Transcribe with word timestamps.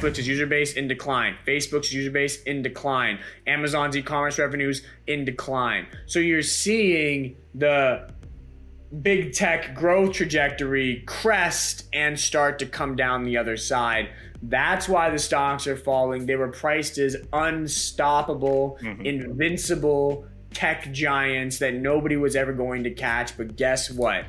Netflix's 0.00 0.26
user 0.26 0.46
base 0.46 0.74
in 0.74 0.88
decline, 0.88 1.36
Facebook's 1.46 1.92
user 1.92 2.10
base 2.10 2.42
in 2.44 2.62
decline, 2.62 3.18
Amazon's 3.46 3.96
e-commerce 3.96 4.38
revenues 4.38 4.82
in 5.06 5.24
decline. 5.24 5.86
So 6.06 6.18
you're 6.18 6.42
seeing 6.42 7.36
the 7.54 8.10
big 9.02 9.32
tech 9.32 9.74
growth 9.74 10.14
trajectory 10.14 11.04
crest 11.06 11.84
and 11.92 12.18
start 12.18 12.58
to 12.58 12.66
come 12.66 12.96
down 12.96 13.24
the 13.24 13.36
other 13.36 13.56
side. 13.56 14.10
That's 14.42 14.88
why 14.88 15.10
the 15.10 15.18
stocks 15.18 15.66
are 15.66 15.76
falling. 15.76 16.26
They 16.26 16.36
were 16.36 16.48
priced 16.48 16.98
as 16.98 17.16
unstoppable, 17.32 18.78
mm-hmm. 18.82 19.02
invincible 19.02 20.26
tech 20.52 20.90
giants 20.92 21.58
that 21.58 21.74
nobody 21.74 22.16
was 22.16 22.34
ever 22.34 22.52
going 22.52 22.84
to 22.84 22.90
catch. 22.90 23.36
But 23.36 23.56
guess 23.56 23.90
what? 23.90 24.24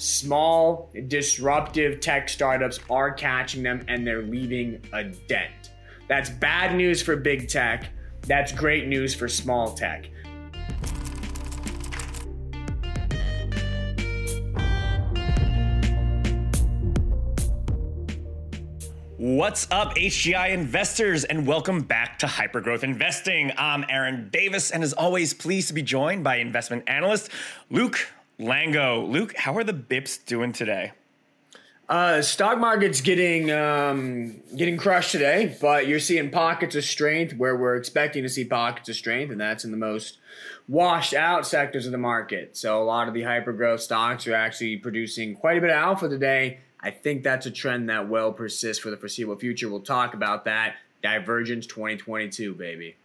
Small, 0.00 0.92
disruptive 1.08 1.98
tech 1.98 2.28
startups 2.28 2.78
are 2.88 3.12
catching 3.12 3.64
them 3.64 3.84
and 3.88 4.06
they're 4.06 4.22
leaving 4.22 4.80
a 4.92 5.02
dent. 5.02 5.72
That's 6.06 6.30
bad 6.30 6.76
news 6.76 7.02
for 7.02 7.16
big 7.16 7.48
tech. 7.48 7.90
That's 8.22 8.52
great 8.52 8.86
news 8.86 9.12
for 9.12 9.26
small 9.26 9.74
tech. 9.74 10.08
What's 19.16 19.66
up, 19.72 19.96
HGI 19.96 20.50
investors, 20.50 21.24
and 21.24 21.44
welcome 21.44 21.80
back 21.80 22.20
to 22.20 22.26
Hypergrowth 22.26 22.84
Investing. 22.84 23.50
I'm 23.58 23.84
Aaron 23.88 24.28
Davis, 24.30 24.70
and 24.70 24.84
as 24.84 24.92
always, 24.92 25.34
pleased 25.34 25.66
to 25.68 25.74
be 25.74 25.82
joined 25.82 26.22
by 26.22 26.36
investment 26.36 26.84
analyst 26.86 27.30
Luke 27.68 28.08
Lango. 28.40 29.08
Luke, 29.08 29.36
how 29.36 29.56
are 29.56 29.64
the 29.64 29.72
BIPs 29.72 30.24
doing 30.24 30.52
today? 30.52 30.92
Uh, 31.88 32.20
stock 32.20 32.58
market's 32.58 33.00
getting 33.00 33.50
um, 33.50 34.42
getting 34.54 34.76
crushed 34.76 35.12
today, 35.12 35.56
but 35.60 35.88
you're 35.88 35.98
seeing 35.98 36.30
pockets 36.30 36.76
of 36.76 36.84
strength 36.84 37.34
where 37.34 37.56
we're 37.56 37.76
expecting 37.76 38.22
to 38.22 38.28
see 38.28 38.44
pockets 38.44 38.90
of 38.90 38.94
strength, 38.94 39.30
and 39.30 39.40
that's 39.40 39.64
in 39.64 39.70
the 39.70 39.76
most 39.76 40.18
washed 40.68 41.14
out 41.14 41.46
sectors 41.46 41.86
of 41.86 41.92
the 41.92 41.98
market. 41.98 42.56
So 42.56 42.82
a 42.82 42.84
lot 42.84 43.08
of 43.08 43.14
the 43.14 43.22
hyper 43.22 43.54
growth 43.54 43.80
stocks 43.80 44.26
are 44.26 44.34
actually 44.34 44.76
producing 44.76 45.34
quite 45.34 45.56
a 45.56 45.60
bit 45.62 45.70
of 45.70 45.76
alpha 45.76 46.08
today 46.08 46.58
I 46.80 46.90
think 46.90 47.22
that's 47.22 47.46
a 47.46 47.50
trend 47.50 47.88
that 47.90 48.08
will 48.08 48.32
persist 48.32 48.82
for 48.82 48.90
the 48.90 48.96
foreseeable 48.96 49.36
future. 49.36 49.68
We'll 49.68 49.80
talk 49.80 50.14
about 50.14 50.44
that 50.44 50.76
Divergence 51.00 51.66
2022, 51.66 52.54
baby. 52.54 52.96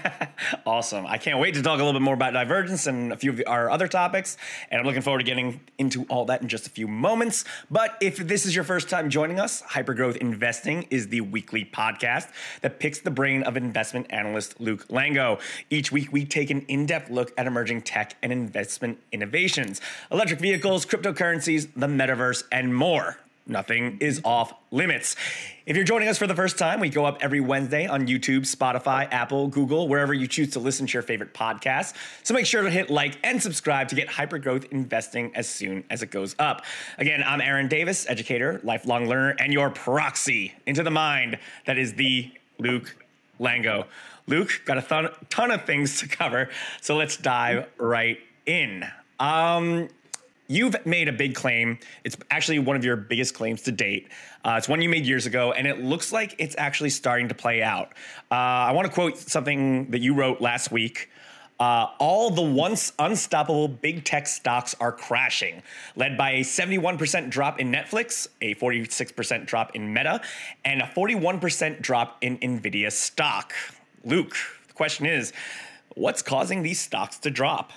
awesome. 0.66 1.06
I 1.06 1.18
can't 1.18 1.38
wait 1.38 1.54
to 1.54 1.62
talk 1.62 1.74
a 1.74 1.84
little 1.84 1.92
bit 1.92 2.02
more 2.02 2.14
about 2.14 2.32
Divergence 2.32 2.86
and 2.86 3.12
a 3.12 3.16
few 3.16 3.32
of 3.32 3.42
our 3.46 3.68
other 3.70 3.86
topics. 3.86 4.38
And 4.70 4.80
I'm 4.80 4.86
looking 4.86 5.02
forward 5.02 5.18
to 5.18 5.24
getting 5.24 5.60
into 5.76 6.04
all 6.04 6.24
that 6.26 6.40
in 6.40 6.48
just 6.48 6.66
a 6.66 6.70
few 6.70 6.88
moments. 6.88 7.44
But 7.70 7.98
if 8.00 8.16
this 8.16 8.46
is 8.46 8.54
your 8.54 8.64
first 8.64 8.88
time 8.88 9.10
joining 9.10 9.38
us, 9.38 9.60
Hypergrowth 9.62 10.16
Investing 10.16 10.86
is 10.90 11.08
the 11.08 11.20
weekly 11.20 11.66
podcast 11.66 12.28
that 12.62 12.78
picks 12.78 13.00
the 13.00 13.10
brain 13.10 13.42
of 13.42 13.58
investment 13.58 14.06
analyst 14.08 14.58
Luke 14.58 14.88
Lango. 14.88 15.38
Each 15.68 15.92
week, 15.92 16.12
we 16.12 16.24
take 16.24 16.48
an 16.48 16.62
in 16.62 16.86
depth 16.86 17.10
look 17.10 17.32
at 17.36 17.46
emerging 17.46 17.82
tech 17.82 18.16
and 18.22 18.32
investment 18.32 18.98
innovations, 19.12 19.82
electric 20.10 20.40
vehicles, 20.40 20.86
cryptocurrencies, 20.86 21.68
the 21.76 21.86
metaverse, 21.86 22.44
and 22.50 22.74
more. 22.74 23.18
Nothing 23.46 23.98
is 24.00 24.22
off 24.24 24.54
limits. 24.70 25.16
If 25.66 25.76
you're 25.76 25.84
joining 25.84 26.08
us 26.08 26.16
for 26.16 26.26
the 26.26 26.34
first 26.34 26.56
time, 26.56 26.80
we 26.80 26.88
go 26.88 27.04
up 27.04 27.18
every 27.20 27.40
Wednesday 27.40 27.86
on 27.86 28.06
YouTube, 28.06 28.40
Spotify, 28.40 29.06
Apple, 29.10 29.48
Google, 29.48 29.86
wherever 29.86 30.14
you 30.14 30.26
choose 30.26 30.52
to 30.52 30.60
listen 30.60 30.86
to 30.86 30.92
your 30.94 31.02
favorite 31.02 31.34
podcast. 31.34 31.92
So 32.22 32.32
make 32.32 32.46
sure 32.46 32.62
to 32.62 32.70
hit 32.70 32.88
like 32.88 33.18
and 33.22 33.42
subscribe 33.42 33.88
to 33.88 33.94
get 33.94 34.08
hypergrowth 34.08 34.72
investing 34.72 35.30
as 35.36 35.46
soon 35.46 35.84
as 35.90 36.02
it 36.02 36.10
goes 36.10 36.34
up. 36.38 36.64
Again, 36.96 37.22
I'm 37.22 37.42
Aaron 37.42 37.68
Davis, 37.68 38.08
educator, 38.08 38.60
lifelong 38.64 39.08
learner, 39.08 39.36
and 39.38 39.52
your 39.52 39.68
proxy 39.68 40.54
into 40.64 40.82
the 40.82 40.90
mind 40.90 41.38
that 41.66 41.76
is 41.76 41.92
the 41.94 42.32
Luke 42.58 42.96
Lango. 43.38 43.84
Luke, 44.26 44.62
got 44.64 44.78
a 44.78 44.82
ton, 44.82 45.10
ton 45.28 45.50
of 45.50 45.66
things 45.66 46.00
to 46.00 46.08
cover, 46.08 46.48
so 46.80 46.96
let's 46.96 47.18
dive 47.18 47.68
right 47.76 48.18
in. 48.46 48.86
Um, 49.20 49.90
You've 50.46 50.76
made 50.84 51.08
a 51.08 51.12
big 51.12 51.34
claim. 51.34 51.78
It's 52.04 52.16
actually 52.30 52.58
one 52.58 52.76
of 52.76 52.84
your 52.84 52.96
biggest 52.96 53.34
claims 53.34 53.62
to 53.62 53.72
date. 53.72 54.08
Uh, 54.44 54.56
it's 54.58 54.68
one 54.68 54.82
you 54.82 54.90
made 54.90 55.06
years 55.06 55.24
ago, 55.24 55.52
and 55.52 55.66
it 55.66 55.82
looks 55.82 56.12
like 56.12 56.34
it's 56.38 56.54
actually 56.58 56.90
starting 56.90 57.28
to 57.28 57.34
play 57.34 57.62
out. 57.62 57.88
Uh, 58.30 58.34
I 58.34 58.72
want 58.72 58.86
to 58.86 58.92
quote 58.92 59.16
something 59.16 59.90
that 59.90 60.00
you 60.00 60.14
wrote 60.14 60.42
last 60.42 60.70
week. 60.70 61.08
Uh, 61.58 61.86
all 61.98 62.30
the 62.30 62.42
once 62.42 62.92
unstoppable 62.98 63.68
big 63.68 64.04
tech 64.04 64.26
stocks 64.26 64.74
are 64.80 64.92
crashing, 64.92 65.62
led 65.96 66.18
by 66.18 66.32
a 66.32 66.40
71% 66.40 67.30
drop 67.30 67.60
in 67.60 67.70
Netflix, 67.72 68.26
a 68.42 68.54
46% 68.56 69.46
drop 69.46 69.74
in 69.74 69.94
Meta, 69.94 70.20
and 70.64 70.82
a 70.82 70.86
41% 70.86 71.80
drop 71.80 72.18
in 72.22 72.38
Nvidia 72.38 72.90
stock. 72.90 73.54
Luke, 74.04 74.36
the 74.66 74.74
question 74.74 75.06
is 75.06 75.32
what's 75.94 76.22
causing 76.22 76.62
these 76.62 76.80
stocks 76.80 77.18
to 77.18 77.30
drop? 77.30 77.72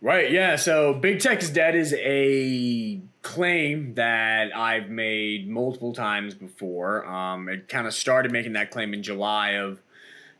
Right, 0.00 0.30
yeah. 0.30 0.56
So 0.56 0.94
big 0.94 1.20
tech 1.20 1.42
is 1.42 1.50
dead 1.50 1.74
is 1.74 1.92
a 1.94 3.00
claim 3.22 3.94
that 3.94 4.56
I've 4.56 4.88
made 4.88 5.48
multiple 5.48 5.92
times 5.92 6.34
before. 6.34 7.04
Um, 7.04 7.48
it 7.48 7.68
kind 7.68 7.86
of 7.86 7.92
started 7.92 8.30
making 8.30 8.52
that 8.52 8.70
claim 8.70 8.94
in 8.94 9.02
July 9.02 9.50
of 9.50 9.80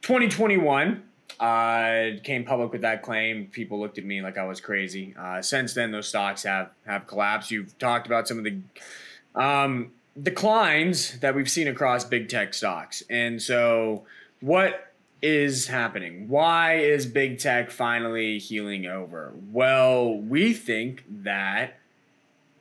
2021. 0.02 1.02
I 1.40 2.16
uh, 2.18 2.22
came 2.22 2.44
public 2.44 2.72
with 2.72 2.82
that 2.82 3.02
claim. 3.02 3.46
People 3.46 3.80
looked 3.80 3.98
at 3.98 4.04
me 4.04 4.22
like 4.22 4.38
I 4.38 4.44
was 4.44 4.60
crazy. 4.60 5.14
Uh, 5.18 5.42
since 5.42 5.74
then, 5.74 5.92
those 5.92 6.08
stocks 6.08 6.44
have 6.44 6.70
have 6.86 7.06
collapsed. 7.06 7.50
You've 7.50 7.76
talked 7.78 8.06
about 8.06 8.26
some 8.26 8.38
of 8.38 8.44
the 8.44 8.60
um, 9.40 9.92
declines 10.20 11.18
that 11.20 11.34
we've 11.34 11.50
seen 11.50 11.68
across 11.68 12.04
big 12.04 12.28
tech 12.28 12.54
stocks, 12.54 13.02
and 13.08 13.40
so 13.40 14.04
what 14.40 14.87
is 15.20 15.66
happening? 15.66 16.28
Why 16.28 16.76
is 16.76 17.06
big 17.06 17.38
tech 17.38 17.70
finally 17.70 18.38
healing 18.38 18.86
over? 18.86 19.32
Well, 19.50 20.14
we 20.14 20.52
think 20.52 21.04
that 21.08 21.78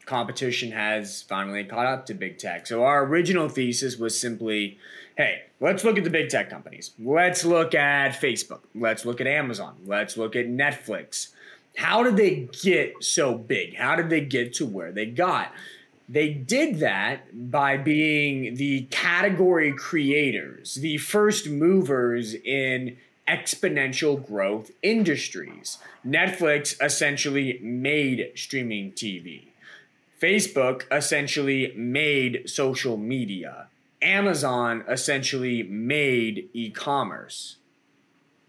competition 0.06 0.72
has 0.72 1.22
finally 1.22 1.63
caught 1.63 1.85
up 1.85 2.06
to 2.07 2.13
big 2.13 2.38
tech. 2.38 2.66
So 2.66 2.84
our 2.84 3.06
original 3.06 3.50
thesis 3.50 3.97
was 3.97 4.19
simply, 4.19 4.78
hey, 5.17 5.44
let's 5.59 5.84
look 5.84 5.97
at 5.97 6.03
the 6.03 6.09
big 6.09 6.29
tech 6.29 6.50
companies. 6.50 6.91
Let's 6.97 7.46
look 7.46 7.75
at 7.75 8.13
Facebook. 8.13 8.62
Let's 8.73 9.06
look 9.06 9.22
at 9.22 9.28
Amazon. 9.28 9.75
Let's 9.85 10.17
look 10.17 10.35
at 10.35 10.47
Netflix. 10.47 11.34
How 11.75 12.01
did 12.01 12.17
they 12.17 12.50
get 12.63 13.03
so 13.03 13.38
big? 13.38 13.75
How 13.75 13.96
did 13.96 14.09
they 14.09 14.22
get 14.22 14.53
to 14.56 14.66
where 14.66 14.91
they 14.91 15.06
got? 15.06 15.51
They 16.09 16.29
did 16.29 16.79
that 16.79 17.51
by 17.51 17.75
being 17.78 18.56
the 18.56 18.84
category 18.91 19.73
creators, 19.73 20.75
the 20.75 20.97
first 20.97 21.50
movers 21.50 22.34
in 22.34 22.97
exponential 23.28 24.25
growth 24.25 24.72
industries. 24.81 25.79
Netflix 26.06 26.81
essentially 26.81 27.59
made 27.62 28.31
streaming 28.35 28.94
TV. 28.94 29.47
Facebook 30.22 30.84
essentially 30.91 31.73
made 31.75 32.50
social 32.50 32.96
media. 32.96 33.67
Amazon 34.01 34.84
essentially 34.88 35.63
made 35.63 36.50
e 36.53 36.69
commerce. 36.69 37.57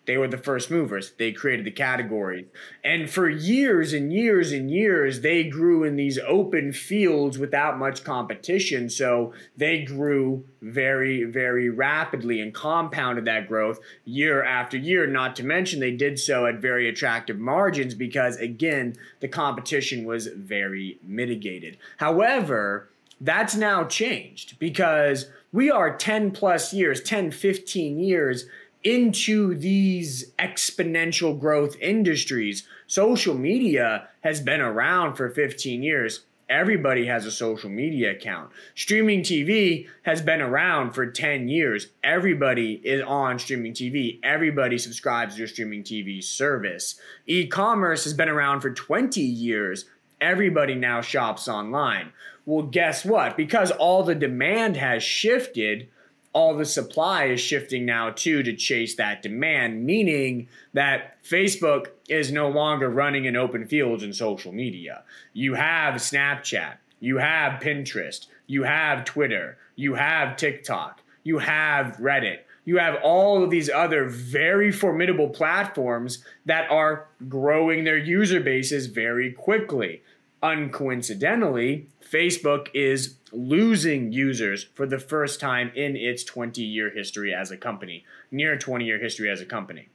They 0.08 0.16
were 0.16 0.26
the 0.26 0.38
first 0.38 0.70
movers. 0.70 1.12
They 1.18 1.32
created 1.32 1.66
the 1.66 1.70
categories. 1.70 2.46
And 2.82 3.10
for 3.10 3.28
years 3.28 3.92
and 3.92 4.10
years 4.10 4.52
and 4.52 4.70
years, 4.70 5.20
they 5.20 5.44
grew 5.44 5.84
in 5.84 5.96
these 5.96 6.18
open 6.26 6.72
fields 6.72 7.38
without 7.38 7.78
much 7.78 8.04
competition. 8.04 8.88
So 8.88 9.34
they 9.54 9.82
grew 9.82 10.46
very, 10.62 11.24
very 11.24 11.68
rapidly 11.68 12.40
and 12.40 12.54
compounded 12.54 13.26
that 13.26 13.48
growth 13.48 13.80
year 14.06 14.42
after 14.42 14.78
year. 14.78 15.06
Not 15.06 15.36
to 15.36 15.44
mention, 15.44 15.78
they 15.78 15.90
did 15.90 16.18
so 16.18 16.46
at 16.46 16.54
very 16.54 16.88
attractive 16.88 17.38
margins 17.38 17.94
because, 17.94 18.38
again, 18.38 18.96
the 19.20 19.28
competition 19.28 20.06
was 20.06 20.28
very 20.28 20.98
mitigated. 21.02 21.76
However, 21.98 22.88
that's 23.20 23.56
now 23.56 23.84
changed 23.84 24.58
because 24.58 25.26
we 25.52 25.70
are 25.70 25.94
10 25.94 26.30
plus 26.30 26.72
years, 26.72 27.02
10, 27.02 27.30
15 27.30 27.98
years 27.98 28.46
into 28.88 29.54
these 29.54 30.32
exponential 30.38 31.38
growth 31.38 31.76
industries. 31.78 32.66
Social 32.86 33.34
media 33.34 34.08
has 34.22 34.40
been 34.40 34.62
around 34.62 35.14
for 35.14 35.28
15 35.28 35.82
years. 35.82 36.24
Everybody 36.48 37.04
has 37.04 37.26
a 37.26 37.30
social 37.30 37.68
media 37.68 38.12
account. 38.12 38.50
Streaming 38.74 39.20
TV 39.20 39.86
has 40.04 40.22
been 40.22 40.40
around 40.40 40.92
for 40.92 41.04
10 41.04 41.48
years. 41.48 41.88
Everybody 42.02 42.80
is 42.82 43.02
on 43.02 43.38
streaming 43.38 43.74
TV. 43.74 44.20
Everybody 44.22 44.78
subscribes 44.78 45.36
to 45.36 45.44
a 45.44 45.48
streaming 45.48 45.82
TV 45.82 46.24
service. 46.24 46.98
E 47.26 47.46
commerce 47.46 48.04
has 48.04 48.14
been 48.14 48.30
around 48.30 48.62
for 48.62 48.70
20 48.70 49.20
years. 49.20 49.84
Everybody 50.18 50.74
now 50.74 51.02
shops 51.02 51.46
online. 51.46 52.12
Well, 52.46 52.62
guess 52.62 53.04
what? 53.04 53.36
Because 53.36 53.70
all 53.70 54.02
the 54.02 54.14
demand 54.14 54.78
has 54.78 55.02
shifted, 55.02 55.90
all 56.32 56.56
the 56.56 56.64
supply 56.64 57.24
is 57.24 57.40
shifting 57.40 57.84
now 57.84 58.10
too 58.10 58.42
to 58.42 58.54
chase 58.54 58.94
that 58.96 59.22
demand, 59.22 59.84
meaning 59.84 60.48
that 60.72 61.22
Facebook 61.24 61.88
is 62.08 62.30
no 62.30 62.48
longer 62.48 62.88
running 62.88 63.24
in 63.24 63.36
open 63.36 63.66
fields 63.66 64.02
in 64.02 64.12
social 64.12 64.52
media. 64.52 65.02
You 65.32 65.54
have 65.54 65.94
Snapchat, 65.94 66.76
you 67.00 67.18
have 67.18 67.60
Pinterest, 67.60 68.26
you 68.46 68.64
have 68.64 69.04
Twitter, 69.04 69.58
you 69.76 69.94
have 69.94 70.36
TikTok, 70.36 71.00
you 71.24 71.38
have 71.38 71.96
Reddit, 71.96 72.40
you 72.64 72.76
have 72.78 72.98
all 73.02 73.42
of 73.42 73.50
these 73.50 73.70
other 73.70 74.08
very 74.08 74.70
formidable 74.70 75.30
platforms 75.30 76.22
that 76.44 76.70
are 76.70 77.06
growing 77.28 77.84
their 77.84 77.96
user 77.96 78.40
bases 78.40 78.86
very 78.86 79.32
quickly. 79.32 80.02
Uncoincidentally, 80.42 81.86
Facebook 82.00 82.68
is 82.72 83.16
losing 83.32 84.12
users 84.12 84.64
for 84.74 84.86
the 84.86 84.98
first 84.98 85.40
time 85.40 85.72
in 85.74 85.96
its 85.96 86.22
20 86.24 86.62
year 86.62 86.90
history 86.90 87.34
as 87.34 87.50
a 87.50 87.56
company, 87.56 88.04
near 88.30 88.56
20 88.56 88.84
year 88.84 88.98
history 88.98 89.28
as 89.28 89.40
a 89.40 89.46
company. 89.46 89.88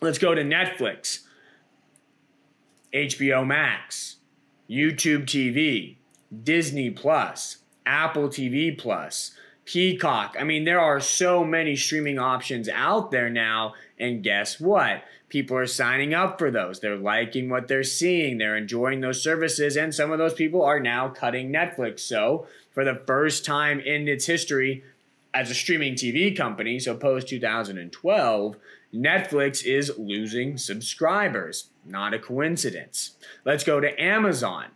Let's 0.00 0.18
go 0.18 0.34
to 0.34 0.42
Netflix, 0.42 1.20
HBO 2.92 3.46
Max, 3.46 4.16
YouTube 4.70 5.24
TV, 5.24 5.96
Disney 6.42 6.90
Plus, 6.90 7.58
Apple 7.84 8.28
TV 8.28 8.76
Plus, 8.76 9.32
Peacock. 9.64 10.36
I 10.38 10.44
mean, 10.44 10.64
there 10.64 10.80
are 10.80 11.00
so 11.00 11.44
many 11.44 11.74
streaming 11.74 12.18
options 12.18 12.68
out 12.68 13.10
there 13.10 13.30
now. 13.30 13.74
And 13.98 14.22
guess 14.22 14.60
what? 14.60 15.02
People 15.34 15.56
are 15.56 15.66
signing 15.66 16.14
up 16.14 16.38
for 16.38 16.48
those. 16.52 16.78
They're 16.78 16.94
liking 16.94 17.48
what 17.48 17.66
they're 17.66 17.82
seeing. 17.82 18.38
They're 18.38 18.56
enjoying 18.56 19.00
those 19.00 19.20
services. 19.20 19.76
And 19.76 19.92
some 19.92 20.12
of 20.12 20.18
those 20.18 20.32
people 20.32 20.62
are 20.62 20.78
now 20.78 21.08
cutting 21.08 21.52
Netflix. 21.52 22.00
So, 22.00 22.46
for 22.70 22.84
the 22.84 23.02
first 23.04 23.44
time 23.44 23.80
in 23.80 24.06
its 24.06 24.26
history 24.26 24.84
as 25.34 25.50
a 25.50 25.54
streaming 25.54 25.94
TV 25.96 26.36
company, 26.36 26.78
so 26.78 26.96
post 26.96 27.26
2012, 27.26 28.56
Netflix 28.94 29.64
is 29.64 29.90
losing 29.98 30.56
subscribers. 30.56 31.70
Not 31.84 32.14
a 32.14 32.20
coincidence. 32.20 33.16
Let's 33.44 33.64
go 33.64 33.80
to 33.80 34.00
Amazon. 34.00 34.66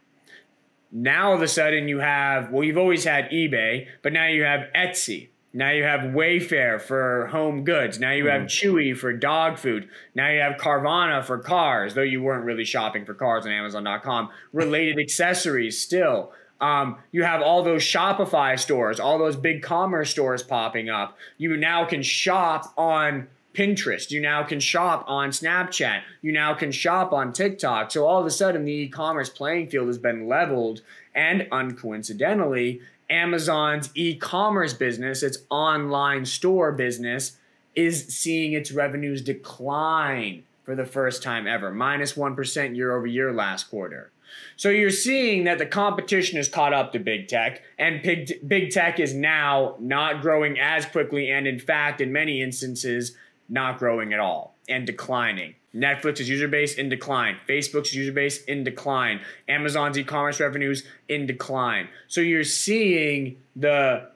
Now 0.90 1.28
all 1.28 1.36
of 1.36 1.42
a 1.42 1.46
sudden 1.46 1.86
you 1.86 2.00
have, 2.00 2.50
well, 2.50 2.64
you've 2.64 2.78
always 2.78 3.04
had 3.04 3.30
eBay, 3.30 3.86
but 4.02 4.12
now 4.12 4.26
you 4.26 4.42
have 4.42 4.66
Etsy. 4.74 5.28
Now 5.52 5.70
you 5.70 5.82
have 5.82 6.00
Wayfair 6.00 6.80
for 6.80 7.26
home 7.28 7.64
goods. 7.64 7.98
Now 7.98 8.12
you 8.12 8.26
have 8.26 8.42
mm. 8.42 8.46
Chewy 8.46 8.96
for 8.96 9.12
dog 9.12 9.58
food. 9.58 9.88
Now 10.14 10.30
you 10.30 10.40
have 10.40 10.56
Carvana 10.56 11.24
for 11.24 11.38
cars, 11.38 11.94
though 11.94 12.02
you 12.02 12.22
weren't 12.22 12.44
really 12.44 12.64
shopping 12.64 13.04
for 13.04 13.14
cars 13.14 13.46
on 13.46 13.52
Amazon.com. 13.52 14.30
Related 14.52 14.98
accessories 15.00 15.80
still. 15.80 16.32
Um, 16.60 16.96
you 17.12 17.22
have 17.22 17.40
all 17.40 17.62
those 17.62 17.82
Shopify 17.82 18.58
stores, 18.58 18.98
all 18.98 19.18
those 19.18 19.36
BigCommerce 19.36 20.08
stores 20.08 20.42
popping 20.42 20.90
up. 20.90 21.16
You 21.38 21.56
now 21.56 21.84
can 21.84 22.02
shop 22.02 22.74
on 22.76 23.28
Pinterest. 23.54 24.10
You 24.10 24.20
now 24.20 24.42
can 24.42 24.60
shop 24.60 25.04
on 25.06 25.30
Snapchat. 25.30 26.02
You 26.20 26.32
now 26.32 26.54
can 26.54 26.72
shop 26.72 27.12
on 27.12 27.32
TikTok. 27.32 27.90
So 27.90 28.06
all 28.06 28.20
of 28.20 28.26
a 28.26 28.30
sudden, 28.30 28.64
the 28.64 28.72
e 28.72 28.88
commerce 28.88 29.28
playing 29.28 29.68
field 29.68 29.86
has 29.86 29.98
been 29.98 30.28
leveled. 30.28 30.82
And 31.14 31.42
uncoincidentally, 31.50 32.80
Amazon's 33.10 33.90
e 33.94 34.14
commerce 34.14 34.72
business, 34.72 35.22
its 35.22 35.38
online 35.50 36.24
store 36.26 36.72
business, 36.72 37.36
is 37.74 38.06
seeing 38.08 38.52
its 38.52 38.72
revenues 38.72 39.22
decline 39.22 40.44
for 40.64 40.74
the 40.74 40.84
first 40.84 41.22
time 41.22 41.46
ever, 41.46 41.72
minus 41.72 42.16
1 42.16 42.36
year 42.74 42.94
over 42.94 43.06
year 43.06 43.32
last 43.32 43.70
quarter. 43.70 44.10
So 44.56 44.68
you're 44.68 44.90
seeing 44.90 45.44
that 45.44 45.58
the 45.58 45.66
competition 45.66 46.36
has 46.36 46.48
caught 46.48 46.74
up 46.74 46.92
to 46.92 46.98
big 46.98 47.28
tech, 47.28 47.62
and 47.78 48.02
big, 48.02 48.46
big 48.46 48.70
tech 48.70 49.00
is 49.00 49.14
now 49.14 49.76
not 49.78 50.20
growing 50.20 50.58
as 50.58 50.84
quickly, 50.84 51.30
and 51.30 51.46
in 51.46 51.58
fact, 51.58 52.02
in 52.02 52.12
many 52.12 52.42
instances, 52.42 53.16
not 53.48 53.78
growing 53.78 54.12
at 54.12 54.20
all 54.20 54.57
and 54.68 54.86
declining. 54.86 55.54
Netflix's 55.74 56.28
user 56.28 56.48
base 56.48 56.74
in 56.74 56.88
decline, 56.88 57.36
Facebook's 57.46 57.94
user 57.94 58.12
base 58.12 58.42
in 58.44 58.64
decline, 58.64 59.20
Amazon's 59.48 59.98
e-commerce 59.98 60.40
revenues 60.40 60.82
in 61.08 61.26
decline. 61.26 61.88
So 62.08 62.20
you're 62.20 62.42
seeing 62.44 63.36
the 63.54 64.10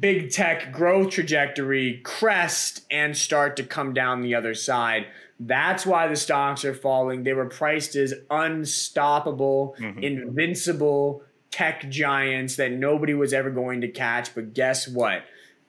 big 0.00 0.30
tech 0.30 0.72
growth 0.72 1.10
trajectory 1.10 2.00
crest 2.02 2.86
and 2.90 3.16
start 3.16 3.56
to 3.56 3.62
come 3.62 3.92
down 3.92 4.22
the 4.22 4.34
other 4.34 4.54
side. 4.54 5.06
That's 5.38 5.84
why 5.84 6.08
the 6.08 6.16
stocks 6.16 6.64
are 6.64 6.74
falling. 6.74 7.24
They 7.24 7.34
were 7.34 7.48
priced 7.48 7.94
as 7.96 8.14
unstoppable, 8.30 9.76
mm-hmm. 9.78 9.98
invincible 10.02 11.22
tech 11.50 11.88
giants 11.90 12.56
that 12.56 12.72
nobody 12.72 13.14
was 13.14 13.32
ever 13.32 13.50
going 13.50 13.82
to 13.82 13.88
catch. 13.88 14.34
But 14.34 14.54
guess 14.54 14.88
what? 14.88 15.24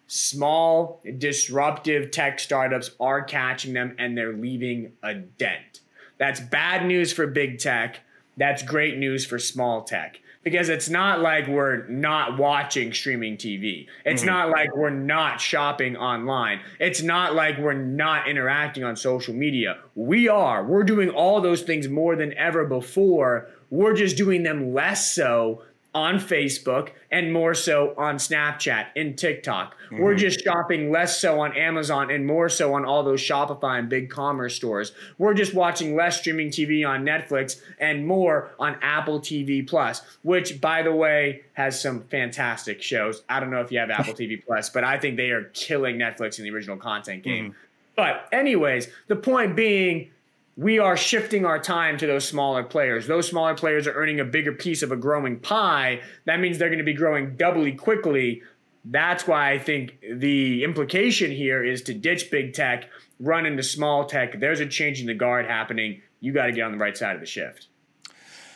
Small 0.08 1.02
disruptive 1.18 2.12
tech 2.12 2.40
startups 2.40 2.92
are 3.00 3.24
catching 3.24 3.74
them 3.74 3.96
and 3.98 4.18
they're 4.18 4.34
leaving 4.34 4.94
a 5.04 5.16
dent. 5.16 5.82
That's 6.18 6.40
bad 6.40 6.86
news 6.86 7.12
for 7.12 7.28
big 7.28 7.60
tech. 7.60 8.00
That's 8.38 8.64
great 8.64 8.98
news 8.98 9.26
for 9.26 9.40
small 9.40 9.84
tech 9.84 10.20
because 10.46 10.70
it's 10.70 10.90
not 10.90 11.22
like 11.22 11.48
we're 11.48 11.88
not 11.88 12.38
watching 12.38 12.94
streaming 12.94 13.36
TV. 13.36 13.88
It's 14.06 14.22
mm-hmm. 14.22 14.30
not 14.30 14.50
like 14.50 14.74
we're 14.76 14.92
not 14.92 15.42
shopping 15.42 15.98
online. 15.98 16.62
It's 16.80 17.02
not 17.02 17.34
like 17.34 17.58
we're 17.58 17.74
not 17.74 18.30
interacting 18.30 18.84
on 18.84 18.96
social 18.96 19.34
media. 19.34 19.80
We 19.96 20.30
are. 20.30 20.64
We're 20.64 20.84
doing 20.84 21.10
all 21.10 21.42
those 21.42 21.64
things 21.64 21.88
more 21.90 22.16
than 22.16 22.34
ever 22.38 22.64
before. 22.64 23.50
We're 23.72 23.96
just 23.96 24.18
doing 24.18 24.44
them 24.44 24.74
less 24.74 25.12
so 25.14 25.64
on 25.96 26.20
Facebook 26.20 26.90
and 27.10 27.32
more 27.32 27.54
so 27.54 27.96
on 27.98 28.18
Snapchat 28.18 28.88
and 28.98 29.18
TikTok. 29.18 29.76
Mm-hmm. 29.86 30.04
We're 30.04 30.16
just 30.16 30.44
shopping 30.44 30.92
less 30.92 31.20
so 31.20 31.40
on 31.40 31.56
Amazon 31.56 32.12
and 32.12 32.28
more 32.28 32.50
so 32.50 32.74
on 32.74 32.84
all 32.84 33.02
those 33.02 33.22
Shopify 33.22 33.80
and 33.80 33.90
BigCommerce 33.90 34.52
stores. 34.52 34.92
We're 35.18 35.34
just 35.34 35.54
watching 35.54 35.96
less 35.96 36.20
streaming 36.20 36.50
TV 36.50 36.88
on 36.88 37.06
Netflix 37.06 37.62
and 37.80 38.06
more 38.06 38.52
on 38.60 38.76
Apple 38.82 39.22
TV 39.22 39.66
Plus, 39.66 40.02
which 40.24 40.60
by 40.60 40.84
the 40.84 40.94
way 40.94 41.44
has 41.54 41.82
some 41.82 42.02
fantastic 42.04 42.82
shows. 42.82 43.24
I 43.30 43.40
don't 43.40 43.50
know 43.50 43.62
if 43.62 43.72
you 43.72 43.80
have 43.80 43.90
Apple 43.90 44.14
TV 44.16 44.44
Plus, 44.46 44.70
but 44.70 44.84
I 44.84 45.00
think 45.00 45.16
they 45.16 45.30
are 45.30 45.46
killing 45.54 45.96
Netflix 45.96 46.38
in 46.38 46.44
the 46.44 46.52
original 46.52 46.78
content 46.78 47.24
game. 47.24 47.52
Mm-hmm. 47.52 47.60
But 47.96 48.28
anyways, 48.34 48.90
the 49.08 49.16
point 49.16 49.56
being 49.56 50.12
we 50.58 50.80
are 50.80 50.96
shifting 50.96 51.46
our 51.46 51.60
time 51.60 51.98
to 51.98 52.08
those 52.08 52.28
smaller 52.28 52.64
players. 52.64 53.08
Those 53.08 53.28
smaller 53.28 53.56
players 53.56 53.88
are 53.88 53.94
earning 53.94 54.20
a 54.20 54.26
bigger 54.26 54.54
piece 54.54 54.84
of 54.84 54.92
a 54.92 54.96
growing 54.96 55.40
pie. 55.40 56.02
That 56.26 56.40
means 56.40 56.58
they're 56.58 56.70
going 56.70 56.80
to 56.80 56.86
be 56.86 56.94
growing 56.94 57.36
doubly 57.36 57.74
quickly. 57.74 58.42
That's 58.86 59.28
why 59.28 59.52
I 59.52 59.60
think 59.60 60.00
the 60.14 60.64
implication 60.64 61.32
here 61.32 61.64
is 61.64 61.82
to 61.84 61.94
ditch 61.94 62.32
big 62.32 62.54
tech, 62.54 62.90
run 63.20 63.46
into 63.46 63.64
small 63.64 64.06
tech. 64.06 64.40
There's 64.40 64.60
a 64.60 64.66
change 64.66 65.02
in 65.02 65.08
the 65.08 65.14
guard 65.14 65.46
happening. 65.46 66.02
You 66.22 66.32
got 66.32 66.46
to 66.46 66.52
get 66.52 66.62
on 66.62 66.72
the 66.72 66.78
right 66.78 66.96
side 66.96 67.16
of 67.16 67.20
the 67.20 67.28
shift. 67.28 67.68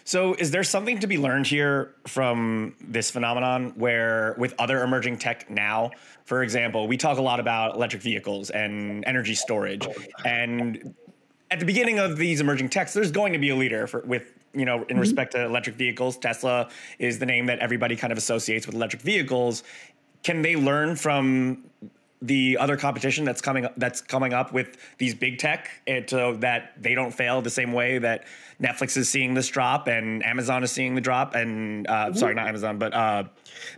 So, 0.06 0.34
is 0.34 0.50
there 0.50 0.64
something 0.64 1.00
to 1.02 1.08
be 1.08 1.20
learned 1.20 1.46
here 1.46 1.94
from 2.08 2.76
this 2.82 3.12
phenomenon 3.12 3.74
where, 3.76 4.34
with 4.40 4.56
other 4.58 4.84
emerging 4.84 5.20
tech 5.20 5.52
now, 5.52 5.92
for 6.26 6.42
example, 6.42 6.88
we 6.88 6.98
talk 6.98 7.20
a 7.20 7.22
lot 7.22 7.40
about 7.40 7.76
electric 7.76 8.02
vehicles 8.02 8.50
and 8.50 9.04
energy 9.06 9.36
storage, 9.36 9.86
and 10.26 10.96
at 11.52 11.60
the 11.60 11.66
beginning 11.66 12.00
of 12.00 12.18
these 12.18 12.42
emerging 12.42 12.70
techs, 12.70 12.94
there's 12.94 13.12
going 13.12 13.34
to 13.34 13.40
be 13.40 13.50
a 13.50 13.56
leader 13.56 13.88
for, 13.88 14.02
with 14.02 14.34
you 14.54 14.66
know 14.66 14.78
in 14.78 14.88
mm-hmm. 14.88 15.00
respect 15.00 15.34
to 15.34 15.46
electric 15.46 15.76
vehicles. 15.76 16.18
Tesla 16.18 16.70
is 16.98 17.20
the 17.20 17.26
name 17.26 17.48
that 17.48 17.60
everybody 17.60 17.96
kind 17.96 18.12
of 18.12 18.18
associates 18.18 18.66
with 18.66 18.76
electric 18.76 19.02
vehicles. 19.02 19.64
Can 20.24 20.42
they 20.42 20.56
learn 20.56 20.96
from 20.96 21.64
the 22.22 22.58
other 22.60 22.76
competition 22.76 23.24
that's 23.24 23.40
coming 23.42 23.66
that's 23.78 24.02
coming 24.02 24.34
up 24.34 24.52
with 24.52 24.78
these 24.98 25.16
big 25.16 25.38
tech 25.38 25.70
and 25.88 26.10
so 26.10 26.36
that 26.36 26.74
they 26.78 26.94
don't 26.94 27.14
fail 27.14 27.42
the 27.42 27.50
same 27.50 27.72
way 27.72 27.98
that 27.98 28.26
Netflix 28.62 28.98
is 28.98 29.08
seeing 29.08 29.34
this 29.34 29.48
drop 29.48 29.88
and 29.88 30.26
Amazon 30.26 30.62
is 30.62 30.72
seeing 30.72 30.96
the 30.96 31.02
drop 31.02 31.34
and 31.34 31.88
uh, 31.88 32.08
mm-hmm. 32.08 32.18
sorry 32.18 32.36
not 32.36 32.48
Amazon 32.50 32.78
but 32.78 32.94
uh, 32.94 33.24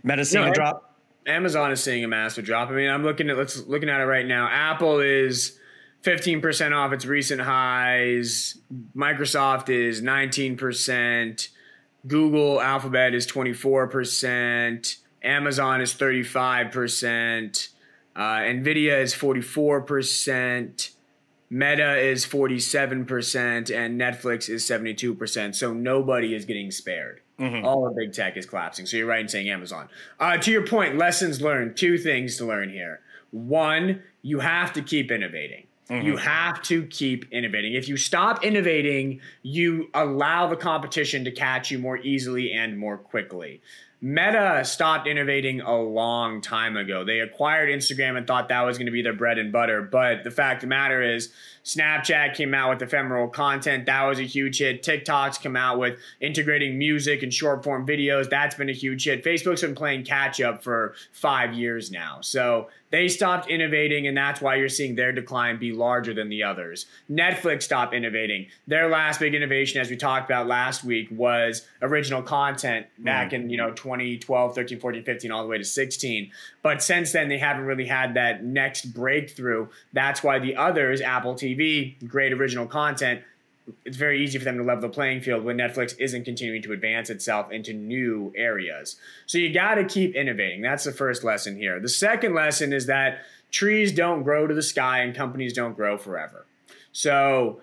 Meta 0.02 0.24
seeing 0.24 0.44
no, 0.44 0.50
the 0.50 0.54
drop. 0.54 0.92
Amazon 1.26 1.70
is 1.70 1.80
seeing 1.80 2.02
a 2.02 2.08
massive 2.08 2.44
drop. 2.44 2.68
I 2.68 2.72
mean, 2.72 2.90
I'm 2.90 3.04
looking 3.04 3.30
at 3.30 3.36
let's 3.36 3.64
looking 3.66 3.88
at 3.88 4.00
it 4.00 4.06
right 4.06 4.26
now. 4.26 4.48
Apple 4.50 4.98
is 4.98 5.58
15% 6.02 6.76
off 6.76 6.92
its 6.92 7.06
recent 7.06 7.40
highs. 7.40 8.58
Microsoft 8.96 9.68
is 9.68 10.02
19%. 10.02 11.48
Google 12.06 12.60
Alphabet 12.60 13.14
is 13.14 13.26
24%. 13.26 14.96
Amazon 15.22 15.80
is 15.80 15.94
35%. 15.94 17.68
Uh, 18.14 18.20
Nvidia 18.20 19.00
is 19.00 19.14
44%. 19.14 20.90
Meta 21.48 21.98
is 21.98 22.26
47%. 22.26 23.74
And 23.74 24.00
Netflix 24.00 24.48
is 24.48 24.64
72%. 24.64 25.54
So 25.54 25.72
nobody 25.72 26.34
is 26.34 26.44
getting 26.44 26.72
spared. 26.72 27.20
Mm-hmm. 27.38 27.64
All 27.64 27.86
of 27.86 27.96
big 27.96 28.12
tech 28.12 28.36
is 28.36 28.46
collapsing. 28.46 28.86
So 28.86 28.96
you're 28.96 29.06
right 29.06 29.20
in 29.20 29.28
saying 29.28 29.48
Amazon. 29.48 29.88
Uh, 30.18 30.36
to 30.38 30.50
your 30.50 30.66
point, 30.66 30.98
lessons 30.98 31.40
learned. 31.40 31.76
Two 31.76 31.96
things 31.96 32.36
to 32.38 32.44
learn 32.44 32.70
here. 32.70 33.00
One, 33.30 34.02
you 34.22 34.40
have 34.40 34.72
to 34.74 34.82
keep 34.82 35.10
innovating. 35.10 35.66
Mm-hmm. 35.88 36.06
You 36.06 36.16
have 36.16 36.62
to 36.62 36.84
keep 36.86 37.30
innovating. 37.32 37.74
If 37.74 37.88
you 37.88 37.96
stop 37.96 38.44
innovating, 38.44 39.20
you 39.42 39.90
allow 39.94 40.46
the 40.46 40.56
competition 40.56 41.24
to 41.24 41.30
catch 41.30 41.70
you 41.70 41.78
more 41.78 41.98
easily 41.98 42.52
and 42.52 42.78
more 42.78 42.96
quickly. 42.96 43.60
Meta 44.00 44.62
stopped 44.64 45.06
innovating 45.06 45.60
a 45.60 45.76
long 45.76 46.40
time 46.40 46.76
ago. 46.76 47.04
They 47.04 47.20
acquired 47.20 47.68
Instagram 47.68 48.16
and 48.16 48.26
thought 48.26 48.48
that 48.48 48.62
was 48.62 48.76
going 48.76 48.86
to 48.86 48.92
be 48.92 49.02
their 49.02 49.12
bread 49.12 49.38
and 49.38 49.52
butter. 49.52 49.80
But 49.80 50.24
the 50.24 50.30
fact 50.32 50.64
of 50.64 50.68
the 50.68 50.74
matter 50.74 51.00
is, 51.00 51.32
Snapchat 51.64 52.34
came 52.34 52.54
out 52.54 52.70
with 52.70 52.82
ephemeral 52.82 53.28
content. 53.28 53.86
That 53.86 54.04
was 54.04 54.18
a 54.18 54.24
huge 54.24 54.58
hit. 54.58 54.82
TikTok's 54.82 55.38
come 55.38 55.56
out 55.56 55.78
with 55.78 55.98
integrating 56.20 56.78
music 56.78 57.22
and 57.22 57.32
short 57.32 57.62
form 57.62 57.86
videos. 57.86 58.28
That's 58.28 58.54
been 58.54 58.68
a 58.68 58.74
huge 58.74 59.04
hit. 59.04 59.24
Facebook's 59.24 59.62
been 59.62 59.74
playing 59.74 60.04
catch 60.04 60.40
up 60.40 60.62
for 60.62 60.94
five 61.12 61.54
years 61.54 61.90
now. 61.90 62.18
So 62.20 62.68
they 62.92 63.08
stopped 63.08 63.48
innovating, 63.48 64.06
and 64.06 64.14
that's 64.14 64.42
why 64.42 64.56
you're 64.56 64.68
seeing 64.68 64.96
their 64.96 65.12
decline 65.12 65.58
be 65.58 65.72
larger 65.72 66.12
than 66.12 66.28
the 66.28 66.42
others. 66.42 66.84
Netflix 67.10 67.62
stopped 67.62 67.94
innovating. 67.94 68.48
Their 68.66 68.90
last 68.90 69.18
big 69.18 69.34
innovation, 69.34 69.80
as 69.80 69.88
we 69.88 69.96
talked 69.96 70.28
about 70.28 70.46
last 70.46 70.84
week, 70.84 71.08
was 71.10 71.66
original 71.80 72.22
content 72.22 72.86
back 72.98 73.30
mm. 73.30 73.34
in 73.34 73.50
you 73.50 73.56
know 73.56 73.70
2012, 73.70 74.54
13, 74.54 74.78
14, 74.78 75.04
15, 75.04 75.32
all 75.32 75.42
the 75.42 75.48
way 75.48 75.56
to 75.56 75.64
16. 75.64 76.30
But 76.60 76.82
since 76.82 77.12
then, 77.12 77.28
they 77.28 77.38
haven't 77.38 77.64
really 77.64 77.86
had 77.86 78.14
that 78.14 78.44
next 78.44 78.92
breakthrough. 78.92 79.68
That's 79.94 80.22
why 80.22 80.38
the 80.38 80.56
others, 80.56 81.00
Apple 81.00 81.34
TV, 81.34 81.51
great 82.06 82.32
original 82.32 82.66
content, 82.66 83.22
it's 83.84 83.96
very 83.96 84.22
easy 84.22 84.38
for 84.38 84.44
them 84.44 84.58
to 84.58 84.64
level 84.64 84.82
the 84.82 84.88
playing 84.88 85.20
field 85.20 85.44
when 85.44 85.56
Netflix 85.56 85.94
isn't 85.98 86.24
continuing 86.24 86.62
to 86.62 86.72
advance 86.72 87.10
itself 87.10 87.52
into 87.52 87.72
new 87.72 88.32
areas. 88.36 88.96
So 89.26 89.38
you 89.38 89.52
got 89.52 89.76
to 89.76 89.84
keep 89.84 90.14
innovating. 90.14 90.62
That's 90.62 90.84
the 90.84 90.92
first 90.92 91.22
lesson 91.22 91.56
here. 91.56 91.78
The 91.78 91.88
second 91.88 92.34
lesson 92.34 92.72
is 92.72 92.86
that 92.86 93.20
trees 93.50 93.92
don't 93.92 94.24
grow 94.24 94.46
to 94.46 94.54
the 94.54 94.62
sky 94.62 95.00
and 95.00 95.14
companies 95.14 95.52
don't 95.52 95.76
grow 95.76 95.96
forever. 95.96 96.44
So 96.92 97.60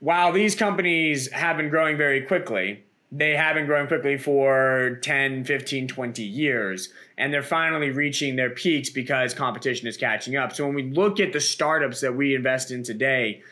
while 0.00 0.32
these 0.32 0.54
companies 0.54 1.30
have 1.30 1.56
been 1.56 1.68
growing 1.68 1.96
very 1.96 2.22
quickly, 2.22 2.82
they 3.12 3.36
haven't 3.36 3.66
grown 3.66 3.88
quickly 3.88 4.16
for 4.16 4.98
10, 5.02 5.44
15, 5.44 5.88
20 5.88 6.22
years, 6.22 6.92
and 7.18 7.32
they're 7.32 7.42
finally 7.42 7.90
reaching 7.90 8.36
their 8.36 8.50
peaks 8.50 8.88
because 8.88 9.34
competition 9.34 9.88
is 9.88 9.96
catching 9.96 10.36
up. 10.36 10.54
So 10.54 10.64
when 10.66 10.74
we 10.74 10.90
look 10.90 11.18
at 11.18 11.32
the 11.32 11.40
startups 11.40 12.00
that 12.02 12.14
we 12.14 12.34
invest 12.34 12.70
in 12.70 12.84
today, 12.84 13.42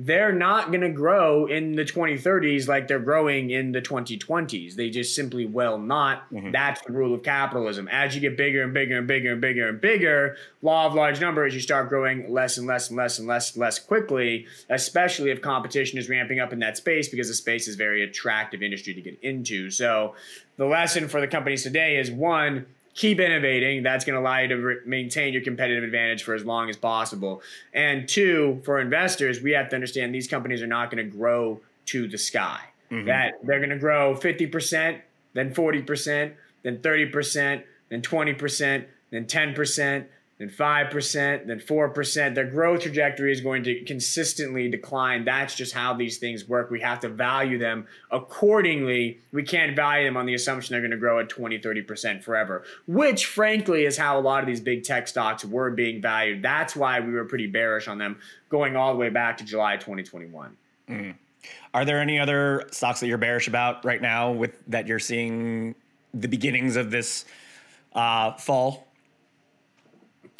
they're 0.00 0.32
not 0.32 0.68
going 0.68 0.82
to 0.82 0.90
grow 0.90 1.46
in 1.46 1.74
the 1.74 1.82
2030s 1.82 2.68
like 2.68 2.86
they're 2.86 3.00
growing 3.00 3.50
in 3.50 3.72
the 3.72 3.82
2020s. 3.82 4.76
They 4.76 4.90
just 4.90 5.12
simply 5.12 5.44
will 5.44 5.76
not. 5.76 6.30
Mm-hmm. 6.32 6.52
That's 6.52 6.80
the 6.82 6.92
rule 6.92 7.12
of 7.14 7.24
capitalism. 7.24 7.88
As 7.88 8.14
you 8.14 8.20
get 8.20 8.36
bigger 8.36 8.62
and 8.62 8.72
bigger 8.72 8.96
and 8.96 9.08
bigger 9.08 9.32
and 9.32 9.40
bigger 9.40 9.68
and 9.68 9.80
bigger, 9.80 10.36
law 10.62 10.86
of 10.86 10.94
large 10.94 11.20
numbers, 11.20 11.52
you 11.52 11.60
start 11.60 11.88
growing 11.88 12.32
less 12.32 12.58
and 12.58 12.66
less 12.68 12.90
and 12.90 12.96
less 12.96 13.18
and 13.18 13.26
less 13.26 13.54
and 13.54 13.60
less 13.60 13.80
quickly, 13.80 14.46
especially 14.70 15.32
if 15.32 15.42
competition 15.42 15.98
is 15.98 16.08
ramping 16.08 16.38
up 16.38 16.52
in 16.52 16.60
that 16.60 16.76
space 16.76 17.08
because 17.08 17.26
the 17.26 17.34
space 17.34 17.66
is 17.66 17.74
very 17.74 18.04
attractive 18.04 18.62
industry 18.62 18.94
to 18.94 19.00
get 19.00 19.18
into. 19.20 19.68
So 19.68 20.14
the 20.58 20.66
lesson 20.66 21.08
for 21.08 21.20
the 21.20 21.26
companies 21.26 21.64
today 21.64 21.96
is 21.96 22.08
one, 22.08 22.66
keep 22.94 23.20
innovating. 23.20 23.82
That's 23.82 24.04
going 24.04 24.14
to 24.14 24.20
allow 24.20 24.38
you 24.38 24.48
to 24.48 24.56
re- 24.56 24.76
maintain 24.84 25.32
your 25.32 25.42
competitive 25.42 25.84
advantage 25.84 26.22
for 26.22 26.34
as 26.34 26.44
long 26.44 26.68
as 26.68 26.76
possible. 26.76 27.42
And 27.72 28.08
two, 28.08 28.60
for 28.64 28.80
investors, 28.80 29.40
we 29.40 29.52
have 29.52 29.68
to 29.70 29.76
understand 29.76 30.14
these 30.14 30.28
companies 30.28 30.62
are 30.62 30.66
not 30.66 30.90
going 30.90 31.04
to 31.04 31.16
grow 31.16 31.60
to 31.86 32.08
the 32.08 32.18
sky. 32.18 32.60
Mm-hmm. 32.90 33.06
That 33.06 33.34
they're 33.42 33.58
going 33.58 33.70
to 33.70 33.78
grow 33.78 34.14
50%, 34.14 35.00
then 35.34 35.54
40%, 35.54 36.32
then 36.62 36.78
30%, 36.78 37.62
then 37.90 38.02
20%, 38.02 38.84
then 39.10 39.24
10%, 39.24 40.04
then 40.38 40.48
5%, 40.48 41.46
then 41.46 41.58
4%. 41.58 42.34
Their 42.34 42.46
growth 42.46 42.82
trajectory 42.82 43.32
is 43.32 43.40
going 43.40 43.64
to 43.64 43.84
consistently 43.84 44.68
decline. 44.68 45.24
That's 45.24 45.54
just 45.54 45.74
how 45.74 45.94
these 45.94 46.18
things 46.18 46.48
work. 46.48 46.70
We 46.70 46.80
have 46.80 47.00
to 47.00 47.08
value 47.08 47.58
them 47.58 47.88
accordingly. 48.12 49.18
We 49.32 49.42
can't 49.42 49.74
value 49.74 50.06
them 50.06 50.16
on 50.16 50.26
the 50.26 50.34
assumption 50.34 50.74
they're 50.74 50.80
going 50.80 50.92
to 50.92 50.96
grow 50.96 51.18
at 51.18 51.28
20, 51.28 51.58
30% 51.58 52.22
forever, 52.22 52.62
which 52.86 53.26
frankly 53.26 53.84
is 53.84 53.96
how 53.96 54.18
a 54.18 54.22
lot 54.22 54.40
of 54.40 54.46
these 54.46 54.60
big 54.60 54.84
tech 54.84 55.08
stocks 55.08 55.44
were 55.44 55.70
being 55.70 56.00
valued. 56.00 56.42
That's 56.42 56.76
why 56.76 57.00
we 57.00 57.12
were 57.12 57.24
pretty 57.24 57.48
bearish 57.48 57.88
on 57.88 57.98
them 57.98 58.20
going 58.48 58.76
all 58.76 58.92
the 58.92 58.98
way 58.98 59.10
back 59.10 59.38
to 59.38 59.44
July 59.44 59.76
2021. 59.76 60.56
Mm. 60.88 61.14
Are 61.74 61.84
there 61.84 61.98
any 61.98 62.18
other 62.18 62.68
stocks 62.70 63.00
that 63.00 63.08
you're 63.08 63.18
bearish 63.18 63.48
about 63.48 63.84
right 63.84 64.00
now 64.00 64.30
with 64.30 64.52
that 64.68 64.86
you're 64.86 64.98
seeing 64.98 65.74
the 66.14 66.28
beginnings 66.28 66.76
of 66.76 66.92
this 66.92 67.24
uh, 67.92 68.34
fall? 68.34 68.87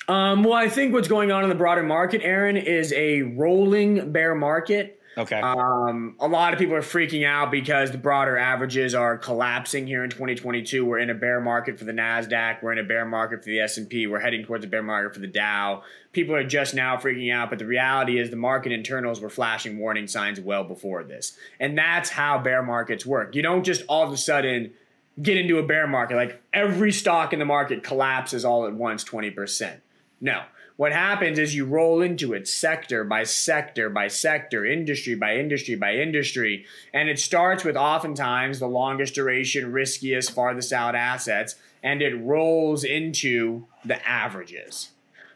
Um, 0.09 0.43
well, 0.43 0.55
I 0.55 0.71
think 0.71 0.95
what's 0.95 1.09
going 1.09 1.31
on 1.31 1.43
in 1.43 1.51
the 1.51 1.55
broader 1.55 1.83
market, 1.83 2.23
Aaron, 2.25 2.57
is 2.57 2.93
a 2.95 3.23
rolling 3.23 4.11
bear 4.11 4.35
market. 4.35 4.99
Okay. 5.19 5.41
Um, 5.41 6.15
a 6.21 6.29
lot 6.29 6.53
of 6.53 6.61
people 6.61 6.77
are 6.77 6.81
freaking 6.81 7.27
out 7.27 7.51
because 7.51 7.91
the 7.91 7.99
broader 7.99 8.39
averages 8.39 8.95
are 8.95 9.19
collapsing 9.19 9.87
here 9.87 10.05
in 10.05 10.11
2022. 10.11 10.85
We're 10.85 11.01
in 11.01 11.11
a 11.11 11.15
bear 11.15 11.41
market 11.41 11.77
for 11.77 11.85
the 11.85 11.93
Nasdaq. 11.93 12.63
We're 12.63 12.73
in 12.73 12.79
a 12.79 12.85
bear 12.85 13.05
market 13.05 13.43
for 13.43 13.51
the 13.51 13.59
S&P. 13.59 14.07
We're 14.07 14.21
heading 14.21 14.45
towards 14.45 14.65
a 14.65 14.69
bear 14.69 14.83
market 14.83 15.13
for 15.13 15.21
the 15.21 15.27
Dow. 15.27 15.83
People 16.13 16.37
are 16.37 16.45
just 16.45 16.73
now 16.73 16.97
freaking 16.97 17.35
out, 17.35 17.51
but 17.51 17.59
the 17.59 17.67
reality 17.67 18.21
is 18.21 18.31
the 18.31 18.37
market 18.37 18.71
internals 18.71 19.21
were 19.21 19.29
flashing 19.29 19.79
warning 19.79 20.07
signs 20.07 20.41
well 20.41 20.63
before 20.63 21.03
this, 21.03 21.37
and 21.59 21.77
that's 21.77 22.11
how 22.11 22.39
bear 22.39 22.63
markets 22.63 23.05
work. 23.05 23.35
You 23.35 23.43
don't 23.43 23.65
just 23.65 23.83
all 23.89 24.07
of 24.07 24.13
a 24.13 24.17
sudden 24.17 24.73
get 25.21 25.37
into 25.37 25.59
a 25.59 25.65
bear 25.65 25.89
market 25.89 26.15
like 26.15 26.41
every 26.53 26.93
stock 26.93 27.33
in 27.33 27.41
the 27.41 27.45
market 27.45 27.83
collapses 27.83 28.45
all 28.45 28.67
at 28.67 28.73
once 28.73 29.03
20 29.03 29.33
percent 29.33 29.81
no. 30.21 30.43
What 30.77 30.93
happens 30.93 31.41
is 31.41 31.57
you 31.57 31.65
roll 31.65 32.01
into 32.03 32.35
it 32.35 32.47
sector 32.47 33.03
by 33.03 33.25
sector 33.25 33.91
by 33.91 34.07
sector, 34.07 34.65
industry 34.65 35.17
by 35.17 35.37
industry 35.37 35.75
by 35.75 35.97
industry. 35.97 36.67
And 36.95 37.09
it 37.09 37.19
starts 37.19 37.65
with 37.65 37.77
oftentimes 37.77 38.61
the 38.61 38.69
longest 38.69 39.15
duration, 39.15 39.73
riskiest, 39.73 40.31
farthest 40.31 40.73
out 40.73 40.95
assets, 40.95 41.57
and 41.83 42.01
it 42.01 42.15
rolls 42.15 42.85
into 42.85 43.67
the 43.85 44.07
averages. 44.09 44.91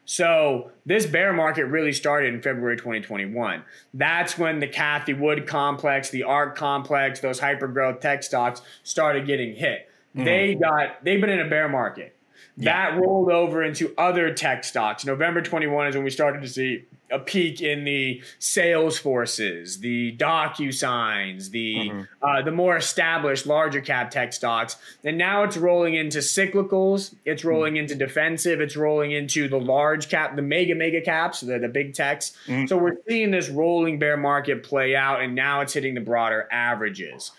So 0.05 0.71
this 0.85 1.07
bear 1.07 1.33
market 1.33 1.65
really 1.65 1.93
started 1.93 2.35
in 2.35 2.43
February 2.43 2.77
2021. 2.77 3.65
That's 3.95 4.37
when 4.37 4.61
the 4.61 4.69
Cathie 4.69 5.19
Wood 5.19 5.47
complex, 5.47 6.11
the 6.11 6.25
ARK 6.25 6.57
complex, 6.57 7.21
those 7.21 7.41
hyper 7.41 7.69
growth 7.69 8.01
tech 8.01 8.23
stocks 8.23 8.63
started 8.83 9.27
getting 9.27 9.55
hit. 9.55 9.89
Mm-hmm. 10.15 10.25
They 10.25 10.55
got 10.55 11.05
they've 11.05 11.21
been 11.21 11.31
in 11.31 11.41
a 11.41 11.49
bear 11.49 11.69
market. 11.69 12.17
That 12.59 12.99
rolled 12.99 13.31
over 13.31 13.63
into 13.63 13.95
other 13.97 14.33
tech 14.35 14.65
stocks. 14.65 15.05
November 15.05 15.41
21 15.41 15.89
is 15.89 15.95
when 15.95 16.05
we 16.05 16.11
started 16.11 16.43
to 16.43 16.49
see 16.49 16.85
a 17.13 17.19
peak 17.19 17.61
in 17.61 17.85
the 17.85 18.23
Salesforces, 18.41 19.81
the 19.81 20.17
DocuSigns, 20.17 21.51
the 21.51 21.75
mm-hmm. 21.77 22.03
uh, 22.23 22.43
the 22.43 22.51
more 22.51 22.77
established 22.77 23.47
larger 23.47 23.81
cap 23.81 24.11
tech 24.11 24.33
stocks, 24.33 24.77
and 25.05 25.19
now 25.19 25.43
it's 25.45 25.57
rolling 25.57 25.95
into 25.95 26.19
cyclicals. 26.19 27.15
It's 27.25 27.45
rolling 27.45 27.75
mm-hmm. 27.75 27.83
into 27.83 27.95
defensive. 27.95 28.61
It's 28.61 28.77
rolling 28.77 29.13
into 29.13 29.49
the 29.49 29.61
large 29.61 30.09
cap, 30.09 30.35
the 30.35 30.43
mega 30.43 30.75
mega 30.75 31.03
caps, 31.03 31.41
the 31.41 31.59
the 31.59 31.69
big 31.69 31.95
techs. 31.95 32.37
Mm-hmm. 32.47 32.67
So 32.67 32.79
we're 32.79 32.97
seeing 33.09 33.31
this 33.31 33.49
rolling 33.51 33.99
bear 33.99 34.17
market 34.17 34.63
play 34.63 34.97
out, 34.97 35.21
and 35.21 35.35
now 35.35 35.61
it's 35.61 35.75
hitting 35.75 35.95
the 35.95 36.01
broader 36.01 36.49
averages. 36.51 37.31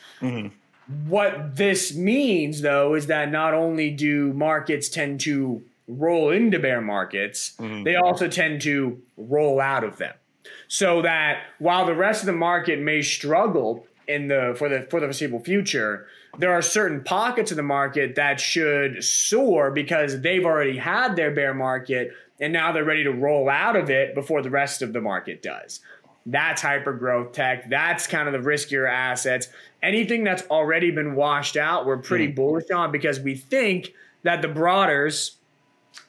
What 1.07 1.55
this 1.55 1.95
means, 1.95 2.61
though, 2.61 2.95
is 2.95 3.07
that 3.07 3.31
not 3.31 3.53
only 3.53 3.91
do 3.91 4.33
markets 4.33 4.89
tend 4.89 5.19
to 5.21 5.63
roll 5.87 6.29
into 6.31 6.59
bear 6.59 6.81
markets, 6.81 7.53
mm-hmm. 7.59 7.83
they 7.83 7.95
also 7.95 8.27
tend 8.27 8.61
to 8.61 9.01
roll 9.17 9.59
out 9.59 9.83
of 9.83 9.97
them. 9.97 10.13
So 10.67 11.01
that 11.01 11.43
while 11.59 11.85
the 11.85 11.95
rest 11.95 12.21
of 12.21 12.25
the 12.27 12.33
market 12.33 12.79
may 12.79 13.01
struggle 13.01 13.85
in 14.07 14.27
the 14.27 14.55
for 14.57 14.69
the 14.69 14.87
for 14.89 14.99
the 14.99 15.07
foreseeable 15.07 15.39
future, 15.39 16.07
there 16.37 16.51
are 16.51 16.61
certain 16.61 17.03
pockets 17.03 17.51
of 17.51 17.57
the 17.57 17.63
market 17.63 18.15
that 18.15 18.39
should 18.39 19.03
soar 19.03 19.71
because 19.71 20.21
they've 20.21 20.45
already 20.45 20.77
had 20.77 21.15
their 21.15 21.31
bear 21.31 21.53
market 21.53 22.11
and 22.39 22.51
now 22.51 22.71
they're 22.71 22.83
ready 22.83 23.03
to 23.03 23.11
roll 23.11 23.49
out 23.49 23.75
of 23.75 23.89
it 23.89 24.15
before 24.15 24.41
the 24.41 24.49
rest 24.49 24.81
of 24.81 24.93
the 24.93 25.01
market 25.01 25.41
does. 25.41 25.79
That's 26.25 26.61
hyper 26.61 26.93
growth 26.93 27.33
tech. 27.33 27.69
That's 27.69 28.07
kind 28.07 28.27
of 28.27 28.33
the 28.33 28.49
riskier 28.49 28.89
assets. 28.89 29.49
Anything 29.81 30.23
that's 30.23 30.43
already 30.43 30.91
been 30.91 31.15
washed 31.15 31.57
out, 31.57 31.85
we're 31.85 31.97
pretty 31.97 32.29
mm. 32.29 32.35
bullish 32.35 32.71
on 32.71 32.91
because 32.91 33.19
we 33.19 33.35
think 33.35 33.93
that 34.23 34.41
the 34.41 34.47
broaders, 34.47 35.37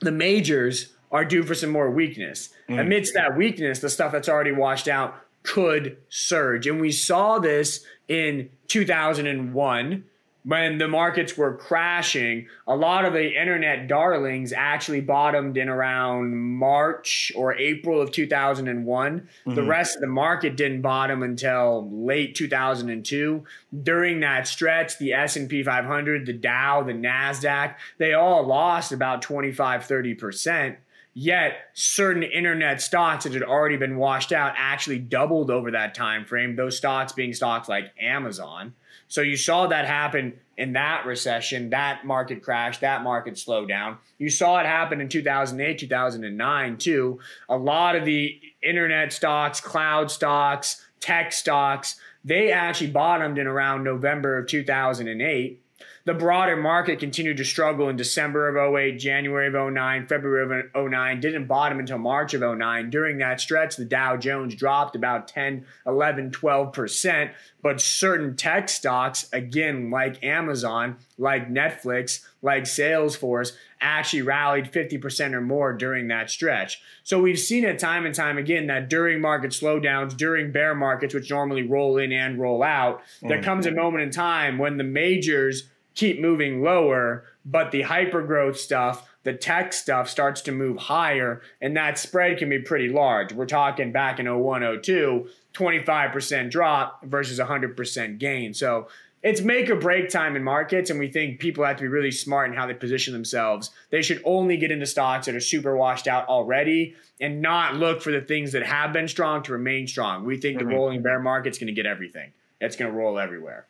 the 0.00 0.12
majors, 0.12 0.92
are 1.10 1.24
due 1.24 1.42
for 1.42 1.54
some 1.54 1.70
more 1.70 1.90
weakness. 1.90 2.50
Mm. 2.68 2.80
Amidst 2.80 3.14
that 3.14 3.36
weakness, 3.36 3.80
the 3.80 3.90
stuff 3.90 4.12
that's 4.12 4.28
already 4.28 4.52
washed 4.52 4.88
out 4.88 5.16
could 5.42 5.96
surge. 6.08 6.66
And 6.66 6.80
we 6.80 6.90
saw 6.90 7.38
this 7.38 7.84
in 8.08 8.50
2001 8.68 10.04
when 10.44 10.76
the 10.76 10.88
markets 10.88 11.36
were 11.36 11.56
crashing, 11.56 12.46
a 12.66 12.76
lot 12.76 13.04
of 13.04 13.14
the 13.14 13.40
internet 13.40 13.88
darlings 13.88 14.52
actually 14.52 15.00
bottomed 15.00 15.56
in 15.56 15.68
around 15.68 16.36
March 16.36 17.32
or 17.34 17.54
April 17.54 18.00
of 18.00 18.12
2001. 18.12 19.20
Mm-hmm. 19.20 19.54
The 19.54 19.62
rest 19.62 19.96
of 19.96 20.02
the 20.02 20.06
market 20.06 20.56
didn't 20.56 20.82
bottom 20.82 21.22
until 21.22 21.88
late 21.90 22.34
2002. 22.34 23.42
During 23.82 24.20
that 24.20 24.46
stretch, 24.46 24.98
the 24.98 25.14
S&P 25.14 25.62
500, 25.62 26.26
the 26.26 26.32
Dow, 26.34 26.82
the 26.82 26.92
Nasdaq, 26.92 27.76
they 27.98 28.12
all 28.12 28.46
lost 28.46 28.92
about 28.92 29.22
25 29.22 29.82
30% 29.82 30.76
Yet 31.16 31.70
certain 31.74 32.24
internet 32.24 32.82
stocks 32.82 33.22
that 33.22 33.34
had 33.34 33.44
already 33.44 33.76
been 33.76 33.98
washed 33.98 34.32
out 34.32 34.52
actually 34.56 34.98
doubled 34.98 35.48
over 35.48 35.70
that 35.70 35.94
time 35.94 36.24
frame. 36.24 36.56
Those 36.56 36.76
stocks 36.76 37.12
being 37.12 37.32
stocks 37.32 37.68
like 37.68 37.92
Amazon. 38.00 38.74
So 39.14 39.20
you 39.20 39.36
saw 39.36 39.68
that 39.68 39.86
happen 39.86 40.40
in 40.56 40.72
that 40.72 41.06
recession, 41.06 41.70
that 41.70 42.04
market 42.04 42.42
crash, 42.42 42.78
that 42.78 43.04
market 43.04 43.34
slowdown. 43.34 43.98
You 44.18 44.28
saw 44.28 44.58
it 44.58 44.66
happen 44.66 45.00
in 45.00 45.08
2008, 45.08 45.78
2009 45.78 46.76
too. 46.78 47.20
A 47.48 47.56
lot 47.56 47.94
of 47.94 48.04
the 48.04 48.40
internet 48.60 49.12
stocks, 49.12 49.60
cloud 49.60 50.10
stocks, 50.10 50.84
tech 50.98 51.32
stocks, 51.32 51.94
they 52.24 52.50
actually 52.50 52.90
bottomed 52.90 53.38
in 53.38 53.46
around 53.46 53.84
November 53.84 54.36
of 54.36 54.48
2008 54.48 55.63
the 56.06 56.12
broader 56.12 56.56
market 56.56 56.98
continued 56.98 57.38
to 57.38 57.44
struggle 57.44 57.88
in 57.88 57.96
December 57.96 58.48
of 58.48 58.74
08, 58.74 58.98
January 58.98 59.46
of 59.46 59.72
09, 59.72 60.06
February 60.06 60.68
of 60.74 60.90
09, 60.90 61.20
didn't 61.20 61.46
bottom 61.46 61.78
until 61.78 61.96
March 61.96 62.34
of 62.34 62.42
09. 62.42 62.90
During 62.90 63.18
that 63.18 63.40
stretch, 63.40 63.76
the 63.76 63.86
Dow 63.86 64.18
Jones 64.18 64.54
dropped 64.54 64.96
about 64.96 65.28
10, 65.28 65.64
11, 65.86 66.30
12%. 66.30 67.30
But 67.62 67.80
certain 67.80 68.36
tech 68.36 68.68
stocks, 68.68 69.30
again, 69.32 69.90
like 69.90 70.22
Amazon, 70.22 70.98
like 71.16 71.48
Netflix, 71.48 72.20
like 72.42 72.64
Salesforce, 72.64 73.52
actually 73.80 74.22
rallied 74.22 74.70
50% 74.70 75.32
or 75.32 75.40
more 75.40 75.72
during 75.72 76.08
that 76.08 76.28
stretch. 76.28 76.82
So 77.02 77.20
we've 77.20 77.38
seen 77.38 77.64
it 77.64 77.78
time 77.78 78.04
and 78.04 78.14
time 78.14 78.36
again 78.36 78.66
that 78.66 78.90
during 78.90 79.22
market 79.22 79.52
slowdowns, 79.52 80.14
during 80.14 80.52
bear 80.52 80.74
markets, 80.74 81.14
which 81.14 81.30
normally 81.30 81.62
roll 81.62 81.96
in 81.96 82.12
and 82.12 82.38
roll 82.38 82.62
out, 82.62 83.02
mm. 83.22 83.28
there 83.28 83.42
comes 83.42 83.64
a 83.64 83.70
moment 83.70 84.04
in 84.04 84.10
time 84.10 84.58
when 84.58 84.76
the 84.76 84.84
majors 84.84 85.64
keep 85.94 86.20
moving 86.20 86.62
lower, 86.62 87.24
but 87.44 87.70
the 87.70 87.82
hyper 87.82 88.22
growth 88.22 88.58
stuff, 88.58 89.08
the 89.22 89.32
tech 89.32 89.72
stuff 89.72 90.08
starts 90.08 90.40
to 90.42 90.52
move 90.52 90.76
higher, 90.76 91.42
and 91.60 91.76
that 91.76 91.98
spread 91.98 92.38
can 92.38 92.48
be 92.48 92.58
pretty 92.58 92.88
large. 92.88 93.32
We're 93.32 93.46
talking 93.46 93.92
back 93.92 94.18
in 94.18 94.26
01, 94.26 94.82
02, 94.82 95.28
25% 95.54 96.50
drop 96.50 97.04
versus 97.04 97.38
100% 97.38 98.18
gain. 98.18 98.54
So 98.54 98.88
it's 99.22 99.40
make 99.40 99.70
or 99.70 99.76
break 99.76 100.10
time 100.10 100.36
in 100.36 100.44
markets, 100.44 100.90
and 100.90 100.98
we 100.98 101.08
think 101.08 101.40
people 101.40 101.64
have 101.64 101.76
to 101.76 101.82
be 101.82 101.88
really 101.88 102.10
smart 102.10 102.50
in 102.50 102.56
how 102.56 102.66
they 102.66 102.74
position 102.74 103.14
themselves. 103.14 103.70
They 103.88 104.02
should 104.02 104.20
only 104.24 104.58
get 104.58 104.70
into 104.70 104.84
stocks 104.84 105.26
that 105.26 105.34
are 105.34 105.40
super 105.40 105.74
washed 105.74 106.06
out 106.06 106.28
already 106.28 106.94
and 107.20 107.40
not 107.40 107.76
look 107.76 108.02
for 108.02 108.12
the 108.12 108.20
things 108.20 108.52
that 108.52 108.64
have 108.64 108.92
been 108.92 109.08
strong 109.08 109.42
to 109.44 109.52
remain 109.52 109.86
strong. 109.86 110.24
We 110.24 110.36
think 110.36 110.58
mm-hmm. 110.58 110.68
the 110.68 110.74
rolling 110.74 111.02
bear 111.02 111.20
market's 111.20 111.56
going 111.56 111.68
to 111.68 111.72
get 111.72 111.86
everything, 111.86 112.32
it's 112.60 112.76
going 112.76 112.90
to 112.90 112.96
roll 112.96 113.18
everywhere. 113.18 113.66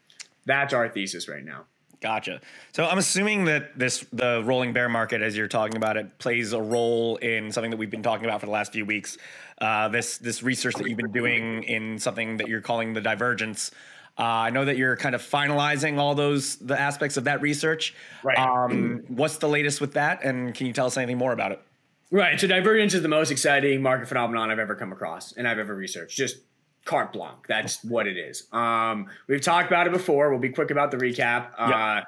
That's 0.47 0.75
our 0.75 0.89
thesis 0.89 1.29
right 1.29 1.45
now. 1.45 1.67
Gotcha. 2.05 2.43
So 2.73 2.85
I'm 2.85 2.99
assuming 2.99 3.47
that 3.47 3.79
this 3.79 4.05
the 4.13 4.43
rolling 4.45 4.75
bear 4.75 4.91
market, 4.91 5.23
as 5.23 5.35
you're 5.35 5.49
talking 5.49 5.77
about 5.79 5.97
it, 5.97 6.19
plays 6.19 6.53
a 6.53 6.61
role 6.61 7.17
in 7.17 7.51
something 7.51 7.71
that 7.71 7.79
we've 7.79 7.91
been 7.91 8.03
talking 8.03 8.27
about 8.27 8.41
for 8.41 8.47
the 8.47 8.53
last 8.53 8.75
few 8.75 8.85
weeks. 8.85 9.17
Uh, 9.59 9.89
this 9.89 10.19
this 10.19 10.43
research 10.43 10.75
that 10.75 10.87
you've 10.87 10.99
been 10.99 11.13
doing 11.13 11.63
in 11.63 11.99
something 11.99 12.37
that 12.37 12.47
you're 12.47 12.61
calling 12.61 12.93
the 12.93 13.01
divergence. 13.01 13.71
Uh, 14.19 14.23
I 14.23 14.51
know 14.51 14.67
that 14.67 14.77
you're 14.77 14.99
kind 14.99 15.15
of 15.15 15.23
finalizing 15.23 15.97
all 15.97 16.15
those 16.15 16.57
the 16.57 16.79
aspects 16.79 17.17
of 17.17 17.25
that 17.25 17.41
research. 17.41 17.95
Right. 18.23 18.39
Um, 18.39 19.05
what's 19.09 19.39
the 19.39 19.49
latest 19.49 19.81
with 19.81 19.95
that, 19.95 20.23
and 20.23 20.55
can 20.55 20.67
you 20.67 20.75
tell 20.75 20.85
us 20.85 20.99
anything 20.99 21.17
more 21.17 21.33
about 21.33 21.53
it? 21.53 21.63
Right. 22.11 22.39
So 22.39 22.47
divergence 22.47 22.93
is 22.93 23.01
the 23.01 23.09
most 23.09 23.31
exciting 23.31 23.81
market 23.81 24.09
phenomenon 24.09 24.51
I've 24.51 24.59
ever 24.59 24.75
come 24.75 24.93
across 24.93 25.33
and 25.33 25.49
I've 25.49 25.59
ever 25.59 25.75
researched. 25.75 26.19
Just 26.19 26.37
carte 26.85 27.13
blanche. 27.13 27.45
That's 27.49 27.83
what 27.85 28.07
it 28.07 28.17
is. 28.17 28.47
Um, 28.53 29.07
we've 29.27 29.41
talked 29.41 29.69
about 29.69 29.87
it 29.87 29.93
before. 29.93 30.31
We'll 30.31 30.39
be 30.39 30.51
quick 30.51 30.71
about 30.71 30.91
the 30.91 30.97
recap. 30.97 31.51
Uh, 31.57 32.03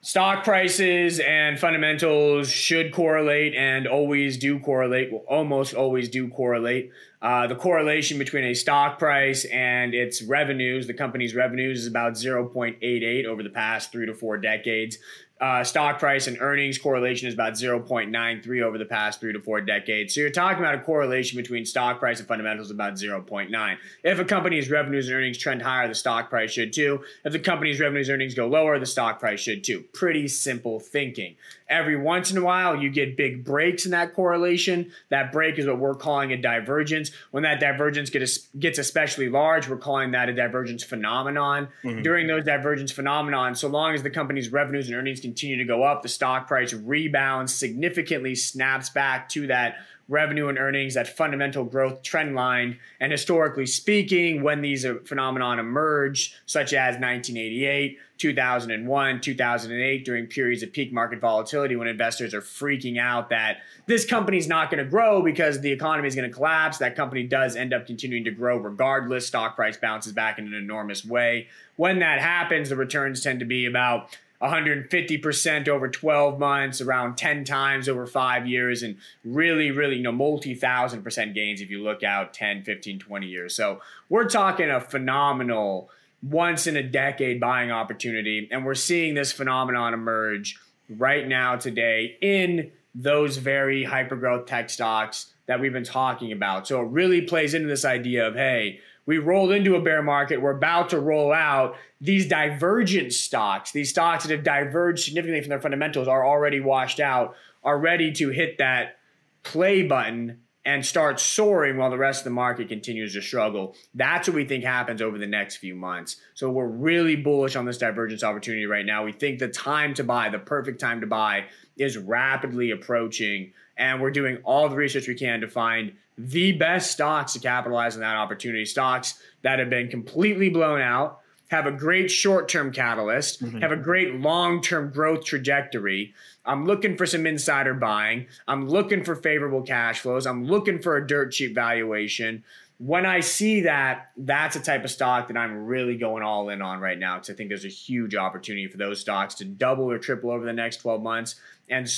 stock 0.00 0.44
prices 0.44 1.18
and 1.20 1.58
fundamentals 1.58 2.50
should 2.50 2.92
correlate 2.92 3.54
and 3.54 3.86
always 3.86 4.36
do 4.36 4.58
correlate. 4.58 5.10
Will 5.10 5.24
almost 5.28 5.74
always 5.74 6.08
do 6.08 6.28
correlate. 6.28 6.90
Uh, 7.22 7.46
the 7.46 7.56
correlation 7.56 8.18
between 8.18 8.44
a 8.44 8.52
stock 8.52 8.98
price 8.98 9.46
and 9.46 9.94
its 9.94 10.22
revenues, 10.22 10.86
the 10.86 10.92
company's 10.92 11.34
revenues, 11.34 11.80
is 11.80 11.86
about 11.86 12.12
0.88 12.12 13.24
over 13.24 13.42
the 13.42 13.48
past 13.48 13.90
three 13.90 14.04
to 14.04 14.12
four 14.12 14.36
decades 14.36 14.98
uh, 15.40 15.64
stock 15.64 15.98
price 15.98 16.28
and 16.28 16.40
earnings 16.40 16.78
correlation 16.78 17.26
is 17.26 17.34
about 17.34 17.54
0.93 17.54 18.62
over 18.62 18.78
the 18.78 18.84
past 18.84 19.20
three 19.20 19.32
to 19.32 19.40
four 19.40 19.60
decades. 19.60 20.14
So 20.14 20.20
you're 20.20 20.30
talking 20.30 20.60
about 20.60 20.76
a 20.76 20.80
correlation 20.80 21.36
between 21.36 21.66
stock 21.66 21.98
price 21.98 22.20
and 22.20 22.28
fundamentals 22.28 22.70
about 22.70 22.94
0.9. 22.94 23.76
If 24.04 24.18
a 24.20 24.24
company's 24.24 24.70
revenues 24.70 25.08
and 25.08 25.16
earnings 25.16 25.36
trend 25.36 25.62
higher, 25.62 25.88
the 25.88 25.94
stock 25.94 26.30
price 26.30 26.52
should 26.52 26.72
too. 26.72 27.02
If 27.24 27.32
the 27.32 27.40
company's 27.40 27.80
revenues 27.80 28.08
and 28.08 28.14
earnings 28.14 28.34
go 28.34 28.46
lower, 28.46 28.78
the 28.78 28.86
stock 28.86 29.18
price 29.18 29.40
should 29.40 29.64
too. 29.64 29.84
Pretty 29.92 30.28
simple 30.28 30.78
thinking. 30.78 31.34
Every 31.68 31.96
once 31.96 32.30
in 32.30 32.38
a 32.38 32.42
while, 32.42 32.76
you 32.76 32.90
get 32.90 33.16
big 33.16 33.42
breaks 33.42 33.86
in 33.86 33.90
that 33.90 34.14
correlation. 34.14 34.92
That 35.08 35.32
break 35.32 35.58
is 35.58 35.66
what 35.66 35.78
we're 35.78 35.94
calling 35.94 36.30
a 36.30 36.36
divergence. 36.36 37.10
When 37.32 37.42
that 37.42 37.58
divergence 37.58 38.10
gets, 38.10 38.48
gets 38.58 38.78
especially 38.78 39.30
large, 39.30 39.68
we're 39.68 39.78
calling 39.78 40.12
that 40.12 40.28
a 40.28 40.34
divergence 40.34 40.84
phenomenon. 40.84 41.68
Mm-hmm. 41.82 42.02
During 42.02 42.26
those 42.26 42.44
divergence 42.44 42.92
phenomenon, 42.92 43.54
so 43.54 43.68
long 43.68 43.94
as 43.94 44.02
the 44.02 44.10
company's 44.10 44.52
revenues 44.52 44.88
and 44.88 44.96
earnings 44.96 45.23
continue 45.24 45.56
to 45.56 45.64
go 45.64 45.82
up, 45.82 46.02
the 46.02 46.08
stock 46.08 46.46
price 46.46 46.72
rebounds 46.72 47.54
significantly, 47.54 48.34
snaps 48.34 48.90
back 48.90 49.28
to 49.30 49.46
that 49.46 49.76
revenue 50.08 50.48
and 50.48 50.58
earnings, 50.58 50.94
that 50.94 51.08
fundamental 51.08 51.64
growth 51.64 52.02
trend 52.02 52.34
line. 52.34 52.78
And 53.00 53.10
historically 53.10 53.66
speaking, 53.66 54.42
when 54.42 54.60
these 54.60 54.84
uh, 54.84 54.96
phenomenon 55.04 55.58
emerge, 55.58 56.36
such 56.46 56.72
as 56.72 56.94
1988, 56.94 57.98
2001, 58.18 59.20
2008, 59.20 60.04
during 60.04 60.26
periods 60.26 60.62
of 60.62 60.72
peak 60.72 60.92
market 60.92 61.20
volatility 61.20 61.74
when 61.74 61.88
investors 61.88 62.34
are 62.34 62.40
freaking 62.40 62.98
out 62.98 63.30
that 63.30 63.58
this 63.86 64.04
company's 64.04 64.46
not 64.46 64.70
going 64.70 64.82
to 64.82 64.88
grow 64.88 65.22
because 65.22 65.60
the 65.60 65.72
economy 65.72 66.06
is 66.06 66.14
going 66.14 66.28
to 66.28 66.34
collapse, 66.34 66.78
that 66.78 66.94
company 66.94 67.22
does 67.24 67.56
end 67.56 67.72
up 67.72 67.86
continuing 67.86 68.24
to 68.24 68.30
grow 68.30 68.56
regardless. 68.56 69.26
Stock 69.26 69.56
price 69.56 69.76
bounces 69.76 70.12
back 70.12 70.38
in 70.38 70.46
an 70.46 70.54
enormous 70.54 71.04
way. 71.04 71.48
When 71.76 71.98
that 72.00 72.20
happens, 72.20 72.68
the 72.68 72.76
returns 72.76 73.22
tend 73.22 73.40
to 73.40 73.46
be 73.46 73.66
about 73.66 74.16
150% 74.42 75.68
over 75.68 75.88
12 75.88 76.38
months, 76.38 76.80
around 76.80 77.16
10 77.16 77.44
times 77.44 77.88
over 77.88 78.06
five 78.06 78.46
years, 78.46 78.82
and 78.82 78.96
really, 79.24 79.70
really, 79.70 79.96
you 79.96 80.02
know, 80.02 80.12
multi 80.12 80.54
thousand 80.54 81.02
percent 81.02 81.34
gains 81.34 81.60
if 81.60 81.70
you 81.70 81.82
look 81.82 82.02
out 82.02 82.34
10, 82.34 82.62
15, 82.64 82.98
20 82.98 83.26
years. 83.26 83.54
So 83.54 83.80
we're 84.08 84.28
talking 84.28 84.70
a 84.70 84.80
phenomenal 84.80 85.90
once 86.22 86.66
in 86.66 86.76
a 86.76 86.82
decade 86.82 87.40
buying 87.40 87.70
opportunity. 87.70 88.48
And 88.50 88.64
we're 88.64 88.74
seeing 88.74 89.14
this 89.14 89.32
phenomenon 89.32 89.94
emerge 89.94 90.58
right 90.88 91.26
now 91.26 91.56
today 91.56 92.16
in 92.20 92.72
those 92.94 93.36
very 93.36 93.84
hyper 93.84 94.16
growth 94.16 94.46
tech 94.46 94.70
stocks 94.70 95.32
that 95.46 95.60
we've 95.60 95.72
been 95.72 95.84
talking 95.84 96.32
about. 96.32 96.66
So 96.66 96.80
it 96.80 96.88
really 96.88 97.22
plays 97.22 97.54
into 97.54 97.68
this 97.68 97.84
idea 97.84 98.26
of, 98.26 98.34
hey, 98.34 98.80
we 99.06 99.18
rolled 99.18 99.52
into 99.52 99.76
a 99.76 99.82
bear 99.82 100.02
market. 100.02 100.40
We're 100.40 100.56
about 100.56 100.90
to 100.90 101.00
roll 101.00 101.32
out. 101.32 101.76
These 102.00 102.28
divergent 102.28 103.12
stocks, 103.12 103.72
these 103.72 103.90
stocks 103.90 104.24
that 104.24 104.32
have 104.32 104.44
diverged 104.44 105.04
significantly 105.04 105.40
from 105.40 105.50
their 105.50 105.60
fundamentals, 105.60 106.08
are 106.08 106.26
already 106.26 106.60
washed 106.60 107.00
out, 107.00 107.34
are 107.62 107.78
ready 107.78 108.12
to 108.12 108.30
hit 108.30 108.58
that 108.58 108.98
play 109.42 109.82
button 109.82 110.40
and 110.66 110.84
start 110.84 111.20
soaring 111.20 111.76
while 111.76 111.90
the 111.90 111.98
rest 111.98 112.20
of 112.20 112.24
the 112.24 112.30
market 112.30 112.68
continues 112.68 113.12
to 113.12 113.20
struggle. 113.20 113.74
That's 113.94 114.28
what 114.28 114.34
we 114.34 114.46
think 114.46 114.64
happens 114.64 115.02
over 115.02 115.18
the 115.18 115.26
next 115.26 115.56
few 115.56 115.74
months. 115.74 116.16
So 116.32 116.50
we're 116.50 116.66
really 116.66 117.16
bullish 117.16 117.54
on 117.54 117.66
this 117.66 117.76
divergence 117.76 118.22
opportunity 118.22 118.64
right 118.64 118.86
now. 118.86 119.04
We 119.04 119.12
think 119.12 119.38
the 119.38 119.48
time 119.48 119.92
to 119.94 120.04
buy, 120.04 120.30
the 120.30 120.38
perfect 120.38 120.80
time 120.80 121.02
to 121.02 121.06
buy, 121.06 121.46
is 121.76 121.98
rapidly 121.98 122.70
approaching. 122.70 123.52
And 123.76 124.00
we're 124.00 124.10
doing 124.10 124.38
all 124.44 124.70
the 124.70 124.76
research 124.76 125.06
we 125.06 125.14
can 125.14 125.42
to 125.42 125.48
find 125.48 125.92
the 126.16 126.52
best 126.52 126.92
stocks 126.92 127.32
to 127.32 127.40
capitalize 127.40 127.94
on 127.94 128.00
that 128.00 128.16
opportunity. 128.16 128.64
Stocks 128.64 129.20
that 129.42 129.58
have 129.58 129.70
been 129.70 129.88
completely 129.88 130.48
blown 130.48 130.80
out, 130.80 131.20
have 131.48 131.66
a 131.66 131.72
great 131.72 132.10
short 132.10 132.48
term 132.48 132.72
catalyst, 132.72 133.42
mm-hmm. 133.42 133.58
have 133.58 133.72
a 133.72 133.76
great 133.76 134.14
long 134.14 134.60
term 134.62 134.90
growth 134.90 135.24
trajectory. 135.24 136.14
I'm 136.44 136.66
looking 136.66 136.96
for 136.96 137.06
some 137.06 137.26
insider 137.26 137.74
buying. 137.74 138.26
I'm 138.46 138.68
looking 138.68 139.02
for 139.02 139.16
favorable 139.16 139.62
cash 139.62 140.00
flows. 140.00 140.26
I'm 140.26 140.44
looking 140.44 140.80
for 140.80 140.96
a 140.96 141.06
dirt 141.06 141.32
cheap 141.32 141.54
valuation. 141.54 142.44
When 142.78 143.06
I 143.06 143.20
see 143.20 143.62
that, 143.62 144.10
that's 144.16 144.56
a 144.56 144.60
type 144.60 144.84
of 144.84 144.90
stock 144.90 145.28
that 145.28 145.36
I'm 145.36 145.64
really 145.64 145.96
going 145.96 146.22
all 146.22 146.48
in 146.48 146.60
on 146.60 146.80
right 146.80 146.98
now 146.98 147.14
because 147.14 147.30
I 147.30 147.34
think 147.34 147.48
there's 147.48 147.64
a 147.64 147.68
huge 147.68 148.14
opportunity 148.14 148.66
for 148.66 148.78
those 148.78 149.00
stocks 149.00 149.34
to 149.36 149.44
double 149.44 149.90
or 149.90 149.98
triple 149.98 150.30
over 150.30 150.44
the 150.44 150.52
next 150.52 150.78
12 150.78 151.02
months. 151.02 151.36
And 151.70 151.88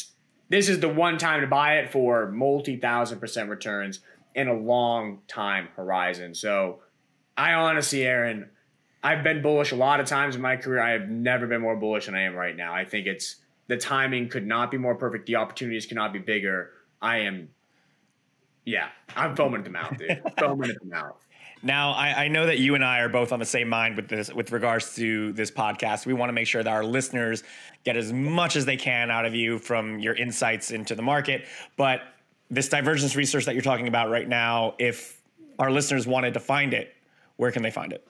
this 0.49 0.69
is 0.69 0.81
the 0.81 0.89
one 0.89 1.19
time 1.19 1.41
to 1.41 1.47
buy 1.47 1.79
it 1.79 1.91
for 1.91 2.31
multi 2.31 2.77
thousand 2.77 3.21
percent 3.21 3.51
returns 3.51 4.01
in 4.35 4.49
a 4.49 4.55
long 4.55 5.21
time 5.29 5.69
horizon. 5.77 6.35
So 6.35 6.81
I 7.37 7.55
honestly, 7.55 8.05
Aaron, 8.05 8.51
I've 9.03 9.23
been 9.23 9.43
bullish 9.43 9.73
a 9.73 9.77
lot 9.77 10.01
of 10.01 10.07
times 10.07 10.37
in 10.37 10.43
my 10.43 10.57
career. 10.57 10.81
I 10.81 10.91
have 10.91 11.09
never 11.09 11.47
been 11.47 11.61
more 11.61 11.77
bullish 11.77 12.07
than 12.07 12.15
I 12.15 12.23
am 12.23 12.35
right 12.35 12.57
now. 12.57 12.75
I 12.75 12.85
think 12.85 13.07
it's 13.07 13.37
the 13.67 13.77
timing 13.77 14.29
could 14.29 14.47
not 14.47 14.71
be 14.71 14.79
more 14.79 14.95
perfect. 14.95 15.27
The 15.27 15.37
opportunities 15.37 15.87
cannot 15.87 16.13
be 16.13 16.19
bigger. 16.19 16.73
I 17.03 17.19
am, 17.19 17.51
yeah, 18.65 18.89
I'm 19.15 19.37
foaming 19.37 19.59
at 19.59 19.65
the 19.65 19.71
mouth, 19.71 19.97
dude. 19.99 20.23
foaming 20.39 20.71
at 20.71 20.81
the 20.81 20.89
mouth. 20.89 21.26
Now, 21.63 21.93
I, 21.93 22.25
I, 22.25 22.29
know 22.29 22.47
that 22.47 22.59
you 22.59 22.75
and 22.75 22.85
I 22.85 23.01
are 23.01 23.09
both 23.09 23.33
on 23.33 23.39
the 23.39 23.47
same 23.47 23.69
mind 23.69 23.97
with 23.97 24.09
this, 24.09 24.33
with 24.33 24.53
regards 24.53 24.95
to 24.97 25.33
this 25.33 25.51
podcast. 25.51 26.07
We 26.07 26.13
want 26.13 26.29
to 26.29 26.33
make 26.35 26.47
sure 26.47 26.63
that 26.63 26.71
our 26.71 26.85
listeners 26.85 27.43
get 27.85 27.97
as 27.97 28.13
much 28.13 28.57
as 28.57 28.67
they 28.67 28.77
can 28.77 29.11
out 29.11 29.25
of 29.25 29.35
you 29.35 29.59
from 29.59 29.99
your 29.99 30.15
insights 30.15 30.71
into 30.71 30.95
the 30.95 31.03
market. 31.03 31.47
But 31.77 32.03
this 32.51 32.69
divergence 32.69 33.17
research 33.17 33.47
that 33.47 33.55
you're 33.55 33.63
talking 33.63 33.89
about 33.89 34.11
right 34.11 34.29
now, 34.29 34.75
if 34.79 35.21
our 35.59 35.71
listeners 35.71 36.07
wanted 36.07 36.35
to 36.35 36.41
find 36.41 36.75
it, 36.75 36.95
where 37.37 37.51
can 37.51 37.63
they 37.63 37.71
find 37.71 37.93
it? 37.93 38.07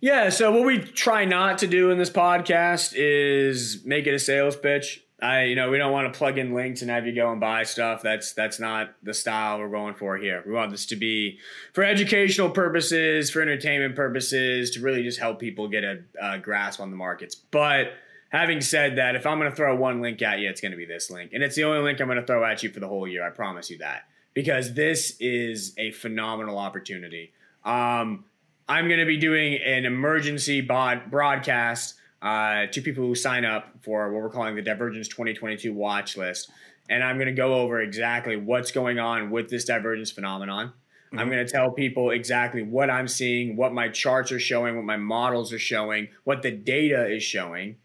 Yeah, 0.00 0.28
so 0.28 0.52
what 0.52 0.64
we 0.64 0.78
try 0.78 1.24
not 1.24 1.58
to 1.58 1.66
do 1.66 1.90
in 1.90 1.98
this 1.98 2.10
podcast 2.10 2.92
is 2.96 3.84
make 3.84 4.06
it 4.06 4.14
a 4.14 4.18
sales 4.18 4.56
pitch. 4.56 5.02
I, 5.20 5.44
you 5.44 5.56
know, 5.56 5.68
we 5.68 5.78
don't 5.78 5.90
want 5.90 6.12
to 6.12 6.16
plug 6.16 6.38
in 6.38 6.54
links 6.54 6.80
and 6.80 6.90
have 6.90 7.04
you 7.04 7.12
go 7.12 7.32
and 7.32 7.40
buy 7.40 7.64
stuff. 7.64 8.02
That's 8.02 8.32
that's 8.34 8.60
not 8.60 8.94
the 9.02 9.12
style 9.12 9.58
we're 9.58 9.68
going 9.68 9.94
for 9.94 10.16
here. 10.16 10.44
We 10.46 10.52
want 10.52 10.70
this 10.70 10.86
to 10.86 10.96
be 10.96 11.38
for 11.72 11.82
educational 11.82 12.50
purposes, 12.50 13.28
for 13.30 13.42
entertainment 13.42 13.96
purposes, 13.96 14.70
to 14.72 14.80
really 14.80 15.02
just 15.02 15.18
help 15.18 15.40
people 15.40 15.66
get 15.66 15.82
a, 15.82 16.04
a 16.20 16.38
grasp 16.38 16.80
on 16.80 16.90
the 16.90 16.96
markets. 16.96 17.34
But 17.34 17.94
having 18.28 18.60
said 18.60 18.96
that, 18.98 19.16
if 19.16 19.26
I'm 19.26 19.38
going 19.38 19.50
to 19.50 19.56
throw 19.56 19.74
one 19.74 20.00
link 20.00 20.22
at 20.22 20.38
you, 20.38 20.48
it's 20.48 20.60
going 20.60 20.72
to 20.72 20.78
be 20.78 20.86
this 20.86 21.10
link, 21.10 21.32
and 21.32 21.42
it's 21.42 21.56
the 21.56 21.64
only 21.64 21.80
link 21.80 22.00
I'm 22.00 22.06
going 22.06 22.20
to 22.20 22.26
throw 22.26 22.44
at 22.44 22.62
you 22.62 22.70
for 22.70 22.78
the 22.78 22.88
whole 22.88 23.08
year. 23.08 23.26
I 23.26 23.30
promise 23.30 23.70
you 23.70 23.78
that 23.78 24.04
because 24.34 24.74
this 24.74 25.16
is 25.18 25.74
a 25.78 25.90
phenomenal 25.90 26.58
opportunity. 26.58 27.32
Um, 27.64 28.24
I'm 28.68 28.86
going 28.86 29.00
to 29.00 29.06
be 29.06 29.16
doing 29.16 29.54
an 29.54 29.84
emergency 29.84 30.60
broadcast 30.60 31.94
uh, 32.22 32.66
to 32.66 32.80
people 32.80 33.04
who 33.04 33.14
sign 33.14 33.44
up 33.44 33.68
for 33.82 34.12
what 34.12 34.22
we're 34.22 34.30
calling 34.30 34.56
the 34.56 34.62
Divergence 34.62 35.08
2022 35.08 35.72
watch 35.72 36.16
list. 36.16 36.50
And 36.90 37.04
I'm 37.04 37.16
going 37.16 37.28
to 37.28 37.32
go 37.32 37.54
over 37.54 37.80
exactly 37.80 38.36
what's 38.36 38.70
going 38.70 38.98
on 38.98 39.30
with 39.30 39.50
this 39.50 39.64
divergence 39.64 40.10
phenomenon. 40.10 40.68
Mm-hmm. 40.68 41.18
I'm 41.18 41.30
going 41.30 41.44
to 41.44 41.50
tell 41.50 41.70
people 41.70 42.10
exactly 42.10 42.62
what 42.62 42.90
I'm 42.90 43.08
seeing, 43.08 43.56
what 43.56 43.72
my 43.72 43.88
charts 43.88 44.32
are 44.32 44.40
showing, 44.40 44.76
what 44.76 44.84
my 44.84 44.96
models 44.96 45.52
are 45.52 45.58
showing, 45.58 46.08
what 46.24 46.42
the 46.42 46.50
data 46.50 47.06
is 47.06 47.22
showing. 47.22 47.76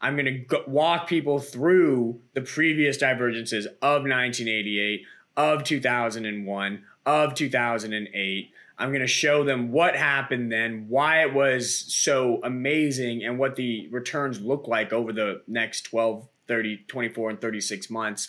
I'm 0.00 0.14
going 0.14 0.26
to 0.26 0.38
go- 0.38 0.64
walk 0.66 1.06
people 1.06 1.38
through 1.38 2.20
the 2.34 2.40
previous 2.40 2.96
divergences 2.96 3.66
of 3.66 4.02
1988, 4.02 5.02
of 5.36 5.64
2001, 5.64 6.82
of 7.06 7.34
2008 7.34 8.52
I'm 8.78 8.88
going 8.90 9.00
to 9.00 9.06
show 9.06 9.44
them 9.44 9.70
what 9.70 9.94
happened 9.94 10.50
then, 10.50 10.86
why 10.88 11.22
it 11.22 11.34
was 11.34 11.92
so 11.92 12.40
amazing, 12.42 13.24
and 13.24 13.38
what 13.38 13.56
the 13.56 13.88
returns 13.90 14.40
look 14.40 14.66
like 14.66 14.92
over 14.92 15.12
the 15.12 15.42
next 15.46 15.82
12, 15.82 16.28
30, 16.48 16.84
24, 16.88 17.30
and 17.30 17.40
36 17.40 17.90
months. 17.90 18.28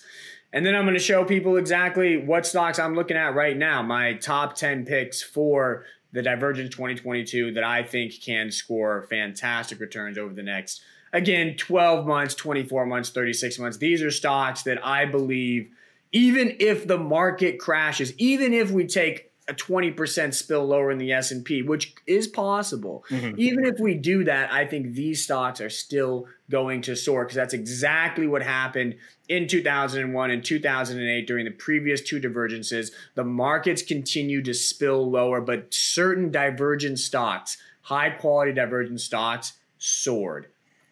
And 0.52 0.66
then 0.66 0.76
I'm 0.76 0.84
going 0.84 0.94
to 0.94 1.00
show 1.00 1.26
people 1.26 1.58
exactly 1.58 2.18
what 2.18 2.46
stocks 2.46 2.78
I'm 2.78 2.94
looking 2.94 3.18
at 3.18 3.34
right 3.34 3.58
now, 3.58 3.82
my 3.82 4.14
top 4.14 4.56
10 4.56 4.86
picks 4.86 5.24
for 5.24 5.86
the 6.12 6.22
Divergence 6.22 6.70
2022 6.70 7.54
that 7.54 7.64
I 7.64 7.82
think 7.82 8.14
can 8.22 8.52
score 8.52 9.08
fantastic 9.10 9.80
returns 9.80 10.20
over 10.20 10.32
the 10.32 10.44
next, 10.44 10.84
again, 11.12 11.56
12 11.58 12.06
months, 12.06 12.36
24 12.36 12.86
months, 12.86 13.10
36 13.10 13.58
months. 13.58 13.78
These 13.78 14.04
are 14.04 14.12
stocks 14.12 14.62
that 14.64 14.86
I 14.86 15.06
believe, 15.06 15.72
even 16.12 16.56
if 16.60 16.88
the 16.88 17.00
market 17.00 17.58
crashes, 17.58 18.14
even 18.20 18.54
if 18.54 18.70
we 18.70 18.86
take 18.86 19.32
a 19.48 19.54
20% 19.54 20.34
spill 20.34 20.66
lower 20.66 20.92
in 20.92 20.98
the 20.98 21.12
S&P, 21.12 21.62
which 21.64 21.96
is 22.08 22.28
possible. 22.28 23.04
Mm-hmm. 23.10 23.36
Even 23.38 23.66
if 23.66 23.80
we 23.80 23.94
do 23.94 24.24
that, 24.24 24.52
I 24.54 24.66
think 24.66 24.94
these 24.94 25.24
stocks 25.24 25.60
are 25.60 25.70
still 25.70 26.28
going 26.50 26.82
to 26.84 26.96
soar 26.96 27.26
because 27.26 27.36
that's 27.36 27.54
exactly 27.54 28.26
what 28.26 28.42
happened 28.42 28.96
in 29.28 29.48
2001 29.48 30.32
and 30.32 30.46
2008 30.46 31.28
during 31.28 31.46
the 31.46 31.52
previous 31.52 32.02
two 32.02 32.20
divergences. 32.20 32.92
The 33.16 33.26
markets 33.26 33.82
continue 33.82 34.42
to 34.44 34.54
spill 34.54 35.10
lower, 35.10 35.42
but 35.42 35.74
certain 35.74 36.32
divergent 36.32 37.00
stocks, 37.00 37.58
high 37.82 38.12
quality 38.12 38.54
divergent 38.54 39.02
stocks, 39.02 39.54
soared. 39.78 40.48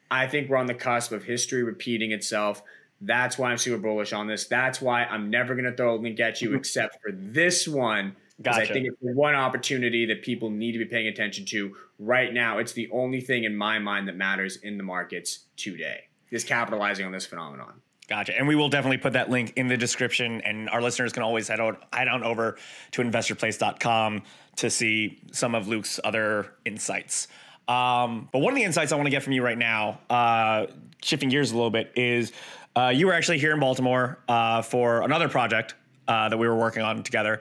I 0.09 0.27
think 0.27 0.49
we're 0.49 0.57
on 0.57 0.65
the 0.65 0.73
cusp 0.73 1.13
of 1.13 1.23
history 1.23 1.63
repeating 1.63 2.11
itself. 2.11 2.61
That's 2.99 3.37
why 3.37 3.51
I'm 3.51 3.57
super 3.57 3.77
bullish 3.77 4.11
on 4.11 4.27
this. 4.27 4.45
That's 4.45 4.81
why 4.81 5.05
I'm 5.05 5.29
never 5.29 5.55
going 5.55 5.65
to 5.65 5.75
throw 5.75 5.95
a 5.95 5.97
link 5.97 6.19
at 6.19 6.41
you 6.41 6.49
mm-hmm. 6.49 6.57
except 6.57 7.01
for 7.01 7.11
this 7.13 7.65
one 7.65 8.17
Gotcha. 8.41 8.61
I 8.61 8.73
think 8.73 8.87
it's 8.87 8.97
one 9.01 9.35
opportunity 9.35 10.05
that 10.05 10.23
people 10.23 10.49
need 10.49 10.71
to 10.73 10.77
be 10.77 10.85
paying 10.85 11.07
attention 11.07 11.45
to 11.47 11.75
right 11.99 12.33
now. 12.33 12.57
It's 12.57 12.73
the 12.73 12.89
only 12.91 13.21
thing 13.21 13.43
in 13.43 13.55
my 13.55 13.79
mind 13.79 14.07
that 14.07 14.15
matters 14.15 14.57
in 14.57 14.77
the 14.77 14.83
markets 14.83 15.45
today 15.57 16.05
is 16.31 16.43
capitalizing 16.43 17.05
on 17.05 17.11
this 17.11 17.25
phenomenon. 17.25 17.81
Gotcha. 18.07 18.37
And 18.37 18.47
we 18.47 18.55
will 18.55 18.69
definitely 18.69 18.97
put 18.97 19.13
that 19.13 19.29
link 19.29 19.53
in 19.55 19.67
the 19.67 19.77
description. 19.77 20.41
And 20.41 20.69
our 20.69 20.81
listeners 20.81 21.13
can 21.13 21.23
always 21.23 21.47
head 21.47 21.59
on, 21.59 21.77
head 21.93 22.07
on 22.07 22.23
over 22.23 22.57
to 22.91 23.01
investorplace.com 23.01 24.23
to 24.57 24.69
see 24.69 25.21
some 25.31 25.55
of 25.55 25.67
Luke's 25.67 25.99
other 26.03 26.53
insights. 26.65 27.27
Um, 27.67 28.27
but 28.33 28.39
one 28.39 28.51
of 28.51 28.57
the 28.57 28.65
insights 28.65 28.91
I 28.91 28.95
want 28.95 29.05
to 29.05 29.11
get 29.11 29.23
from 29.23 29.33
you 29.33 29.43
right 29.43 29.57
now, 29.57 30.01
uh, 30.09 30.67
shifting 31.01 31.29
gears 31.29 31.51
a 31.51 31.55
little 31.55 31.69
bit, 31.69 31.93
is 31.95 32.33
uh, 32.75 32.91
you 32.93 33.07
were 33.07 33.13
actually 33.13 33.39
here 33.39 33.53
in 33.53 33.59
Baltimore 33.59 34.19
uh, 34.27 34.61
for 34.61 35.03
another 35.03 35.29
project 35.29 35.75
uh, 36.07 36.27
that 36.27 36.37
we 36.37 36.47
were 36.47 36.55
working 36.55 36.81
on 36.81 37.03
together. 37.03 37.39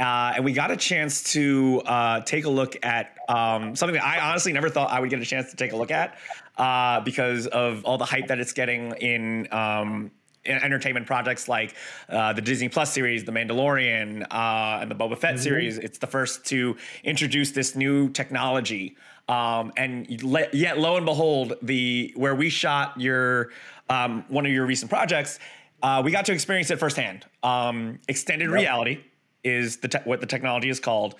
Uh, 0.00 0.32
and 0.34 0.44
we 0.44 0.52
got 0.52 0.70
a 0.70 0.76
chance 0.76 1.32
to 1.34 1.82
uh, 1.84 2.20
take 2.20 2.46
a 2.46 2.48
look 2.48 2.74
at 2.82 3.18
um, 3.28 3.76
something 3.76 3.94
that 3.94 4.04
I 4.04 4.30
honestly 4.30 4.52
never 4.52 4.70
thought 4.70 4.90
I 4.90 4.98
would 4.98 5.10
get 5.10 5.20
a 5.20 5.26
chance 5.26 5.50
to 5.50 5.56
take 5.56 5.72
a 5.72 5.76
look 5.76 5.90
at 5.90 6.16
uh, 6.56 7.00
because 7.00 7.46
of 7.46 7.84
all 7.84 7.98
the 7.98 8.06
hype 8.06 8.28
that 8.28 8.40
it's 8.40 8.52
getting 8.52 8.92
in. 8.92 9.52
Um, 9.52 10.10
in 10.42 10.56
entertainment 10.56 11.06
projects 11.06 11.48
like 11.48 11.74
uh, 12.08 12.32
the 12.32 12.40
Disney 12.40 12.70
Plus 12.70 12.90
series, 12.90 13.24
The 13.24 13.30
Mandalorian, 13.30 14.22
uh, 14.30 14.78
and 14.80 14.90
the 14.90 14.94
Boba 14.94 15.18
Fett 15.18 15.34
mm-hmm. 15.34 15.42
series, 15.42 15.76
it's 15.76 15.98
the 15.98 16.06
first 16.06 16.46
to 16.46 16.78
introduce 17.04 17.50
this 17.50 17.76
new 17.76 18.08
technology. 18.08 18.96
Um, 19.28 19.70
and 19.76 20.08
yet, 20.54 20.78
lo 20.78 20.96
and 20.96 21.04
behold, 21.04 21.52
the 21.60 22.14
where 22.16 22.34
we 22.34 22.48
shot 22.48 22.98
your 22.98 23.50
um, 23.90 24.24
one 24.28 24.46
of 24.46 24.52
your 24.52 24.64
recent 24.64 24.90
projects, 24.90 25.38
uh, 25.82 26.00
we 26.02 26.10
got 26.10 26.24
to 26.24 26.32
experience 26.32 26.70
it 26.70 26.78
firsthand. 26.78 27.26
Um, 27.42 27.98
extended 28.08 28.46
yep. 28.46 28.54
reality 28.54 29.00
is 29.44 29.78
the 29.78 29.88
te- 29.88 29.98
what 30.04 30.20
the 30.20 30.26
technology 30.26 30.68
is 30.68 30.80
called. 30.80 31.14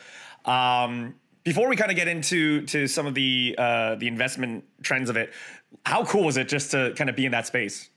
Um, 0.45 1.15
before 1.45 1.69
we 1.69 1.77
kind 1.77 1.91
of 1.91 1.97
get 1.97 2.09
into 2.09 2.67
to 2.67 2.87
some 2.87 3.07
of 3.07 3.15
the 3.15 3.55
uh, 3.57 3.95
the 3.97 4.09
investment 4.09 4.65
trends 4.83 5.11
of 5.11 5.17
it, 5.17 5.33
how 5.87 6.05
cool 6.05 6.25
was 6.25 6.37
it 6.37 6.49
just 6.49 6.71
to 6.73 6.93
kind 6.97 7.09
of 7.09 7.17
be 7.17 7.27
in 7.27 7.33
that 7.33 7.47
space? 7.47 7.89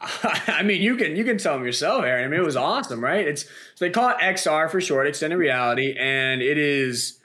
I 0.00 0.62
mean, 0.62 0.82
you 0.82 0.96
can 0.96 1.16
you 1.16 1.24
can 1.24 1.38
tell 1.38 1.54
them 1.54 1.64
yourself, 1.64 2.04
Aaron. 2.04 2.24
I 2.24 2.28
mean, 2.28 2.40
it 2.40 2.44
was 2.44 2.56
awesome, 2.56 3.02
right? 3.02 3.26
It's 3.26 3.42
so 3.42 3.84
they 3.84 3.90
call 3.90 4.10
it 4.10 4.16
XR 4.18 4.70
for 4.70 4.80
short, 4.80 5.06
extended 5.06 5.36
reality, 5.36 5.94
and 5.98 6.42
it 6.42 6.58
is 6.58 7.18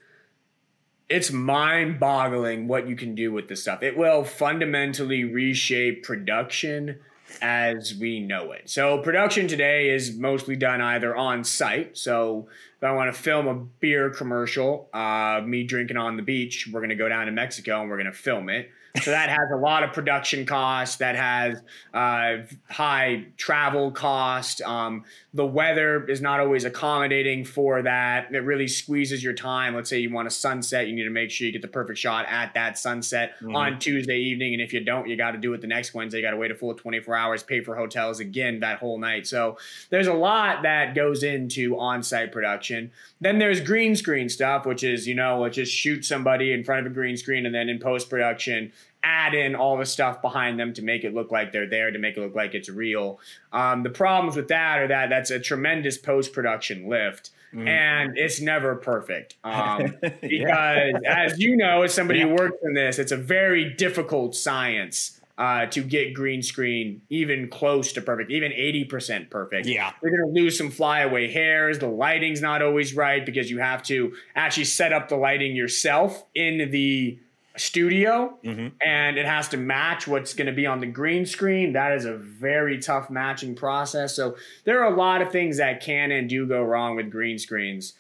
it's 1.09 1.31
mind-boggling 1.31 2.67
what 2.67 2.87
you 2.87 2.95
can 2.95 3.15
do 3.15 3.31
with 3.31 3.47
this 3.47 3.61
stuff. 3.61 3.81
It 3.81 3.97
will 3.97 4.25
fundamentally 4.25 5.23
reshape 5.23 6.03
production 6.03 6.99
as 7.41 7.95
we 7.99 8.19
know 8.19 8.51
it. 8.51 8.69
So 8.69 8.99
production 8.99 9.47
today 9.47 9.89
is 9.89 10.17
mostly 10.17 10.55
done 10.55 10.81
either 10.81 11.15
on 11.15 11.43
site. 11.43 11.97
So 11.97 12.47
if 12.77 12.83
I 12.83 12.91
want 12.91 13.13
to 13.13 13.21
film 13.21 13.47
a 13.47 13.55
beer 13.55 14.09
commercial, 14.09 14.89
uh, 14.93 15.41
me 15.45 15.63
drinking 15.63 15.97
on 15.97 16.17
the 16.17 16.23
beach, 16.23 16.69
we're 16.71 16.79
going 16.79 16.89
to 16.89 16.95
go 16.95 17.09
down 17.09 17.25
to 17.25 17.31
Mexico 17.31 17.81
and 17.81 17.89
we're 17.89 17.97
going 17.97 18.11
to 18.11 18.17
film 18.17 18.49
it. 18.49 18.69
So 19.01 19.11
that 19.11 19.29
has 19.29 19.49
a 19.53 19.57
lot 19.57 19.83
of 19.83 19.93
production 19.93 20.45
costs. 20.45 20.97
That 20.97 21.15
has 21.15 21.61
uh, 21.93 22.45
high 22.69 23.25
travel 23.37 23.91
cost. 23.91 24.61
Um, 24.61 25.03
the 25.33 25.45
weather 25.45 26.05
is 26.05 26.21
not 26.21 26.39
always 26.39 26.65
accommodating 26.65 27.45
for 27.45 27.81
that. 27.83 28.33
It 28.33 28.39
really 28.39 28.67
squeezes 28.67 29.23
your 29.23 29.33
time. 29.33 29.75
Let's 29.75 29.89
say 29.89 29.99
you 29.99 30.11
want 30.11 30.27
a 30.27 30.31
sunset, 30.31 30.87
you 30.87 30.95
need 30.95 31.03
to 31.03 31.09
make 31.09 31.29
sure 31.29 31.45
you 31.45 31.53
get 31.53 31.61
the 31.61 31.67
perfect 31.67 31.99
shot 31.99 32.25
at 32.27 32.53
that 32.55 32.77
sunset 32.77 33.33
mm-hmm. 33.41 33.55
on 33.55 33.79
Tuesday 33.79 34.17
evening. 34.17 34.53
And 34.53 34.61
if 34.61 34.73
you 34.73 34.83
don't, 34.83 35.07
you 35.07 35.15
got 35.15 35.31
to 35.31 35.37
do 35.37 35.53
it 35.53 35.61
the 35.61 35.67
next 35.67 35.93
Wednesday. 35.93 36.19
You 36.19 36.23
got 36.23 36.31
to 36.31 36.37
wait 36.37 36.51
a 36.51 36.55
full 36.55 36.73
24 36.73 37.15
hours, 37.15 37.43
pay 37.43 37.61
for 37.61 37.75
hotels 37.75 38.19
again 38.19 38.59
that 38.61 38.79
whole 38.79 38.97
night. 38.97 39.27
So 39.27 39.57
there's 39.89 40.07
a 40.07 40.13
lot 40.13 40.63
that 40.63 40.95
goes 40.95 41.23
into 41.23 41.77
on 41.77 42.03
site 42.03 42.31
production. 42.31 42.91
Then 43.21 43.39
there's 43.39 43.61
green 43.61 43.95
screen 43.95 44.29
stuff, 44.29 44.65
which 44.65 44.83
is, 44.83 45.07
you 45.07 45.15
know, 45.15 45.47
just 45.49 45.71
shoot 45.71 46.05
somebody 46.05 46.51
in 46.51 46.63
front 46.63 46.85
of 46.85 46.91
a 46.91 46.95
green 46.95 47.17
screen 47.17 47.45
and 47.45 47.53
then 47.53 47.69
in 47.69 47.79
post 47.79 48.09
production, 48.09 48.71
add 49.03 49.33
in 49.33 49.55
all 49.55 49.77
the 49.77 49.85
stuff 49.85 50.21
behind 50.21 50.59
them 50.59 50.73
to 50.73 50.81
make 50.81 51.03
it 51.03 51.13
look 51.13 51.31
like 51.31 51.51
they're 51.51 51.69
there, 51.69 51.91
to 51.91 51.99
make 51.99 52.17
it 52.17 52.21
look 52.21 52.35
like 52.35 52.53
it's 52.53 52.69
real. 52.69 53.19
Um, 53.51 53.83
the 53.83 53.89
problems 53.89 54.35
with 54.35 54.47
that 54.49 54.79
are 54.79 54.87
that 54.87 55.09
that's 55.09 55.31
a 55.31 55.39
tremendous 55.39 55.97
post 55.97 56.33
production 56.33 56.89
lift. 56.89 57.31
Mm. 57.53 57.67
And 57.67 58.17
it's 58.17 58.41
never 58.41 58.75
perfect 58.75 59.37
um, 59.43 59.95
because, 60.01 60.21
yeah. 60.31 61.25
as 61.25 61.39
you 61.39 61.55
know, 61.55 61.83
as 61.83 61.93
somebody 61.93 62.19
yeah. 62.19 62.27
who 62.27 62.35
works 62.35 62.57
in 62.63 62.73
this, 62.73 62.99
it's 62.99 63.13
a 63.13 63.17
very 63.17 63.73
difficult 63.73 64.35
science 64.35 65.17
uh, 65.37 65.67
to 65.67 65.83
get 65.83 66.13
green 66.13 66.41
screen 66.41 67.01
even 67.09 67.47
close 67.47 67.93
to 67.93 68.01
perfect, 68.01 68.31
even 68.31 68.51
80% 68.51 69.29
perfect. 69.29 69.67
Yeah. 69.67 69.91
You're 70.01 70.17
going 70.17 70.33
to 70.33 70.41
lose 70.41 70.57
some 70.57 70.71
flyaway 70.71 71.31
hairs. 71.31 71.79
The 71.79 71.87
lighting's 71.87 72.41
not 72.41 72.61
always 72.61 72.95
right 72.95 73.25
because 73.25 73.49
you 73.49 73.59
have 73.59 73.83
to 73.83 74.13
actually 74.35 74.65
set 74.65 74.93
up 74.93 75.09
the 75.09 75.15
lighting 75.15 75.55
yourself 75.55 76.25
in 76.33 76.71
the 76.71 77.19
studio 77.59 78.37
mm-hmm. 78.43 78.67
and 78.81 79.17
it 79.17 79.25
has 79.25 79.47
to 79.49 79.57
match 79.57 80.07
what's 80.07 80.33
going 80.33 80.47
to 80.47 80.53
be 80.53 80.65
on 80.65 80.79
the 80.79 80.87
green 80.87 81.25
screen. 81.25 81.73
That 81.73 81.93
is 81.93 82.05
a 82.05 82.15
very 82.15 82.79
tough 82.79 83.09
matching 83.09 83.55
process. 83.55 84.15
So 84.15 84.35
there 84.63 84.83
are 84.83 84.93
a 84.93 84.95
lot 84.95 85.21
of 85.21 85.31
things 85.31 85.57
that 85.57 85.81
can 85.81 86.11
and 86.11 86.29
do 86.29 86.45
go 86.47 86.63
wrong 86.63 86.95
with 86.95 87.09
green 87.09 87.37
screens. 87.37 87.93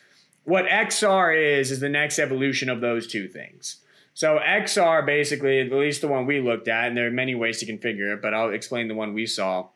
What 0.43 0.65
XR 0.65 1.59
is, 1.59 1.71
is 1.71 1.79
the 1.79 1.89
next 1.89 2.19
evolution 2.19 2.69
of 2.69 2.81
those 2.81 3.07
two 3.07 3.27
things. 3.27 3.77
So 4.13 4.39
XR 4.39 5.05
basically, 5.05 5.59
at 5.59 5.71
least 5.71 6.01
the 6.01 6.07
one 6.07 6.25
we 6.25 6.39
looked 6.39 6.67
at, 6.67 6.87
and 6.87 6.97
there 6.97 7.07
are 7.07 7.11
many 7.11 7.35
ways 7.35 7.59
to 7.59 7.65
configure 7.65 8.13
it, 8.13 8.21
but 8.21 8.33
I'll 8.33 8.51
explain 8.51 8.87
the 8.87 8.95
one 8.95 9.13
we 9.13 9.25
saw. 9.25 9.67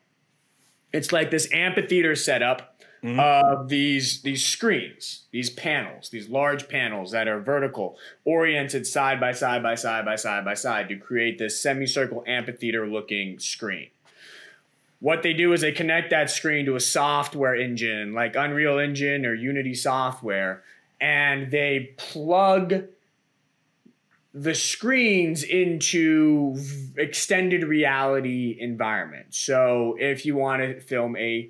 It's 0.94 1.12
like 1.12 1.30
this 1.30 1.48
amphitheater 1.54 2.16
setup 2.16 2.71
mm-hmm. 3.04 3.20
of 3.20 3.70
these 3.70 4.22
these 4.22 4.46
screens, 4.46 5.24
these 5.32 5.50
panels, 5.50 6.10
these 6.10 6.30
large 6.30 6.68
panels 6.68 7.12
that 7.12 7.28
are 7.28 7.40
vertical, 7.40 7.98
oriented 8.26 8.86
side 8.86 9.20
by 9.20 9.32
side 9.32 9.64
by 9.64 9.76
side 9.76 10.06
by 10.06 10.16
side 10.16 10.46
by 10.46 10.54
side 10.54 10.90
to 10.90 10.96
create 10.96 11.38
this 11.38 11.60
semicircle 11.60 12.24
amphitheater 12.28 12.88
looking 12.88 13.40
screen. 13.40 13.90
What 15.00 15.24
they 15.24 15.34
do 15.34 15.52
is 15.54 15.62
they 15.62 15.72
connect 15.72 16.12
that 16.12 16.30
screen 16.30 16.66
to 16.68 16.76
a 16.76 16.80
software 16.80 17.56
engine 17.56 18.14
like 18.14 18.36
Unreal 18.36 18.78
Engine 18.78 19.26
or 19.26 19.34
Unity 19.34 19.74
software, 19.74 20.64
and 21.00 21.50
they 21.50 21.96
plug 21.98 22.84
the 24.34 24.56
screens 24.56 25.44
into 25.44 26.56
extended 26.96 27.64
reality 27.64 28.56
environments. 28.60 29.38
So 29.38 29.98
if 30.00 30.26
you 30.26 30.36
want 30.36 30.62
to 30.62 30.80
film 30.80 31.18
a 31.18 31.50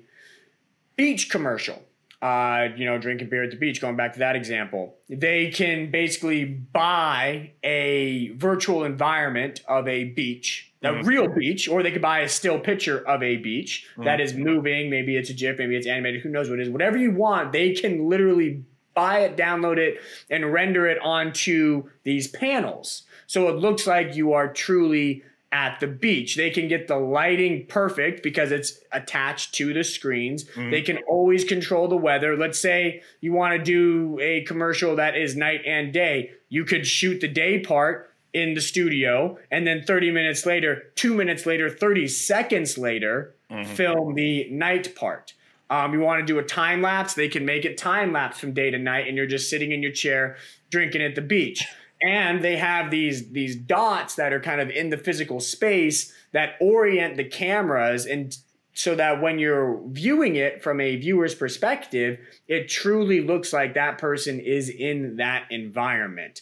beach 0.96 1.30
commercial, 1.30 1.82
uh, 2.20 2.68
you 2.76 2.84
know, 2.84 2.98
drinking 2.98 3.28
beer 3.28 3.42
at 3.42 3.50
the 3.50 3.56
beach, 3.56 3.80
going 3.80 3.96
back 3.96 4.12
to 4.12 4.20
that 4.20 4.36
example, 4.36 4.94
they 5.08 5.50
can 5.50 5.90
basically 5.90 6.44
buy 6.44 7.50
a 7.64 8.28
virtual 8.36 8.84
environment 8.84 9.60
of 9.66 9.88
a 9.88 10.04
beach, 10.04 10.72
a 10.82 10.88
mm-hmm. 10.88 11.06
real 11.06 11.28
beach, 11.28 11.68
or 11.68 11.82
they 11.82 11.90
could 11.90 12.02
buy 12.02 12.20
a 12.20 12.28
still 12.28 12.60
picture 12.60 12.98
of 13.08 13.22
a 13.22 13.36
beach 13.36 13.86
mm-hmm. 13.92 14.04
that 14.04 14.20
is 14.20 14.34
moving. 14.34 14.88
Maybe 14.88 15.16
it's 15.16 15.30
a 15.30 15.34
GIF, 15.34 15.58
maybe 15.58 15.76
it's 15.76 15.86
animated, 15.86 16.22
who 16.22 16.28
knows 16.28 16.48
what 16.48 16.60
it 16.60 16.62
is. 16.62 16.70
Whatever 16.70 16.96
you 16.96 17.10
want, 17.10 17.52
they 17.52 17.72
can 17.72 18.08
literally 18.08 18.64
buy 18.94 19.20
it, 19.20 19.36
download 19.36 19.78
it, 19.78 19.98
and 20.30 20.52
render 20.52 20.86
it 20.86 20.98
onto 21.02 21.88
these 22.04 22.28
panels. 22.28 23.02
So 23.26 23.48
it 23.48 23.56
looks 23.56 23.86
like 23.86 24.14
you 24.14 24.34
are 24.34 24.52
truly 24.52 25.24
at 25.52 25.78
the 25.80 25.86
beach. 25.86 26.34
They 26.34 26.50
can 26.50 26.66
get 26.66 26.88
the 26.88 26.96
lighting 26.96 27.66
perfect 27.66 28.22
because 28.22 28.50
it's 28.50 28.80
attached 28.90 29.54
to 29.56 29.74
the 29.74 29.84
screens. 29.84 30.44
Mm-hmm. 30.44 30.70
They 30.70 30.80
can 30.80 30.98
always 31.06 31.44
control 31.44 31.88
the 31.88 31.96
weather. 31.96 32.36
Let's 32.36 32.58
say 32.58 33.02
you 33.20 33.32
want 33.32 33.52
to 33.56 33.62
do 33.62 34.18
a 34.20 34.42
commercial 34.44 34.96
that 34.96 35.14
is 35.14 35.36
night 35.36 35.60
and 35.66 35.92
day. 35.92 36.32
You 36.48 36.64
could 36.64 36.86
shoot 36.86 37.20
the 37.20 37.28
day 37.28 37.60
part 37.60 38.10
in 38.32 38.54
the 38.54 38.62
studio 38.62 39.38
and 39.50 39.66
then 39.66 39.84
30 39.84 40.10
minutes 40.10 40.46
later, 40.46 40.90
2 40.94 41.14
minutes 41.14 41.44
later, 41.44 41.68
30 41.68 42.08
seconds 42.08 42.78
later, 42.78 43.34
mm-hmm. 43.50 43.74
film 43.74 44.14
the 44.14 44.48
night 44.50 44.94
part. 44.96 45.34
Um, 45.68 45.92
you 45.92 46.00
want 46.00 46.20
to 46.20 46.26
do 46.26 46.38
a 46.38 46.42
time 46.42 46.82
lapse, 46.82 47.14
they 47.14 47.28
can 47.28 47.44
make 47.44 47.64
it 47.64 47.78
time 47.78 48.12
lapse 48.12 48.38
from 48.38 48.52
day 48.52 48.70
to 48.70 48.78
night 48.78 49.06
and 49.06 49.16
you're 49.16 49.26
just 49.26 49.50
sitting 49.50 49.72
in 49.72 49.82
your 49.82 49.92
chair 49.92 50.36
drinking 50.70 51.02
at 51.02 51.14
the 51.14 51.20
beach 51.20 51.66
and 52.02 52.42
they 52.42 52.56
have 52.56 52.90
these 52.90 53.30
these 53.30 53.56
dots 53.56 54.16
that 54.16 54.32
are 54.32 54.40
kind 54.40 54.60
of 54.60 54.68
in 54.70 54.90
the 54.90 54.98
physical 54.98 55.40
space 55.40 56.12
that 56.32 56.56
orient 56.60 57.16
the 57.16 57.24
cameras. 57.24 58.06
And 58.06 58.36
so 58.74 58.94
that 58.94 59.20
when 59.20 59.38
you're 59.38 59.80
viewing 59.88 60.36
it 60.36 60.62
from 60.62 60.80
a 60.80 60.96
viewer's 60.96 61.34
perspective 61.34 62.18
it 62.48 62.68
truly 62.68 63.20
looks 63.20 63.52
like 63.52 63.74
that 63.74 63.98
person 63.98 64.40
is 64.40 64.68
in 64.68 65.16
that 65.16 65.44
environment. 65.50 66.40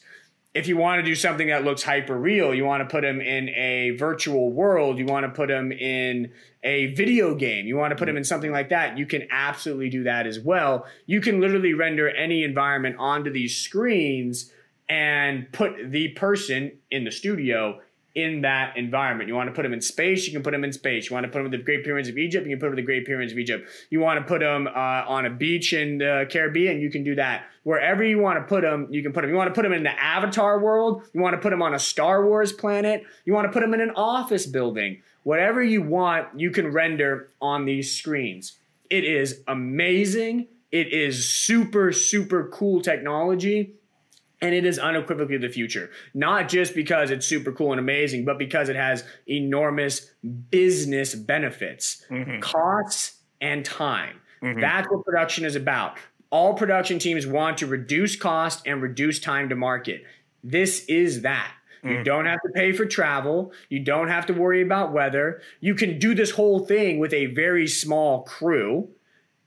If 0.52 0.66
you 0.66 0.76
want 0.76 0.98
to 0.98 1.04
do 1.04 1.14
something 1.14 1.48
that 1.48 1.64
looks 1.64 1.82
hyper 1.82 2.16
real 2.16 2.54
you 2.54 2.64
want 2.64 2.88
to 2.88 2.90
put 2.90 3.02
them 3.02 3.20
in 3.20 3.48
a 3.50 3.90
virtual 3.98 4.52
world 4.52 4.98
you 4.98 5.06
want 5.06 5.26
to 5.26 5.30
put 5.30 5.48
them 5.48 5.72
in 5.72 6.32
a 6.62 6.94
video 6.94 7.34
game 7.34 7.66
you 7.66 7.76
want 7.76 7.90
to 7.90 7.96
put 7.96 8.06
them 8.06 8.16
in 8.16 8.24
something 8.24 8.52
like 8.52 8.68
that 8.68 8.96
you 8.96 9.06
can 9.06 9.26
absolutely 9.30 9.90
do 9.90 10.04
that 10.04 10.26
as 10.26 10.38
well. 10.38 10.86
You 11.06 11.20
can 11.20 11.40
literally 11.40 11.74
render 11.74 12.08
any 12.10 12.44
environment 12.44 12.96
onto 12.98 13.32
these 13.32 13.56
screens 13.56 14.52
and 14.90 15.50
put 15.52 15.92
the 15.92 16.08
person 16.08 16.72
in 16.90 17.04
the 17.04 17.12
studio 17.12 17.80
in 18.16 18.40
that 18.40 18.76
environment. 18.76 19.28
You 19.28 19.36
want 19.36 19.48
to 19.48 19.54
put 19.54 19.62
them 19.62 19.72
in 19.72 19.80
space, 19.80 20.26
you 20.26 20.32
can 20.32 20.42
put 20.42 20.50
them 20.50 20.64
in 20.64 20.72
space. 20.72 21.08
You 21.08 21.14
want 21.14 21.24
to 21.24 21.30
put 21.30 21.38
them 21.38 21.46
in 21.46 21.52
the 21.52 21.64
Great 21.64 21.84
Pyramids 21.84 22.08
of 22.08 22.18
Egypt, 22.18 22.44
you 22.44 22.56
can 22.56 22.58
put 22.58 22.66
them 22.66 22.72
in 22.72 22.84
the 22.84 22.86
Great 22.86 23.06
Pyramids 23.06 23.30
of 23.30 23.38
Egypt. 23.38 23.68
You 23.88 24.00
want 24.00 24.18
to 24.18 24.26
put 24.26 24.40
them 24.40 24.66
uh, 24.66 24.70
on 25.06 25.26
a 25.26 25.30
beach 25.30 25.72
in 25.72 25.98
the 25.98 26.26
Caribbean, 26.28 26.80
you 26.80 26.90
can 26.90 27.04
do 27.04 27.14
that. 27.14 27.44
Wherever 27.62 28.02
you 28.02 28.18
want 28.18 28.40
to 28.40 28.44
put 28.44 28.62
them, 28.62 28.88
you 28.90 29.00
can 29.00 29.12
put 29.12 29.20
them. 29.20 29.30
You 29.30 29.36
want 29.36 29.48
to 29.48 29.54
put 29.54 29.62
them 29.62 29.72
in 29.72 29.84
the 29.84 30.02
Avatar 30.02 30.58
world, 30.58 31.04
you 31.14 31.20
want 31.20 31.34
to 31.34 31.40
put 31.40 31.50
them 31.50 31.62
on 31.62 31.72
a 31.72 31.78
Star 31.78 32.26
Wars 32.26 32.52
planet, 32.52 33.04
you 33.24 33.32
want 33.32 33.46
to 33.46 33.52
put 33.52 33.60
them 33.60 33.72
in 33.72 33.80
an 33.80 33.92
office 33.94 34.44
building. 34.44 35.02
Whatever 35.22 35.62
you 35.62 35.82
want, 35.82 36.28
you 36.36 36.50
can 36.50 36.72
render 36.72 37.28
on 37.40 37.64
these 37.64 37.94
screens. 37.96 38.58
It 38.88 39.04
is 39.04 39.44
amazing. 39.46 40.48
It 40.72 40.92
is 40.92 41.28
super, 41.28 41.92
super 41.92 42.48
cool 42.48 42.80
technology 42.80 43.74
and 44.40 44.54
it 44.54 44.64
is 44.64 44.78
unequivocally 44.78 45.38
the 45.38 45.48
future. 45.48 45.90
Not 46.14 46.48
just 46.48 46.74
because 46.74 47.10
it's 47.10 47.26
super 47.26 47.52
cool 47.52 47.72
and 47.72 47.80
amazing, 47.80 48.24
but 48.24 48.38
because 48.38 48.68
it 48.68 48.76
has 48.76 49.04
enormous 49.26 50.10
business 50.50 51.14
benefits, 51.14 52.04
mm-hmm. 52.10 52.40
costs, 52.40 53.20
and 53.40 53.64
time. 53.64 54.20
Mm-hmm. 54.42 54.60
That's 54.60 54.88
what 54.90 55.04
production 55.04 55.44
is 55.44 55.56
about. 55.56 55.96
All 56.30 56.54
production 56.54 56.98
teams 56.98 57.26
want 57.26 57.58
to 57.58 57.66
reduce 57.66 58.16
cost 58.16 58.66
and 58.66 58.80
reduce 58.80 59.18
time 59.18 59.48
to 59.48 59.56
market. 59.56 60.04
This 60.42 60.84
is 60.86 61.22
that. 61.22 61.52
You 61.82 61.96
mm. 61.96 62.04
don't 62.04 62.26
have 62.26 62.40
to 62.42 62.50
pay 62.54 62.72
for 62.72 62.84
travel. 62.84 63.52
You 63.70 63.80
don't 63.80 64.08
have 64.08 64.26
to 64.26 64.34
worry 64.34 64.62
about 64.62 64.92
weather. 64.92 65.40
You 65.60 65.74
can 65.74 65.98
do 65.98 66.14
this 66.14 66.30
whole 66.30 66.66
thing 66.66 66.98
with 66.98 67.14
a 67.14 67.26
very 67.26 67.66
small 67.66 68.24
crew 68.24 68.90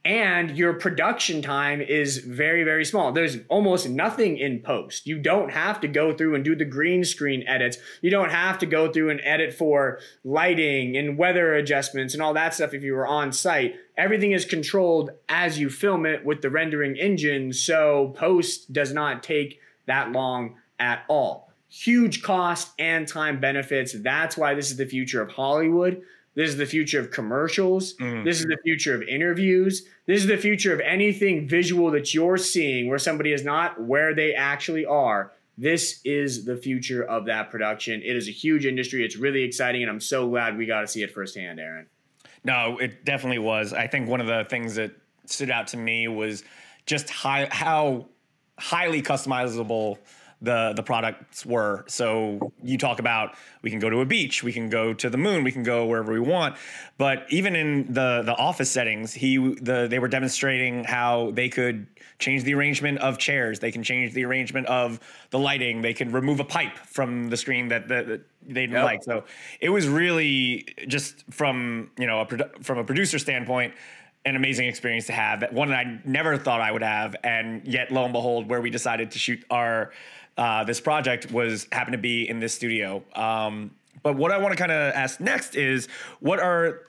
and 0.05 0.57
your 0.57 0.73
production 0.73 1.41
time 1.41 1.81
is 1.81 2.17
very 2.17 2.63
very 2.63 2.83
small. 2.83 3.11
There's 3.11 3.37
almost 3.47 3.87
nothing 3.87 4.37
in 4.37 4.59
post. 4.61 5.07
You 5.07 5.17
don't 5.17 5.51
have 5.51 5.79
to 5.81 5.87
go 5.87 6.13
through 6.13 6.35
and 6.35 6.43
do 6.43 6.55
the 6.55 6.65
green 6.65 7.03
screen 7.03 7.43
edits. 7.47 7.77
You 8.01 8.09
don't 8.09 8.31
have 8.31 8.57
to 8.59 8.65
go 8.65 8.91
through 8.91 9.11
and 9.11 9.21
edit 9.23 9.53
for 9.53 9.99
lighting 10.23 10.97
and 10.97 11.17
weather 11.17 11.53
adjustments 11.53 12.13
and 12.13 12.21
all 12.21 12.33
that 12.33 12.53
stuff 12.53 12.73
if 12.73 12.83
you 12.83 12.93
were 12.93 13.07
on 13.07 13.31
site. 13.31 13.75
Everything 13.97 14.33
is 14.33 14.45
controlled 14.45 15.11
as 15.29 15.59
you 15.59 15.69
film 15.69 16.05
it 16.05 16.25
with 16.25 16.41
the 16.41 16.49
rendering 16.49 16.97
engine 16.97 17.53
so 17.53 18.13
post 18.17 18.73
does 18.73 18.91
not 18.91 19.23
take 19.23 19.59
that 19.85 20.11
long 20.11 20.55
at 20.79 21.03
all. 21.07 21.49
Huge 21.69 22.21
cost 22.21 22.71
and 22.77 23.07
time 23.07 23.39
benefits. 23.39 23.95
That's 23.99 24.37
why 24.37 24.53
this 24.53 24.69
is 24.69 24.77
the 24.77 24.85
future 24.85 25.21
of 25.21 25.31
hollywood 25.31 26.03
this 26.35 26.49
is 26.49 26.57
the 26.57 26.65
future 26.65 26.99
of 26.99 27.11
commercials. 27.11 27.95
Mm. 27.95 28.23
This 28.23 28.39
is 28.39 28.45
the 28.45 28.57
future 28.63 28.95
of 28.95 29.03
interviews. 29.03 29.85
This 30.05 30.21
is 30.21 30.27
the 30.27 30.37
future 30.37 30.73
of 30.73 30.79
anything 30.79 31.47
visual 31.47 31.91
that 31.91 32.13
you're 32.13 32.37
seeing 32.37 32.87
where 32.87 32.97
somebody 32.97 33.33
is 33.33 33.43
not 33.43 33.81
where 33.81 34.15
they 34.15 34.33
actually 34.33 34.85
are. 34.85 35.31
This 35.57 36.01
is 36.03 36.45
the 36.45 36.57
future 36.57 37.03
of 37.03 37.25
that 37.25 37.51
production. 37.51 38.01
It 38.01 38.15
is 38.15 38.27
a 38.27 38.31
huge 38.31 38.65
industry. 38.65 39.05
It's 39.05 39.15
really 39.15 39.43
exciting, 39.43 39.83
and 39.83 39.91
I'm 39.91 40.01
so 40.01 40.27
glad 40.27 40.57
we 40.57 40.65
got 40.65 40.81
to 40.81 40.87
see 40.87 41.03
it 41.03 41.13
firsthand, 41.13 41.59
Aaron. 41.59 41.85
No, 42.43 42.79
it 42.79 43.05
definitely 43.05 43.39
was. 43.39 43.71
I 43.71 43.87
think 43.87 44.09
one 44.09 44.19
of 44.19 44.27
the 44.27 44.45
things 44.49 44.75
that 44.75 44.91
stood 45.25 45.51
out 45.51 45.67
to 45.67 45.77
me 45.77 46.07
was 46.07 46.43
just 46.87 47.09
high, 47.09 47.47
how 47.51 48.07
highly 48.57 49.01
customizable 49.01 49.99
the 50.43 50.73
the 50.75 50.83
products 50.83 51.45
were. 51.45 51.85
So 51.87 52.53
you 52.61 52.77
talk 52.77 52.99
about 52.99 53.35
we 53.61 53.69
can 53.69 53.79
go 53.79 53.89
to 53.89 54.01
a 54.01 54.05
beach, 54.05 54.43
we 54.43 54.53
can 54.53 54.69
go 54.69 54.93
to 54.93 55.09
the 55.09 55.17
moon, 55.17 55.43
we 55.43 55.51
can 55.51 55.63
go 55.63 55.85
wherever 55.85 56.11
we 56.11 56.19
want. 56.19 56.57
But 56.97 57.25
even 57.29 57.55
in 57.55 57.93
the 57.93 58.21
the 58.23 58.35
office 58.35 58.69
settings, 58.69 59.13
he 59.13 59.37
the 59.37 59.87
they 59.89 59.99
were 59.99 60.09
demonstrating 60.09 60.83
how 60.83 61.31
they 61.31 61.49
could 61.49 61.87
change 62.19 62.43
the 62.43 62.53
arrangement 62.53 62.99
of 62.99 63.17
chairs, 63.17 63.59
they 63.59 63.71
can 63.71 63.83
change 63.83 64.13
the 64.13 64.25
arrangement 64.25 64.67
of 64.67 64.99
the 65.31 65.39
lighting, 65.39 65.81
they 65.81 65.93
can 65.93 66.11
remove 66.11 66.39
a 66.39 66.45
pipe 66.45 66.77
from 66.77 67.29
the 67.29 67.37
screen 67.37 67.69
that, 67.69 67.87
that, 67.87 68.07
that 68.07 68.21
they 68.45 68.61
didn't 68.61 68.73
yep. 68.73 68.83
like. 68.83 69.03
So 69.03 69.23
it 69.59 69.69
was 69.69 69.87
really 69.87 70.67
just 70.87 71.23
from 71.31 71.89
you 71.97 72.05
know 72.05 72.19
a 72.19 72.25
produ- 72.25 72.63
from 72.63 72.77
a 72.77 72.83
producer 72.83 73.17
standpoint 73.17 73.73
an 74.25 74.35
amazing 74.37 74.67
experience 74.67 75.07
to 75.07 75.11
have. 75.11 75.43
One 75.51 75.73
I 75.73 75.99
never 76.05 76.37
thought 76.37 76.61
I 76.61 76.71
would 76.71 76.81
have, 76.81 77.15
and 77.23 77.67
yet 77.67 77.91
lo 77.91 78.05
and 78.05 78.13
behold, 78.13 78.49
where 78.49 78.61
we 78.61 78.69
decided 78.69 79.11
to 79.11 79.19
shoot 79.19 79.43
our 79.49 79.91
uh, 80.37 80.63
this 80.63 80.79
project 80.79 81.31
was 81.31 81.67
happened 81.71 81.93
to 81.93 81.97
be 81.99 82.27
in 82.27 82.39
this 82.39 82.53
studio. 82.53 83.03
Um, 83.15 83.71
but 84.01 84.15
what 84.15 84.31
I 84.31 84.37
want 84.37 84.51
to 84.51 84.57
kind 84.57 84.71
of 84.71 84.93
ask 84.93 85.19
next 85.19 85.55
is, 85.55 85.87
what 86.19 86.39
are 86.39 86.81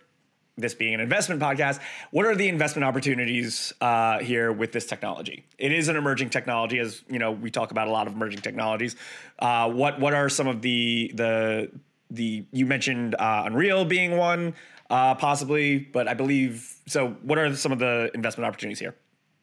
this 0.56 0.74
being 0.74 0.94
an 0.94 1.00
investment 1.00 1.40
podcast, 1.40 1.80
what 2.10 2.26
are 2.26 2.34
the 2.34 2.48
investment 2.48 2.84
opportunities 2.84 3.72
uh, 3.80 4.18
here 4.20 4.52
with 4.52 4.72
this 4.72 4.86
technology? 4.86 5.44
It 5.58 5.72
is 5.72 5.88
an 5.88 5.96
emerging 5.96 6.30
technology, 6.30 6.78
as 6.78 7.02
you 7.08 7.18
know, 7.18 7.32
we 7.32 7.50
talk 7.50 7.70
about 7.70 7.88
a 7.88 7.90
lot 7.90 8.06
of 8.06 8.14
emerging 8.14 8.40
technologies. 8.40 8.96
Uh, 9.38 9.70
what 9.70 9.98
what 10.00 10.14
are 10.14 10.28
some 10.28 10.46
of 10.46 10.62
the 10.62 11.10
the 11.14 11.70
the 12.10 12.44
you 12.52 12.66
mentioned 12.66 13.14
uh, 13.16 13.42
Unreal 13.46 13.84
being 13.84 14.16
one, 14.16 14.54
uh, 14.90 15.14
possibly, 15.16 15.78
but 15.78 16.06
I 16.06 16.14
believe 16.14 16.72
so. 16.86 17.08
What 17.22 17.38
are 17.38 17.54
some 17.56 17.72
of 17.72 17.78
the 17.78 18.10
investment 18.14 18.46
opportunities 18.46 18.78
here? 18.78 18.94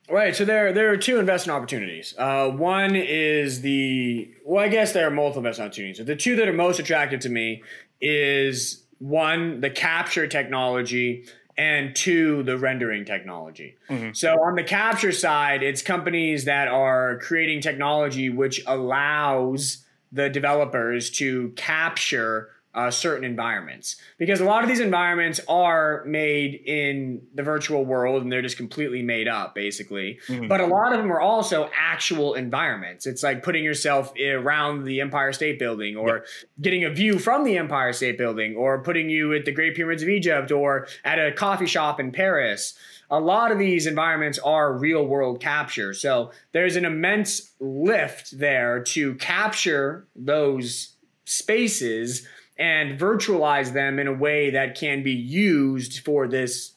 Right. 0.09 0.35
So 0.35 0.43
there, 0.43 0.73
there 0.73 0.91
are 0.91 0.97
two 0.97 1.19
investment 1.19 1.55
opportunities. 1.57 2.13
Uh, 2.17 2.49
one 2.49 2.95
is 2.95 3.61
the 3.61 4.29
well, 4.45 4.63
I 4.63 4.67
guess 4.67 4.91
there 4.93 5.07
are 5.07 5.11
multiple 5.11 5.39
investment 5.39 5.69
opportunities. 5.69 6.05
The 6.05 6.15
two 6.15 6.35
that 6.35 6.47
are 6.47 6.53
most 6.53 6.79
attractive 6.79 7.21
to 7.21 7.29
me 7.29 7.63
is 8.01 8.83
one, 8.99 9.61
the 9.61 9.69
capture 9.69 10.27
technology, 10.27 11.25
and 11.57 11.95
two, 11.95 12.43
the 12.43 12.57
rendering 12.57 13.05
technology. 13.05 13.77
Mm-hmm. 13.89 14.13
So 14.13 14.41
on 14.41 14.55
the 14.55 14.63
capture 14.63 15.11
side, 15.11 15.63
it's 15.63 15.81
companies 15.81 16.45
that 16.45 16.67
are 16.67 17.19
creating 17.19 17.61
technology 17.61 18.29
which 18.29 18.63
allows 18.65 19.85
the 20.11 20.29
developers 20.29 21.09
to 21.11 21.49
capture 21.55 22.49
uh, 22.73 22.89
certain 22.89 23.23
environments. 23.23 23.97
Because 24.17 24.39
a 24.39 24.45
lot 24.45 24.63
of 24.63 24.69
these 24.69 24.79
environments 24.79 25.41
are 25.47 26.03
made 26.05 26.61
in 26.65 27.21
the 27.35 27.43
virtual 27.43 27.83
world 27.83 28.23
and 28.23 28.31
they're 28.31 28.41
just 28.41 28.57
completely 28.57 29.01
made 29.01 29.27
up 29.27 29.53
basically. 29.53 30.19
Mm-hmm. 30.27 30.47
but 30.47 30.61
a 30.61 30.65
lot 30.65 30.93
of 30.93 30.99
them 30.99 31.11
are 31.11 31.19
also 31.19 31.69
actual 31.77 32.33
environments. 32.33 33.05
It's 33.05 33.23
like 33.23 33.43
putting 33.43 33.63
yourself 33.63 34.13
around 34.19 34.85
the 34.85 35.01
empire 35.01 35.33
state 35.33 35.59
building 35.59 35.97
or 35.97 36.07
yep. 36.07 36.25
getting 36.61 36.85
a 36.85 36.89
view 36.89 37.19
from 37.19 37.43
the 37.43 37.57
empire 37.57 37.93
state 37.93 38.17
building 38.17 38.55
or 38.55 38.81
putting 38.81 39.09
you 39.09 39.33
at 39.33 39.45
the 39.45 39.51
great 39.51 39.75
pyramids 39.75 40.03
of 40.03 40.09
egypt 40.09 40.51
or 40.51 40.87
at 41.03 41.19
a 41.19 41.31
coffee 41.31 41.65
shop 41.65 41.99
in 41.99 42.11
paris. 42.11 42.73
A 43.09 43.19
lot 43.19 43.51
of 43.51 43.59
these 43.59 43.87
environments 43.87 44.39
are 44.39 44.71
real 44.71 45.05
world 45.05 45.41
capture. 45.41 45.93
So 45.93 46.31
there's 46.53 46.77
an 46.77 46.85
immense 46.85 47.51
lift 47.59 48.37
there 48.37 48.81
to 48.83 49.15
capture 49.15 50.07
those 50.15 50.95
spaces 51.25 52.27
and 52.61 52.99
virtualize 52.99 53.73
them 53.73 53.97
in 53.97 54.05
a 54.05 54.13
way 54.13 54.51
that 54.51 54.75
can 54.75 55.01
be 55.01 55.13
used 55.13 56.05
for 56.05 56.27
this 56.27 56.73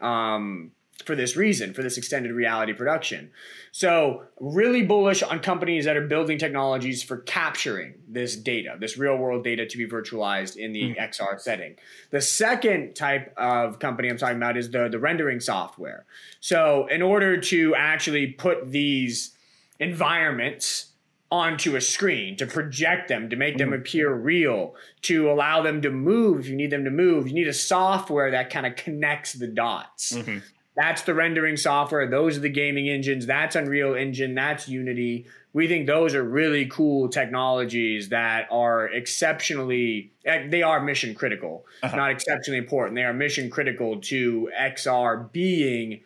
um, 0.00 0.70
for 1.04 1.14
this 1.14 1.36
reason, 1.36 1.74
for 1.74 1.82
this 1.82 1.98
extended 1.98 2.32
reality 2.32 2.72
production. 2.72 3.30
So, 3.72 4.22
really 4.40 4.82
bullish 4.82 5.22
on 5.22 5.40
companies 5.40 5.84
that 5.84 5.96
are 5.96 6.06
building 6.06 6.38
technologies 6.38 7.02
for 7.02 7.18
capturing 7.18 7.94
this 8.08 8.36
data, 8.36 8.76
this 8.78 8.96
real 8.96 9.16
world 9.16 9.44
data 9.44 9.66
to 9.66 9.78
be 9.78 9.86
virtualized 9.86 10.56
in 10.56 10.72
the 10.72 10.94
mm. 10.94 10.98
XR 10.98 11.38
setting. 11.40 11.74
The 12.10 12.20
second 12.20 12.94
type 12.94 13.34
of 13.36 13.78
company 13.78 14.08
I'm 14.08 14.16
talking 14.16 14.38
about 14.38 14.56
is 14.56 14.70
the, 14.70 14.88
the 14.88 14.98
rendering 14.98 15.40
software. 15.40 16.06
So, 16.40 16.86
in 16.86 17.02
order 17.02 17.36
to 17.40 17.74
actually 17.74 18.28
put 18.28 18.70
these 18.70 19.32
environments 19.78 20.92
onto 21.30 21.74
a 21.74 21.80
screen 21.80 22.36
to 22.36 22.46
project 22.46 23.08
them 23.08 23.28
to 23.30 23.36
make 23.36 23.58
them 23.58 23.70
mm-hmm. 23.70 23.80
appear 23.80 24.12
real 24.14 24.74
to 25.02 25.30
allow 25.30 25.60
them 25.62 25.82
to 25.82 25.90
move 25.90 26.40
if 26.40 26.48
you 26.48 26.56
need 26.56 26.70
them 26.70 26.84
to 26.84 26.90
move. 26.90 27.26
You 27.26 27.34
need 27.34 27.48
a 27.48 27.52
software 27.52 28.30
that 28.30 28.50
kind 28.50 28.66
of 28.66 28.76
connects 28.76 29.32
the 29.32 29.48
dots. 29.48 30.12
Mm-hmm. 30.12 30.38
that's 30.76 31.02
the 31.02 31.14
rendering 31.14 31.56
software. 31.56 32.08
Those 32.08 32.36
are 32.36 32.40
the 32.40 32.48
gaming 32.48 32.88
engines. 32.88 33.26
That's 33.26 33.56
unreal 33.56 33.94
engine. 33.94 34.34
That's 34.34 34.68
unity. 34.68 35.26
We 35.52 35.66
think 35.68 35.86
those 35.86 36.14
are 36.14 36.22
really 36.22 36.66
cool 36.66 37.08
technologies 37.08 38.10
that 38.10 38.46
are 38.50 38.86
exceptionally 38.86 40.12
eh, 40.24 40.46
they 40.48 40.62
are 40.62 40.80
mission 40.80 41.14
critical. 41.14 41.64
Uh-huh. 41.82 41.96
not 41.96 42.10
exceptionally 42.10 42.58
important. 42.58 42.94
They 42.94 43.04
are 43.04 43.14
mission 43.14 43.50
critical 43.50 44.00
to 44.02 44.50
xr 44.60 45.32
being 45.32 46.02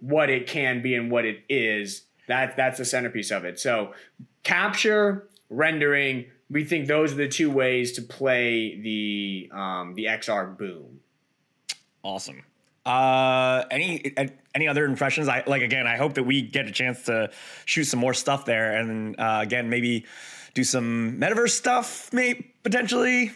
what 0.00 0.28
it 0.28 0.48
can 0.48 0.82
be 0.82 0.94
and 0.96 1.10
what 1.10 1.24
it 1.24 1.44
is 1.48 2.02
that 2.28 2.56
that's 2.56 2.78
the 2.78 2.84
centerpiece 2.84 3.30
of 3.30 3.44
it 3.44 3.58
so 3.58 3.92
capture, 4.42 5.28
rendering. 5.50 6.26
We 6.50 6.64
think 6.64 6.86
those 6.86 7.12
are 7.12 7.16
the 7.16 7.28
two 7.28 7.50
ways 7.50 7.92
to 7.92 8.02
play 8.02 8.80
the 8.80 9.50
um, 9.52 9.94
the 9.94 10.06
XR 10.06 10.56
boom. 10.56 11.00
Awesome. 12.02 12.42
Uh, 12.84 13.64
any 13.70 14.14
any 14.54 14.68
other 14.68 14.84
impressions? 14.84 15.28
I 15.28 15.44
like 15.46 15.62
again. 15.62 15.86
I 15.86 15.96
hope 15.96 16.14
that 16.14 16.24
we 16.24 16.42
get 16.42 16.66
a 16.66 16.72
chance 16.72 17.04
to 17.04 17.30
shoot 17.64 17.84
some 17.84 18.00
more 18.00 18.12
stuff 18.14 18.44
there, 18.44 18.76
and 18.76 19.18
uh, 19.18 19.38
again, 19.40 19.70
maybe 19.70 20.04
do 20.54 20.64
some 20.64 21.18
metaverse 21.18 21.50
stuff, 21.50 22.12
maybe 22.12 22.52
potentially. 22.62 23.32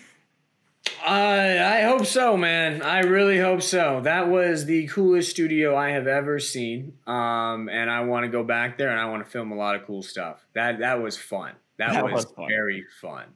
I 1.06 1.78
I 1.78 1.82
hope 1.82 2.04
so, 2.06 2.36
man. 2.36 2.82
I 2.82 3.00
really 3.00 3.38
hope 3.38 3.62
so. 3.62 4.00
That 4.02 4.28
was 4.28 4.66
the 4.66 4.86
coolest 4.88 5.30
studio 5.30 5.76
I 5.76 5.90
have 5.90 6.06
ever 6.06 6.40
seen. 6.40 6.94
Um, 7.06 7.68
and 7.68 7.88
I 7.88 8.00
want 8.00 8.24
to 8.24 8.28
go 8.28 8.42
back 8.42 8.76
there 8.76 8.90
and 8.90 8.98
I 8.98 9.06
want 9.06 9.24
to 9.24 9.30
film 9.30 9.52
a 9.52 9.54
lot 9.54 9.76
of 9.76 9.86
cool 9.86 10.02
stuff. 10.02 10.44
That 10.54 10.80
that 10.80 11.00
was 11.02 11.16
fun. 11.16 11.52
That, 11.78 11.92
that 11.92 12.04
was, 12.04 12.12
was 12.12 12.24
fun. 12.32 12.48
very 12.48 12.84
fun. 13.00 13.26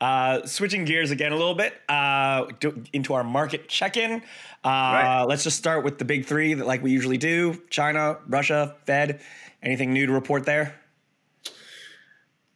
Uh, 0.00 0.44
switching 0.46 0.84
gears 0.84 1.12
again 1.12 1.30
a 1.30 1.36
little 1.36 1.54
bit 1.54 1.74
uh, 1.88 2.46
into 2.92 3.14
our 3.14 3.22
market 3.22 3.68
check-in. 3.68 4.14
Uh, 4.14 4.20
right. 4.64 5.24
Let's 5.28 5.44
just 5.44 5.56
start 5.56 5.84
with 5.84 5.98
the 5.98 6.04
big 6.04 6.26
three 6.26 6.54
that, 6.54 6.66
like 6.66 6.82
we 6.82 6.90
usually 6.90 7.18
do: 7.18 7.62
China, 7.70 8.18
Russia, 8.26 8.74
Fed. 8.84 9.20
Anything 9.62 9.92
new 9.92 10.06
to 10.06 10.12
report 10.12 10.44
there? 10.44 10.74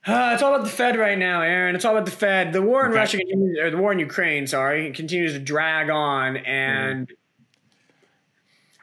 Uh, 0.06 0.30
it's 0.32 0.42
all 0.42 0.54
about 0.54 0.64
the 0.64 0.70
Fed 0.70 0.96
right 0.96 1.18
now, 1.18 1.42
Aaron. 1.42 1.74
It's 1.74 1.84
all 1.84 1.92
about 1.92 2.04
the 2.04 2.12
Fed. 2.12 2.52
The 2.52 2.62
war 2.62 2.84
in 2.84 2.92
okay. 2.92 3.00
Russia, 3.00 3.18
or 3.60 3.70
the 3.70 3.76
war 3.76 3.90
in 3.90 3.98
Ukraine, 3.98 4.46
sorry, 4.46 4.92
continues 4.92 5.32
to 5.32 5.40
drag 5.40 5.90
on, 5.90 6.36
and 6.36 7.08
mm. 7.08 7.14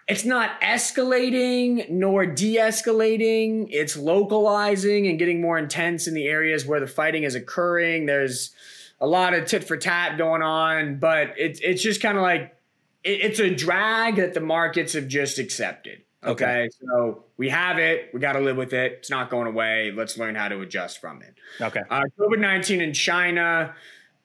it's 0.05 0.25
not 0.25 0.59
escalating 0.59 1.89
nor 1.89 2.25
de-escalating. 2.25 3.67
It's 3.69 3.95
localizing 3.95 5.07
and 5.07 5.17
getting 5.17 5.39
more 5.39 5.57
intense 5.57 6.07
in 6.07 6.13
the 6.13 6.27
areas 6.27 6.65
where 6.65 6.81
the 6.81 6.87
fighting 6.87 7.23
is 7.23 7.35
occurring. 7.35 8.05
There's 8.05 8.53
a 8.99 9.07
lot 9.07 9.33
of 9.33 9.45
tit 9.45 9.63
for 9.63 9.77
tat 9.77 10.17
going 10.17 10.41
on, 10.41 10.99
but 10.99 11.35
it's 11.37 11.61
it's 11.61 11.81
just 11.81 12.01
kind 12.01 12.17
of 12.17 12.23
like 12.23 12.53
it, 13.01 13.21
it's 13.21 13.39
a 13.39 13.49
drag 13.49 14.17
that 14.17 14.33
the 14.33 14.41
markets 14.41 14.91
have 14.91 15.07
just 15.07 15.39
accepted. 15.39 16.02
Okay. 16.25 16.45
okay. 16.45 16.69
So 16.81 17.25
we 17.37 17.49
have 17.49 17.77
it. 17.79 18.09
We 18.13 18.19
got 18.19 18.33
to 18.33 18.39
live 18.39 18.57
with 18.57 18.73
it. 18.73 18.93
It's 18.93 19.09
not 19.09 19.29
going 19.29 19.47
away. 19.47 19.91
Let's 19.95 20.17
learn 20.17 20.35
how 20.35 20.47
to 20.47 20.61
adjust 20.61 20.99
from 20.99 21.21
it. 21.21 21.35
Okay. 21.61 21.81
Uh, 21.89 22.03
COVID 22.19 22.39
19 22.39 22.81
in 22.81 22.93
China, 22.93 23.75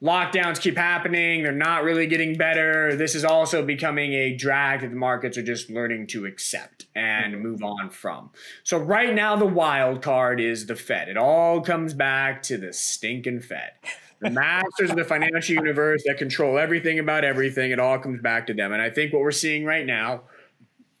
lockdowns 0.01 0.61
keep 0.61 0.77
happening. 0.77 1.43
They're 1.43 1.51
not 1.51 1.83
really 1.83 2.07
getting 2.07 2.37
better. 2.37 2.95
This 2.95 3.15
is 3.15 3.25
also 3.25 3.65
becoming 3.65 4.13
a 4.13 4.35
drag 4.35 4.81
that 4.81 4.89
the 4.89 4.95
markets 4.95 5.37
are 5.37 5.43
just 5.43 5.69
learning 5.69 6.07
to 6.07 6.25
accept 6.25 6.85
and 6.95 7.33
mm-hmm. 7.33 7.43
move 7.43 7.63
on 7.63 7.89
from. 7.89 8.31
So 8.63 8.77
right 8.77 9.13
now, 9.13 9.35
the 9.35 9.45
wild 9.45 10.01
card 10.01 10.39
is 10.39 10.65
the 10.65 10.75
Fed. 10.75 11.09
It 11.09 11.17
all 11.17 11.61
comes 11.61 11.93
back 11.93 12.41
to 12.43 12.57
the 12.57 12.71
stinking 12.71 13.41
Fed. 13.41 13.71
The 14.21 14.29
masters 14.29 14.91
of 14.91 14.95
the 14.95 15.03
financial 15.03 15.55
universe 15.55 16.03
that 16.05 16.17
control 16.17 16.57
everything 16.57 16.99
about 16.99 17.23
everything. 17.23 17.71
It 17.71 17.79
all 17.79 17.99
comes 17.99 18.21
back 18.21 18.47
to 18.47 18.53
them. 18.53 18.71
And 18.71 18.81
I 18.81 18.89
think 18.89 19.11
what 19.11 19.21
we're 19.21 19.31
seeing 19.31 19.65
right 19.65 19.85
now 19.85 20.23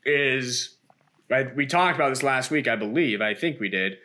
is 0.05 0.77
right? 1.29 1.55
We 1.55 1.65
talked 1.65 1.95
about 1.95 2.09
this 2.09 2.23
last 2.23 2.51
week, 2.51 2.67
I 2.67 2.75
believe. 2.75 3.21
I 3.21 3.33
think 3.33 3.59
we 3.59 3.69
did. 3.69 3.97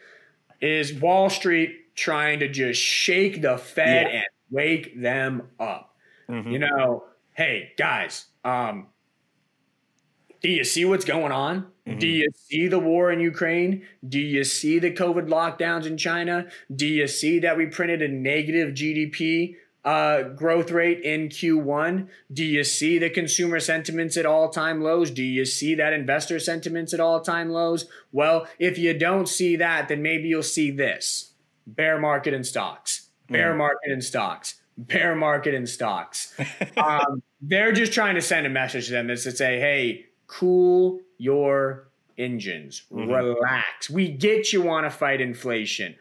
Is 0.60 0.94
Wall 0.94 1.30
Street 1.30 1.94
trying 1.94 2.40
to 2.40 2.48
just 2.48 2.80
shake 2.80 3.42
the 3.42 3.58
Fed 3.58 4.06
yeah. 4.06 4.16
and 4.18 4.24
wake 4.50 5.00
them 5.00 5.48
up? 5.58 5.96
Mm-hmm. 6.28 6.50
You 6.50 6.58
know, 6.60 7.04
hey 7.32 7.72
guys, 7.76 8.26
um, 8.44 8.88
do 10.40 10.50
you 10.50 10.64
see 10.64 10.84
what's 10.84 11.04
going 11.04 11.32
on? 11.32 11.66
Mm-hmm. 11.86 11.98
Do 11.98 12.06
you 12.06 12.28
see 12.34 12.68
the 12.68 12.78
war 12.78 13.10
in 13.10 13.20
Ukraine? 13.20 13.82
Do 14.06 14.18
you 14.18 14.44
see 14.44 14.78
the 14.78 14.90
COVID 14.90 15.28
lockdowns 15.28 15.86
in 15.86 15.96
China? 15.96 16.46
Do 16.74 16.86
you 16.86 17.06
see 17.06 17.38
that 17.40 17.56
we 17.56 17.66
printed 17.66 18.02
a 18.02 18.08
negative 18.08 18.74
GDP 18.74 19.56
uh, 19.84 20.22
growth 20.22 20.70
rate 20.70 21.00
in 21.02 21.28
Q1? 21.28 22.08
Do 22.32 22.44
you 22.44 22.64
see 22.64 22.98
the 22.98 23.10
consumer 23.10 23.60
sentiments 23.60 24.16
at 24.16 24.26
all 24.26 24.48
time 24.48 24.82
lows? 24.82 25.10
Do 25.10 25.22
you 25.22 25.44
see 25.44 25.74
that 25.74 25.92
investor 25.92 26.38
sentiments 26.38 26.94
at 26.94 27.00
all 27.00 27.20
time 27.20 27.50
lows? 27.50 27.86
Well, 28.12 28.46
if 28.58 28.78
you 28.78 28.96
don't 28.98 29.28
see 29.28 29.56
that, 29.56 29.88
then 29.88 30.02
maybe 30.02 30.28
you'll 30.28 30.42
see 30.42 30.70
this 30.70 31.32
bear 31.66 31.98
market 31.98 32.34
in 32.34 32.44
stocks, 32.44 33.08
bear 33.28 33.54
mm. 33.54 33.58
market 33.58 33.90
in 33.90 34.00
stocks, 34.00 34.56
bear 34.76 35.14
market 35.14 35.54
in 35.54 35.66
stocks. 35.66 36.34
um, 36.76 37.22
they're 37.40 37.72
just 37.72 37.92
trying 37.92 38.14
to 38.14 38.22
send 38.22 38.46
a 38.46 38.50
message 38.50 38.86
to 38.86 38.92
them 38.92 39.10
is 39.10 39.24
to 39.24 39.32
say, 39.32 39.60
hey, 39.60 40.06
cool 40.26 41.00
your 41.18 41.88
engines, 42.16 42.84
mm-hmm. 42.90 43.10
relax. 43.10 43.90
We 43.90 44.08
get 44.08 44.52
you 44.52 44.62
want 44.62 44.86
to 44.86 44.90
fight 44.90 45.20
inflation 45.20 45.96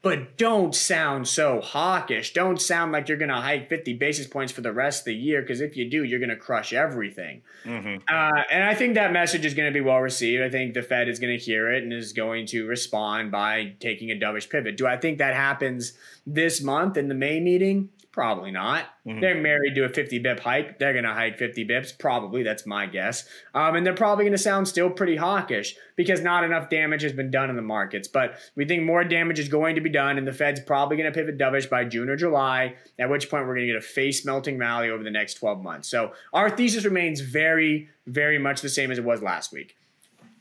but 0.00 0.36
don't 0.36 0.74
sound 0.74 1.26
so 1.26 1.60
hawkish. 1.60 2.32
Don't 2.32 2.60
sound 2.62 2.92
like 2.92 3.08
you're 3.08 3.18
going 3.18 3.30
to 3.30 3.36
hike 3.36 3.68
50 3.68 3.94
basis 3.94 4.26
points 4.26 4.52
for 4.52 4.60
the 4.60 4.72
rest 4.72 5.00
of 5.00 5.04
the 5.06 5.14
year 5.14 5.42
because 5.42 5.60
if 5.60 5.76
you 5.76 5.90
do, 5.90 6.04
you're 6.04 6.20
going 6.20 6.28
to 6.28 6.36
crush 6.36 6.72
everything. 6.72 7.42
Mm-hmm. 7.64 8.02
Uh, 8.08 8.42
and 8.50 8.62
I 8.62 8.74
think 8.74 8.94
that 8.94 9.12
message 9.12 9.44
is 9.44 9.54
going 9.54 9.72
to 9.72 9.74
be 9.76 9.80
well 9.80 9.98
received. 9.98 10.42
I 10.42 10.50
think 10.50 10.74
the 10.74 10.82
Fed 10.82 11.08
is 11.08 11.18
going 11.18 11.36
to 11.36 11.44
hear 11.44 11.72
it 11.72 11.82
and 11.82 11.92
is 11.92 12.12
going 12.12 12.46
to 12.46 12.66
respond 12.66 13.32
by 13.32 13.74
taking 13.80 14.10
a 14.10 14.14
dovish 14.14 14.48
pivot. 14.48 14.76
Do 14.76 14.86
I 14.86 14.96
think 14.96 15.18
that 15.18 15.34
happens 15.34 15.94
this 16.24 16.62
month 16.62 16.96
in 16.96 17.08
the 17.08 17.14
May 17.14 17.40
meeting? 17.40 17.88
Probably 18.18 18.50
not. 18.50 18.86
Mm-hmm. 19.06 19.20
They're 19.20 19.40
married 19.40 19.76
to 19.76 19.84
a 19.84 19.88
50 19.88 20.18
bip 20.18 20.40
hike. 20.40 20.80
They're 20.80 20.92
going 20.92 21.04
to 21.04 21.14
hike 21.14 21.38
50 21.38 21.64
bips. 21.68 21.96
Probably. 21.96 22.42
That's 22.42 22.66
my 22.66 22.84
guess. 22.86 23.28
Um, 23.54 23.76
and 23.76 23.86
they're 23.86 23.94
probably 23.94 24.24
going 24.24 24.32
to 24.32 24.38
sound 24.38 24.66
still 24.66 24.90
pretty 24.90 25.14
hawkish 25.14 25.76
because 25.94 26.20
not 26.20 26.42
enough 26.42 26.68
damage 26.68 27.02
has 27.02 27.12
been 27.12 27.30
done 27.30 27.48
in 27.48 27.54
the 27.54 27.62
markets. 27.62 28.08
But 28.08 28.34
we 28.56 28.64
think 28.64 28.82
more 28.82 29.04
damage 29.04 29.38
is 29.38 29.48
going 29.48 29.76
to 29.76 29.80
be 29.80 29.88
done, 29.88 30.18
and 30.18 30.26
the 30.26 30.32
Fed's 30.32 30.58
probably 30.58 30.96
going 30.96 31.12
to 31.12 31.16
pivot 31.16 31.38
dovish 31.38 31.70
by 31.70 31.84
June 31.84 32.08
or 32.08 32.16
July, 32.16 32.74
at 32.98 33.08
which 33.08 33.30
point 33.30 33.46
we're 33.46 33.54
going 33.54 33.68
to 33.68 33.72
get 33.72 33.80
a 33.80 33.86
face 33.86 34.24
melting 34.24 34.58
rally 34.58 34.90
over 34.90 35.04
the 35.04 35.12
next 35.12 35.34
12 35.34 35.62
months. 35.62 35.88
So 35.88 36.10
our 36.32 36.50
thesis 36.50 36.84
remains 36.84 37.20
very, 37.20 37.88
very 38.08 38.38
much 38.38 38.62
the 38.62 38.68
same 38.68 38.90
as 38.90 38.98
it 38.98 39.04
was 39.04 39.22
last 39.22 39.52
week. 39.52 39.76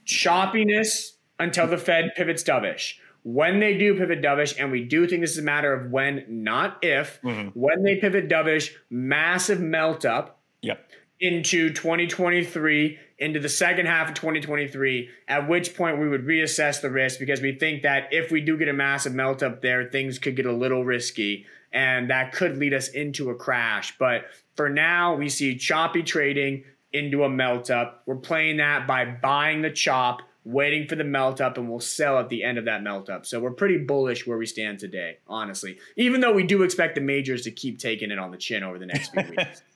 Choppiness 0.04 1.12
until 1.38 1.68
the 1.68 1.78
Fed 1.78 2.14
pivots 2.16 2.42
dovish 2.42 2.94
when 3.28 3.60
they 3.60 3.78
do 3.78 3.94
pivot 3.94 4.22
dovish, 4.22 4.58
and 4.58 4.72
we 4.72 4.86
do 4.86 5.06
think 5.06 5.20
this 5.20 5.34
is 5.34 5.40
a 5.40 5.42
matter 5.42 5.74
of 5.74 5.92
when, 5.92 6.24
not 6.30 6.78
if, 6.82 7.22
mm-hmm. 7.22 7.50
when 7.60 7.84
they 7.84 7.98
pivot 7.98 8.30
dovish, 8.30 8.72
massive 8.90 9.60
melt 9.60 10.06
up 10.06 10.40
yep. 10.62 10.90
into 11.20 11.74
2023, 11.74 12.98
into 13.20 13.42
the 13.42 13.50
second 13.50 13.86
half 13.86 14.08
of 14.08 14.14
2023, 14.14 15.10
at 15.28 15.50
which 15.50 15.76
point 15.76 16.00
we 16.00 16.08
would 16.08 16.26
reassess 16.26 16.80
the 16.80 16.90
risk 16.90 17.20
because 17.20 17.42
we 17.42 17.54
think 17.54 17.84
that 17.84 18.08
if 18.12 18.32
we 18.32 18.40
do 18.40 18.58
get 18.58 18.70
a 18.70 18.74
massive 18.74 19.14
melt 19.14 19.44
up 19.44 19.62
there, 19.62 19.90
things 19.90 20.20
could 20.20 20.38
get 20.38 20.46
a 20.46 20.54
little 20.54 20.86
risky 20.86 21.46
and 21.74 22.10
that 22.10 22.32
could 22.32 22.58
lead 22.58 22.74
us 22.74 22.88
into 22.88 23.30
a 23.30 23.36
crash. 23.36 23.94
But 23.98 24.28
for 24.56 24.70
now, 24.70 25.16
we 25.16 25.28
see 25.28 25.58
choppy 25.58 26.02
trading 26.02 26.64
into 26.94 27.26
a 27.26 27.30
melt 27.30 27.70
up. 27.70 28.04
We're 28.06 28.16
playing 28.16 28.58
that 28.58 28.88
by 28.88 29.04
buying 29.04 29.64
the 29.64 29.70
chop, 29.70 30.22
waiting 30.48 30.88
for 30.88 30.96
the 30.96 31.04
melt 31.04 31.42
up, 31.42 31.58
and 31.58 31.70
we'll 31.70 31.80
sell 31.80 32.18
at 32.20 32.30
the 32.30 32.44
end 32.44 32.58
of 32.58 32.66
that 32.66 32.82
melt 32.82 33.10
up. 33.10 33.26
So 33.26 33.40
we're 33.40 33.52
pretty 33.52 33.78
bullish 33.78 34.26
where 34.26 34.38
we 34.38 34.46
stand 34.46 34.80
today, 34.80 35.18
honestly. 35.28 35.78
Even 35.98 36.22
though 36.22 36.32
we 36.34 36.44
do 36.44 36.64
expect 36.64 36.96
the 36.96 37.02
majors 37.02 37.44
to 37.44 37.52
keep 37.52 37.80
taking 37.80 38.12
it 38.12 38.18
on 38.18 38.32
the 38.32 38.38
chin 38.38 38.64
over 38.64 38.80
the 38.80 38.86
next 38.86 39.10
few 39.12 39.24
weeks. 39.24 39.62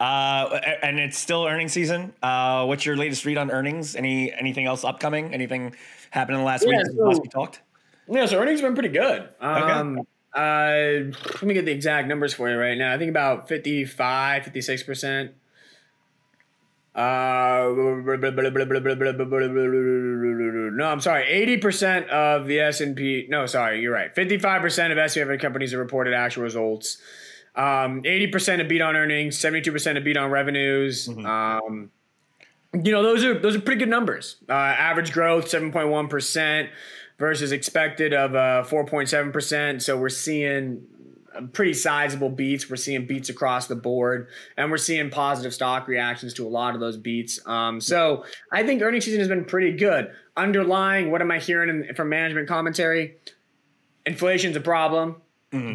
Uh, 0.00 0.58
and 0.82 0.98
it's 0.98 1.16
still 1.16 1.44
earnings 1.46 1.72
season. 1.72 2.12
Uh, 2.20 2.64
what's 2.64 2.84
your 2.84 2.96
latest 2.96 3.24
read 3.24 3.38
on 3.38 3.48
earnings? 3.52 3.94
Any 3.94 4.32
anything 4.32 4.66
else 4.66 4.82
upcoming? 4.82 5.32
Anything 5.32 5.76
happened 6.10 6.36
in 6.36 6.40
the 6.40 6.46
last 6.46 6.64
Yeah, 6.66 6.78
week? 6.78 6.86
so- 6.96 7.04
last 7.04 7.22
we 7.22 7.28
talked. 7.28 7.60
Yeah, 8.08 8.26
so 8.26 8.40
earnings 8.40 8.60
have 8.60 8.68
been 8.68 8.74
pretty 8.74 8.88
good. 8.98 9.28
Um, 9.40 10.00
uh, 10.34 11.12
let 11.14 11.42
me 11.42 11.54
get 11.54 11.64
the 11.66 11.70
exact 11.70 12.08
numbers 12.08 12.34
for 12.34 12.50
you 12.50 12.56
right 12.56 12.76
now. 12.76 12.92
I 12.92 12.98
think 12.98 13.10
about 13.10 13.46
55, 13.46 14.42
56%. 14.42 15.30
Uh, 16.94 17.72
no, 20.74 20.84
I'm 20.84 21.00
sorry. 21.00 21.24
80% 21.58 22.08
of 22.08 22.46
the 22.46 22.60
S&P, 22.60 23.26
no, 23.30 23.46
sorry, 23.46 23.80
you're 23.80 23.92
right. 23.92 24.14
55% 24.14 24.92
of 24.92 24.98
S&P 24.98 25.38
companies 25.38 25.70
have 25.72 25.80
reported 25.80 26.12
actual 26.12 26.42
results. 26.42 26.98
Um, 27.56 28.02
80% 28.02 28.58
have 28.58 28.68
beat 28.68 28.82
on 28.82 28.94
earnings, 28.96 29.38
72% 29.38 29.94
have 29.94 30.04
beat 30.04 30.18
on 30.18 30.30
revenues. 30.30 31.08
Um, 31.08 31.90
you 32.74 32.90
know 32.90 33.02
those 33.02 33.24
are 33.24 33.38
those 33.38 33.56
are 33.56 33.60
pretty 33.60 33.80
good 33.80 33.88
numbers. 33.88 34.36
Uh, 34.48 34.52
average 34.52 35.12
growth 35.12 35.48
seven 35.48 35.72
point 35.72 35.88
one 35.88 36.08
percent 36.08 36.70
versus 37.18 37.52
expected 37.52 38.14
of 38.14 38.34
uh, 38.34 38.64
four 38.64 38.84
point 38.86 39.08
seven 39.08 39.30
percent. 39.30 39.82
So 39.82 39.98
we're 39.98 40.08
seeing 40.08 40.86
pretty 41.52 41.74
sizable 41.74 42.28
beats. 42.28 42.68
We're 42.68 42.76
seeing 42.76 43.06
beats 43.06 43.28
across 43.28 43.66
the 43.66 43.76
board, 43.76 44.28
and 44.56 44.70
we're 44.70 44.76
seeing 44.76 45.10
positive 45.10 45.54
stock 45.54 45.88
reactions 45.88 46.34
to 46.34 46.46
a 46.46 46.48
lot 46.48 46.74
of 46.74 46.80
those 46.80 46.96
beats. 46.96 47.40
Um, 47.46 47.80
so 47.80 48.24
I 48.52 48.64
think 48.64 48.82
earnings 48.82 49.04
season 49.04 49.20
has 49.20 49.28
been 49.28 49.44
pretty 49.44 49.72
good. 49.72 50.12
Underlying, 50.36 51.10
what 51.10 51.20
am 51.20 51.30
I 51.30 51.38
hearing 51.38 51.68
in, 51.68 51.94
from 51.94 52.08
management 52.08 52.48
commentary? 52.48 53.16
Inflation's 54.06 54.56
a 54.56 54.60
problem, 54.60 55.16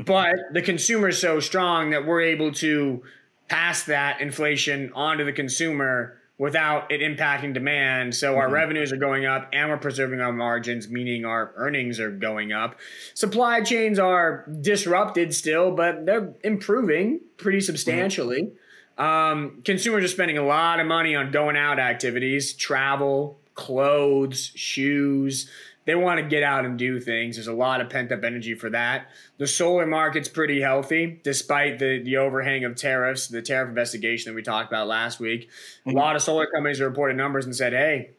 but 0.06 0.36
the 0.54 0.62
consumer 0.62 1.10
is 1.10 1.20
so 1.20 1.40
strong 1.40 1.92
that 1.92 2.06
we're 2.06 2.22
able 2.22 2.52
to 2.54 3.04
pass 3.48 3.84
that 3.84 4.20
inflation 4.20 4.92
onto 4.94 5.24
the 5.24 5.32
consumer 5.32 6.18
without 6.38 6.92
it 6.92 7.02
impacting 7.02 7.54
demand. 7.54 8.16
So 8.16 8.38
our 8.38 8.50
revenues 8.50 8.92
are 8.92 8.98
going 8.98 9.26
up 9.26 9.50
and 9.54 9.70
we're 9.70 9.78
preserving 9.78 10.22
our 10.22 10.32
margins, 10.32 10.88
meaning 10.88 11.26
our 11.26 11.52
earnings 11.56 12.00
are 12.00 12.12
going 12.12 12.52
up. 12.52 12.78
Supply 13.14 13.62
chains 13.62 13.98
are 13.98 14.46
disrupted 14.62 15.34
still, 15.34 15.72
but 15.72 16.06
they're 16.06 16.34
improving 16.44 17.22
pretty 17.38 17.62
substantially. 17.62 18.52
Um, 18.98 19.62
consumers 19.64 20.04
are 20.04 20.10
spending 20.10 20.38
a 20.38 20.46
lot 20.46 20.80
of 20.80 20.88
money 20.88 21.16
on 21.16 21.32
going 21.32 21.58
out 21.58 21.80
activities, 21.80 22.54
travel, 22.54 23.40
clothes, 23.56 24.52
shoes. 24.56 25.50
They 25.88 25.96
want 25.96 26.20
to 26.20 26.28
get 26.28 26.44
out 26.44 26.66
and 26.66 26.78
do 26.78 27.00
things. 27.00 27.38
There's 27.38 27.48
a 27.48 27.54
lot 27.54 27.80
of 27.80 27.90
pent 27.90 28.12
up 28.12 28.26
energy 28.26 28.56
for 28.56 28.70
that. 28.72 29.08
The 29.38 29.48
solar 29.48 29.86
market's 29.86 30.28
pretty 30.28 30.60
healthy, 30.60 31.22
despite 31.24 31.80
the, 31.80 32.04
the 32.04 32.18
overhang 32.18 32.66
of 32.66 32.76
tariffs, 32.76 33.30
the 33.30 33.42
tariff 33.42 33.70
investigation 33.70 34.30
that 34.30 34.36
we 34.36 34.44
talked 34.44 34.70
about 34.70 34.88
last 34.88 35.22
week. 35.22 35.50
A 35.86 35.92
lot 35.92 36.18
of 36.18 36.22
solar 36.22 36.46
companies 36.46 36.82
reported 36.82 37.16
numbers 37.16 37.46
and 37.46 37.56
said, 37.56 37.72
hey, 37.72 38.12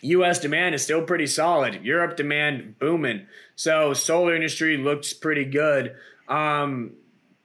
U.S. 0.00 0.38
demand 0.38 0.74
is 0.74 0.82
still 0.82 1.02
pretty 1.02 1.26
solid. 1.26 1.84
Europe 1.84 2.16
demand 2.16 2.78
booming. 2.78 3.26
So 3.56 3.92
solar 3.92 4.34
industry 4.34 4.78
looks 4.78 5.12
pretty 5.12 5.44
good. 5.44 5.94
Um, 6.28 6.92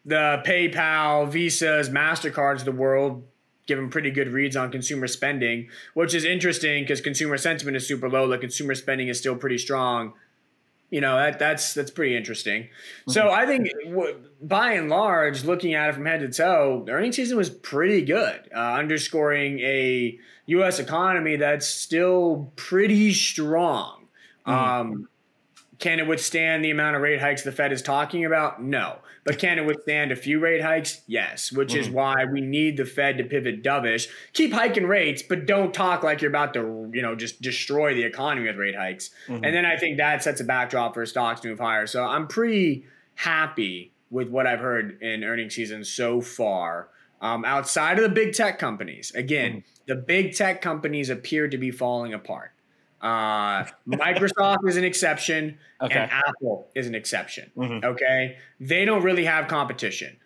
the 0.05 0.41
PayPal, 0.45 1.27
Visas, 1.27 1.89
Mastercards 1.89 2.59
of 2.59 2.65
the 2.65 2.71
world 2.71 3.23
giving 3.67 3.89
pretty 3.89 4.11
good 4.11 4.29
reads 4.29 4.55
on 4.55 4.71
consumer 4.71 5.07
spending, 5.07 5.69
which 5.93 6.13
is 6.13 6.25
interesting 6.25 6.83
because 6.83 7.01
consumer 7.01 7.37
sentiment 7.37 7.77
is 7.77 7.87
super 7.87 8.09
low. 8.09 8.25
Like 8.25 8.41
consumer 8.41 8.75
spending 8.75 9.07
is 9.07 9.17
still 9.19 9.35
pretty 9.35 9.57
strong. 9.57 10.13
You 10.89 10.99
know 10.99 11.15
that 11.15 11.39
that's 11.39 11.73
that's 11.73 11.89
pretty 11.89 12.17
interesting. 12.17 12.67
So 13.07 13.29
I 13.29 13.45
think 13.45 13.69
w- 13.85 14.17
by 14.41 14.73
and 14.73 14.89
large, 14.89 15.45
looking 15.45 15.73
at 15.73 15.89
it 15.89 15.95
from 15.95 16.05
head 16.05 16.19
to 16.19 16.29
toe, 16.29 16.83
the 16.85 16.91
earnings 16.91 17.15
season 17.15 17.37
was 17.37 17.49
pretty 17.49 18.01
good, 18.01 18.49
uh, 18.53 18.73
underscoring 18.73 19.59
a 19.59 20.19
U.S. 20.47 20.79
economy 20.79 21.37
that's 21.37 21.65
still 21.65 22.51
pretty 22.57 23.13
strong. 23.13 24.07
Um, 24.45 25.07
can 25.79 25.99
it 25.99 26.07
withstand 26.07 26.63
the 26.63 26.71
amount 26.71 26.97
of 26.97 27.01
rate 27.01 27.21
hikes 27.21 27.43
the 27.43 27.53
Fed 27.53 27.71
is 27.71 27.81
talking 27.81 28.25
about? 28.25 28.61
No. 28.61 28.99
But 29.23 29.37
can 29.37 29.59
it 29.59 29.65
withstand 29.65 30.11
a 30.11 30.15
few 30.15 30.39
rate 30.39 30.61
hikes? 30.61 31.01
Yes, 31.05 31.51
which 31.51 31.75
is 31.75 31.87
mm-hmm. 31.87 31.95
why 31.95 32.25
we 32.25 32.41
need 32.41 32.77
the 32.77 32.85
Fed 32.85 33.19
to 33.19 33.23
pivot 33.23 33.63
dovish. 33.63 34.07
Keep 34.33 34.53
hiking 34.53 34.87
rates, 34.87 35.21
but 35.21 35.45
don't 35.45 35.73
talk 35.73 36.01
like 36.01 36.21
you're 36.21 36.31
about 36.31 36.55
to, 36.55 36.89
you 36.91 37.03
know, 37.03 37.13
just 37.15 37.39
destroy 37.41 37.93
the 37.93 38.03
economy 38.03 38.47
with 38.47 38.57
rate 38.57 38.75
hikes. 38.75 39.11
Mm-hmm. 39.27 39.45
And 39.45 39.55
then 39.55 39.65
I 39.65 39.77
think 39.77 39.97
that 39.97 40.23
sets 40.23 40.41
a 40.41 40.43
backdrop 40.43 40.95
for 40.95 41.05
stocks 41.05 41.41
to 41.41 41.49
move 41.49 41.59
higher. 41.59 41.85
So 41.85 42.03
I'm 42.03 42.27
pretty 42.27 42.85
happy 43.15 43.93
with 44.09 44.27
what 44.29 44.47
I've 44.47 44.59
heard 44.59 45.01
in 45.01 45.23
earnings 45.23 45.55
season 45.55 45.83
so 45.83 46.21
far. 46.21 46.89
Um, 47.21 47.45
outside 47.45 47.99
of 47.99 48.03
the 48.03 48.09
big 48.09 48.33
tech 48.33 48.57
companies, 48.57 49.11
again, 49.13 49.51
mm-hmm. 49.51 49.59
the 49.85 49.95
big 49.95 50.35
tech 50.35 50.63
companies 50.63 51.11
appear 51.11 51.47
to 51.47 51.57
be 51.57 51.69
falling 51.69 52.15
apart. 52.15 52.51
Uh, 53.01 53.65
Microsoft 53.87 54.67
is 54.67 54.77
an 54.77 54.83
exception, 54.83 55.57
Okay. 55.81 55.99
and 55.99 56.11
Apple 56.11 56.69
is 56.75 56.85
an 56.87 56.93
exception. 56.93 57.51
Mm-hmm. 57.57 57.85
Okay, 57.85 58.37
they 58.59 58.85
don't 58.85 59.03
really 59.03 59.25
have 59.25 59.47
competition. 59.47 60.17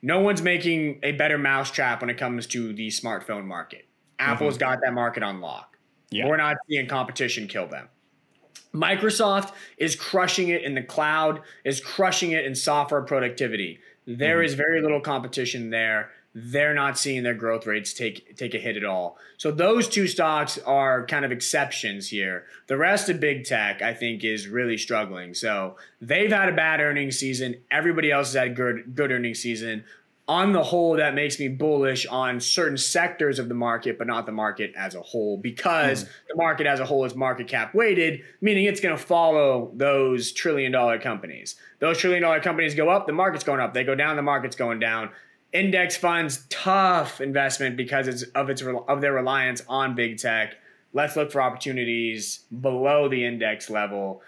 No 0.00 0.20
one's 0.20 0.42
making 0.42 1.00
a 1.02 1.12
better 1.12 1.38
mousetrap 1.38 2.00
when 2.00 2.10
it 2.10 2.16
comes 2.16 2.46
to 2.48 2.72
the 2.72 2.88
smartphone 2.88 3.44
market. 3.44 3.86
Apple's 4.18 4.54
mm-hmm. 4.54 4.60
got 4.60 4.80
that 4.82 4.94
market 4.94 5.22
on 5.22 5.40
lock. 5.40 5.78
Yeah. 6.10 6.28
We're 6.28 6.36
not 6.36 6.56
seeing 6.68 6.86
competition 6.86 7.48
kill 7.48 7.66
them. 7.66 7.88
Microsoft 8.74 9.52
is 9.78 9.94
crushing 9.94 10.48
it 10.48 10.62
in 10.62 10.74
the 10.74 10.82
cloud, 10.82 11.40
is 11.64 11.80
crushing 11.80 12.32
it 12.32 12.44
in 12.44 12.54
software 12.54 13.02
productivity. 13.02 13.80
There 14.06 14.38
mm-hmm. 14.38 14.44
is 14.44 14.54
very 14.54 14.82
little 14.82 15.00
competition 15.00 15.70
there. 15.70 16.10
They're 16.36 16.74
not 16.74 16.98
seeing 16.98 17.22
their 17.22 17.34
growth 17.34 17.64
rates 17.64 17.94
take 17.94 18.36
take 18.36 18.54
a 18.54 18.58
hit 18.58 18.76
at 18.76 18.84
all. 18.84 19.18
So 19.36 19.52
those 19.52 19.88
two 19.88 20.08
stocks 20.08 20.58
are 20.58 21.06
kind 21.06 21.24
of 21.24 21.30
exceptions 21.30 22.08
here. 22.08 22.44
The 22.66 22.76
rest 22.76 23.08
of 23.08 23.20
big 23.20 23.44
tech, 23.44 23.82
I 23.82 23.94
think, 23.94 24.24
is 24.24 24.48
really 24.48 24.76
struggling. 24.76 25.34
So 25.34 25.76
they've 26.00 26.32
had 26.32 26.48
a 26.48 26.52
bad 26.52 26.80
earnings 26.80 27.18
season. 27.18 27.56
Everybody 27.70 28.10
else 28.10 28.28
has 28.28 28.34
had 28.34 28.48
a 28.48 28.54
good 28.54 28.96
good 28.96 29.12
earnings 29.12 29.38
season. 29.38 29.84
On 30.26 30.52
the 30.52 30.62
whole, 30.62 30.96
that 30.96 31.14
makes 31.14 31.38
me 31.38 31.48
bullish 31.48 32.06
on 32.06 32.40
certain 32.40 32.78
sectors 32.78 33.38
of 33.38 33.50
the 33.50 33.54
market, 33.54 33.98
but 33.98 34.06
not 34.06 34.24
the 34.24 34.32
market 34.32 34.72
as 34.74 34.94
a 34.94 35.02
whole, 35.02 35.36
because 35.36 36.02
hmm. 36.02 36.08
the 36.28 36.36
market 36.36 36.66
as 36.66 36.80
a 36.80 36.84
whole 36.86 37.04
is 37.04 37.14
market 37.14 37.46
cap 37.46 37.74
weighted, 37.74 38.22
meaning 38.40 38.64
it's 38.64 38.80
going 38.80 38.96
to 38.96 39.02
follow 39.02 39.70
those 39.74 40.32
trillion 40.32 40.72
dollar 40.72 40.98
companies. 40.98 41.56
Those 41.78 41.98
trillion 41.98 42.22
dollar 42.22 42.40
companies 42.40 42.74
go 42.74 42.88
up, 42.88 43.06
the 43.06 43.12
market's 43.12 43.44
going 43.44 43.60
up. 43.60 43.74
They 43.74 43.84
go 43.84 43.94
down, 43.94 44.16
the 44.16 44.22
market's 44.22 44.56
going 44.56 44.80
down. 44.80 45.10
Index 45.54 45.96
funds, 45.96 46.44
tough 46.50 47.20
investment 47.20 47.76
because 47.76 48.08
it's 48.08 48.24
of 48.34 48.50
its 48.50 48.60
of 48.62 49.00
their 49.00 49.12
reliance 49.12 49.62
on 49.68 49.94
big 49.94 50.18
tech. 50.18 50.56
Let's 50.92 51.14
look 51.14 51.30
for 51.30 51.40
opportunities 51.40 52.40
below 52.60 53.08
the 53.08 53.24
index 53.24 53.70
level. 53.70 54.20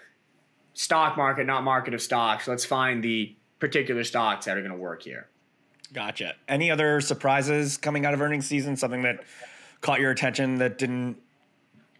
Stock 0.74 1.16
market, 1.16 1.44
not 1.44 1.64
market 1.64 1.94
of 1.94 2.00
stocks. 2.00 2.46
Let's 2.46 2.64
find 2.64 3.02
the 3.02 3.34
particular 3.58 4.04
stocks 4.04 4.46
that 4.46 4.56
are 4.56 4.60
going 4.60 4.72
to 4.72 4.78
work 4.78 5.02
here. 5.02 5.26
Gotcha. 5.92 6.34
Any 6.48 6.70
other 6.70 7.00
surprises 7.00 7.76
coming 7.76 8.06
out 8.06 8.14
of 8.14 8.20
earnings 8.20 8.46
season? 8.46 8.76
Something 8.76 9.02
that 9.02 9.24
caught 9.80 10.00
your 10.00 10.12
attention 10.12 10.58
that 10.58 10.78
didn't 10.78 11.16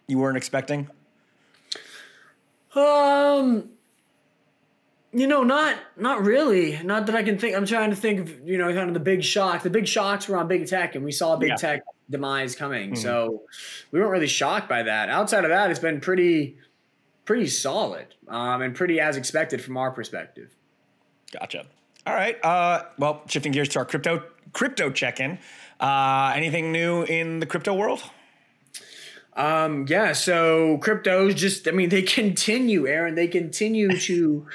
you 0.07 0.19
weren't 0.19 0.37
expecting? 0.37 0.87
Um, 2.75 3.69
you 5.17 5.27
know, 5.27 5.43
not 5.43 5.77
not 5.97 6.23
really. 6.23 6.79
Not 6.83 7.05
that 7.07 7.15
I 7.15 7.23
can 7.23 7.37
think. 7.37 7.55
I'm 7.55 7.65
trying 7.65 7.89
to 7.89 7.95
think 7.95 8.19
of 8.19 8.47
you 8.47 8.57
know 8.57 8.73
kind 8.73 8.87
of 8.87 8.93
the 8.93 8.99
big 8.99 9.23
shocks. 9.23 9.63
The 9.63 9.69
big 9.69 9.87
shocks 9.87 10.27
were 10.27 10.37
on 10.37 10.47
big 10.47 10.67
tech, 10.67 10.95
and 10.95 11.03
we 11.03 11.11
saw 11.11 11.35
big 11.35 11.49
Yeah. 11.49 11.55
tech 11.55 11.81
demise 12.09 12.55
coming. 12.55 12.95
So 12.95 13.43
we 13.91 13.99
weren't 13.99 14.11
really 14.11 14.27
shocked 14.27 14.69
by 14.69 14.83
that. 14.83 15.09
Outside 15.09 15.43
of 15.43 15.49
that, 15.49 15.69
it's 15.71 15.79
been 15.79 15.99
pretty 15.99 16.57
pretty 17.25 17.47
solid 17.47 18.15
um, 18.29 18.61
and 18.61 18.73
pretty 18.75 18.99
as 18.99 19.17
expected 19.17 19.61
from 19.61 19.75
our 19.75 19.91
perspective. 19.91 20.55
Gotcha. 21.37 21.65
All 22.05 22.13
right. 22.15 22.37
Uh, 22.43 22.83
well, 22.97 23.23
shifting 23.27 23.51
gears 23.51 23.67
to 23.69 23.79
our 23.79 23.85
crypto 23.85 24.23
crypto 24.53 24.89
check 24.91 25.19
in. 25.19 25.39
Uh, 25.79 26.31
anything 26.35 26.71
new 26.71 27.03
in 27.03 27.39
the 27.39 27.45
crypto 27.45 27.73
world? 27.73 28.01
Um, 29.35 29.85
yeah, 29.87 30.13
so 30.13 30.79
cryptos 30.79 31.35
just, 31.35 31.67
I 31.67 31.71
mean, 31.71 31.89
they 31.89 32.01
continue, 32.01 32.87
Aaron, 32.87 33.13
they 33.13 33.27
continue 33.27 33.95
to 33.95 34.47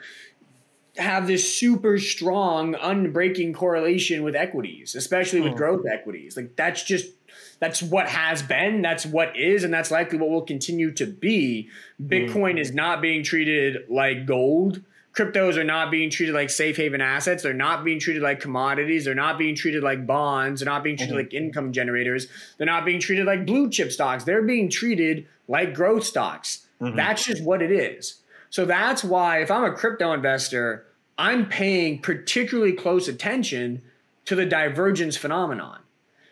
have 0.96 1.26
this 1.26 1.54
super 1.54 1.98
strong, 1.98 2.74
unbreaking 2.74 3.54
correlation 3.54 4.22
with 4.22 4.36
equities, 4.36 4.94
especially 4.94 5.40
with 5.40 5.56
growth 5.56 5.86
equities. 5.86 6.36
Like 6.36 6.54
that's 6.54 6.82
just, 6.82 7.12
that's 7.60 7.82
what 7.82 8.08
has 8.08 8.42
been, 8.42 8.82
that's 8.82 9.06
what 9.06 9.36
is, 9.36 9.64
and 9.64 9.72
that's 9.72 9.90
likely 9.90 10.18
what 10.18 10.28
will 10.28 10.42
continue 10.42 10.90
to 10.92 11.06
be. 11.06 11.70
Bitcoin 12.02 12.60
is 12.60 12.74
not 12.74 13.00
being 13.00 13.22
treated 13.22 13.88
like 13.88 14.26
gold. 14.26 14.82
cryptos 15.14 15.56
are 15.56 15.64
not 15.64 15.90
being 15.90 16.10
treated 16.10 16.34
like 16.34 16.50
safe 16.50 16.76
haven 16.76 17.00
assets. 17.00 17.42
They're 17.42 17.52
not 17.52 17.84
being 17.84 18.00
treated 18.00 18.22
like 18.22 18.40
commodities. 18.40 19.04
They're 19.04 19.14
not 19.14 19.38
being 19.38 19.54
treated 19.54 19.82
like 19.82 20.06
bonds. 20.06 20.60
They're 20.60 20.72
not 20.72 20.82
being 20.82 20.96
treated 20.96 21.14
mm-hmm. 21.14 21.24
like 21.24 21.34
income 21.34 21.72
generators. 21.72 22.28
They're 22.56 22.66
not 22.66 22.84
being 22.84 23.00
treated 23.00 23.26
like 23.26 23.46
blue 23.46 23.68
chip 23.70 23.92
stocks. 23.92 24.24
They're 24.24 24.42
being 24.42 24.70
treated 24.70 25.26
like 25.48 25.74
growth 25.74 26.04
stocks. 26.04 26.66
Mm-hmm. 26.80 26.96
That's 26.96 27.24
just 27.24 27.44
what 27.44 27.62
it 27.62 27.70
is. 27.70 28.21
So 28.52 28.66
that's 28.66 29.02
why 29.02 29.40
if 29.40 29.50
I'm 29.50 29.64
a 29.64 29.72
crypto 29.72 30.12
investor, 30.12 30.84
I'm 31.16 31.48
paying 31.48 32.00
particularly 32.00 32.74
close 32.74 33.08
attention 33.08 33.80
to 34.26 34.34
the 34.34 34.44
divergence 34.44 35.16
phenomenon 35.16 35.80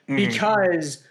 mm-hmm. 0.06 0.16
because 0.16 1.02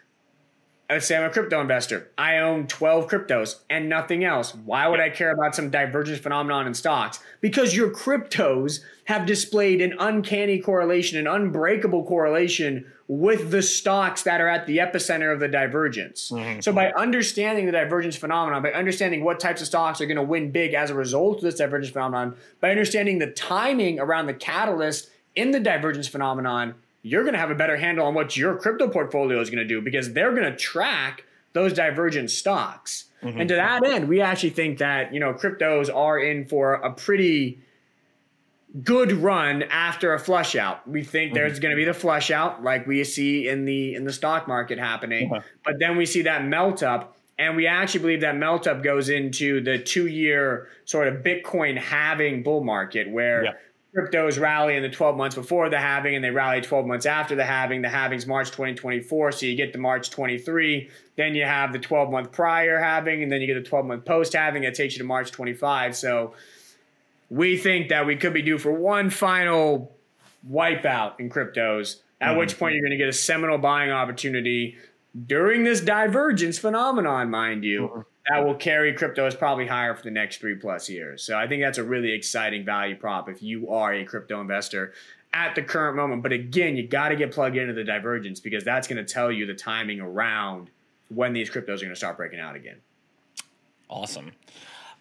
let's 0.88 1.07
say 1.07 1.18
I'm 1.18 1.24
a 1.24 1.32
crypto 1.32 1.62
investor. 1.62 2.12
I 2.16 2.38
own 2.38 2.68
12 2.68 3.07
cryptos 3.07 3.55
and 3.72 3.89
nothing 3.89 4.24
else. 4.24 4.53
Why 4.53 4.88
would 4.88 4.99
I 4.99 5.10
care 5.10 5.32
about 5.32 5.55
some 5.55 5.72
divergence 5.72 6.20
phenomenon 6.20 6.68
in 6.68 6.76
stocks? 6.76 7.20
Because 7.41 7.76
your 7.76 7.89
cryptos 7.89 8.82
have 9.05 9.26
displayed 9.26 9.82
an 9.82 9.95
uncanny 9.99 10.60
correlation, 10.60 11.18
an 11.18 11.26
unbreakable 11.26 12.05
correlation 12.05 12.86
with 13.12 13.49
the 13.49 13.64
stocks 13.64 14.22
that 14.22 14.39
are 14.39 14.47
at 14.47 14.68
the 14.68 14.78
epicenter 14.78 15.34
of 15.34 15.39
the 15.39 15.47
divergence. 15.47 16.30
Mm-hmm. 16.30 16.60
So 16.60 16.72
by 16.72 16.91
understanding 16.91 17.66
the 17.66 17.72
divergence 17.72 18.16
phenomenon, 18.16 18.62
by 18.62 18.72
understanding 18.72 19.24
what 19.24 19.39
types 19.39 19.62
of 19.62 19.68
stocks 19.68 19.99
are 19.99 20.05
going 20.05 20.18
to 20.18 20.24
win 20.24 20.51
big 20.51 20.76
as 20.76 20.91
a 20.91 20.93
result 20.93 21.38
of 21.38 21.41
this 21.41 21.55
divergence 21.55 21.91
phenomenon, 21.91 22.36
by 22.62 22.70
understanding 22.70 23.18
the 23.18 23.32
timing 23.32 23.99
around 23.99 24.28
the 24.28 24.36
catalyst 24.36 25.10
in 25.36 25.49
the 25.49 25.60
divergence 25.60 26.07
phenomenon, 26.07 26.76
you're 27.01 27.24
going 27.24 27.34
to 27.34 27.39
have 27.39 27.49
a 27.49 27.55
better 27.55 27.78
handle 27.78 28.05
on 28.05 28.14
what 28.14 28.38
your 28.38 28.55
crypto 28.55 28.88
portfolio 28.88 29.41
is 29.41 29.49
going 29.49 29.57
to 29.57 29.68
do 29.68 29.82
because 29.82 30.14
they're 30.14 30.36
going 30.36 30.43
to 30.43 30.55
track 30.55 31.26
those 31.53 31.74
divergent 31.74 32.30
stocks. 32.30 33.05
Mm-hmm. 33.24 33.39
And 33.39 33.49
to 33.49 33.55
that 33.55 33.84
end, 33.88 34.07
we 34.07 34.22
actually 34.22 34.51
think 34.51 34.78
that, 34.78 35.16
you 35.16 35.20
know, 35.20 35.34
cryptos 35.34 35.93
are 35.93 36.20
in 36.20 36.45
for 36.45 36.76
a 36.76 36.93
pretty 36.93 37.60
good 38.84 39.11
run 39.11 39.63
after 39.63 40.13
a 40.13 40.20
flush 40.20 40.55
out. 40.55 40.88
We 40.88 41.03
think 41.03 41.30
mm-hmm. 41.30 41.36
there's 41.36 41.59
going 41.59 41.72
to 41.72 41.76
be 41.76 41.86
the 41.86 41.93
flush 41.93 42.32
out 42.32 42.63
like 42.63 42.86
we 42.88 43.03
see 43.03 43.47
in 43.47 43.65
the 43.65 43.95
in 43.95 44.03
the 44.03 44.13
stock 44.13 44.47
market 44.47 44.78
happening. 44.78 45.32
Uh-huh. 45.32 45.41
But 45.63 45.80
then 45.80 45.97
we 45.97 46.05
see 46.05 46.24
that 46.24 46.45
melt 46.45 46.84
up 46.84 47.15
and 47.38 47.55
we 47.55 47.67
actually 47.67 48.01
believe 48.01 48.22
that 48.22 48.36
melt 48.36 48.67
up 48.67 48.84
goes 48.84 49.09
into 49.09 49.61
the 49.63 49.80
2-year 49.80 50.67
sort 50.86 51.07
of 51.07 51.24
Bitcoin 51.24 51.78
halving 51.78 52.43
bull 52.43 52.63
market 52.63 53.09
where 53.09 53.45
yeah 53.45 53.51
cryptos 53.95 54.39
rally 54.39 54.76
in 54.76 54.84
the 54.84 54.89
12 54.89 55.17
months 55.17 55.36
before 55.36 55.70
the 55.70 55.80
halving 55.80 56.15
and 56.15 56.24
they 56.24 56.30
rally 56.30 56.61
12 56.61 56.86
months 56.86 57.05
after 57.05 57.36
the 57.36 57.45
halving. 57.45 57.82
The 57.82 57.89
halving's 57.89 58.28
March 58.28 58.49
2024, 58.51 59.32
so 59.32 59.45
you 59.45 59.55
get 59.55 59.74
the 59.74 59.80
March 59.80 60.09
23. 60.09 60.89
Then 61.15 61.36
you 61.36 61.43
have 61.43 61.74
the 61.74 61.80
12 61.80 62.11
month 62.11 62.32
prior 62.32 62.80
halving, 62.80 63.24
and 63.24 63.32
then 63.32 63.41
you 63.41 63.47
get 63.47 63.55
the 63.55 63.67
12 63.67 63.86
month 63.86 64.05
post 64.05 64.34
halving. 64.34 64.63
It 64.63 64.76
takes 64.76 64.93
you 64.93 64.99
to 64.99 65.05
March 65.05 65.32
25. 65.32 65.95
So 65.95 66.34
we 67.30 67.57
think 67.57 67.89
that 67.89 68.05
we 68.05 68.15
could 68.15 68.34
be 68.34 68.41
due 68.41 68.57
for 68.57 68.71
one 68.71 69.09
final 69.09 69.95
wipeout 70.49 71.19
in 71.19 71.30
cryptos, 71.30 71.97
at 72.21 72.30
mm-hmm. 72.30 72.39
which 72.39 72.57
point 72.57 72.73
you're 72.73 72.84
going 72.84 72.91
to 72.91 72.97
get 72.97 73.09
a 73.09 73.13
seminal 73.13 73.57
buying 73.57 73.91
opportunity 73.91 74.77
during 75.25 75.63
this 75.63 75.82
divergence 75.82 76.57
phenomenon, 76.57 77.30
mind 77.30 77.63
you. 77.63 77.82
Mm-hmm 77.82 78.01
that 78.30 78.45
will 78.45 78.55
carry 78.55 78.93
cryptos 78.93 79.38
probably 79.38 79.65
higher 79.65 79.95
for 79.95 80.03
the 80.03 80.11
next 80.11 80.38
three 80.38 80.55
plus 80.55 80.89
years. 80.89 81.23
So 81.23 81.38
I 81.38 81.47
think 81.47 81.61
that's 81.61 81.77
a 81.77 81.84
really 81.84 82.11
exciting 82.11 82.63
value 82.63 82.95
prop 82.95 83.27
if 83.27 83.41
you 83.41 83.69
are 83.71 83.93
a 83.93 84.05
crypto 84.05 84.39
investor 84.39 84.93
at 85.34 85.55
the 85.55 85.63
current 85.63 85.95
moment. 85.95 86.21
But 86.21 86.32
again, 86.32 86.75
you 86.75 86.88
got 86.88 87.09
to 87.09 87.15
get 87.15 87.32
plugged 87.32 87.57
into 87.57 87.73
the 87.73 87.84
divergence 87.84 88.39
because 88.39 88.63
that's 88.63 88.88
going 88.88 89.03
to 89.03 89.13
tell 89.13 89.32
you 89.32 89.45
the 89.45 89.55
timing 89.55 89.99
around 89.99 90.69
when 91.09 91.34
these 91.34 91.49
cryptos 91.49 91.77
are 91.77 91.86
going 91.86 91.89
to 91.89 91.95
start 91.95 92.17
breaking 92.17 92.39
out 92.39 92.55
again. 92.55 92.77
Awesome. 93.89 94.32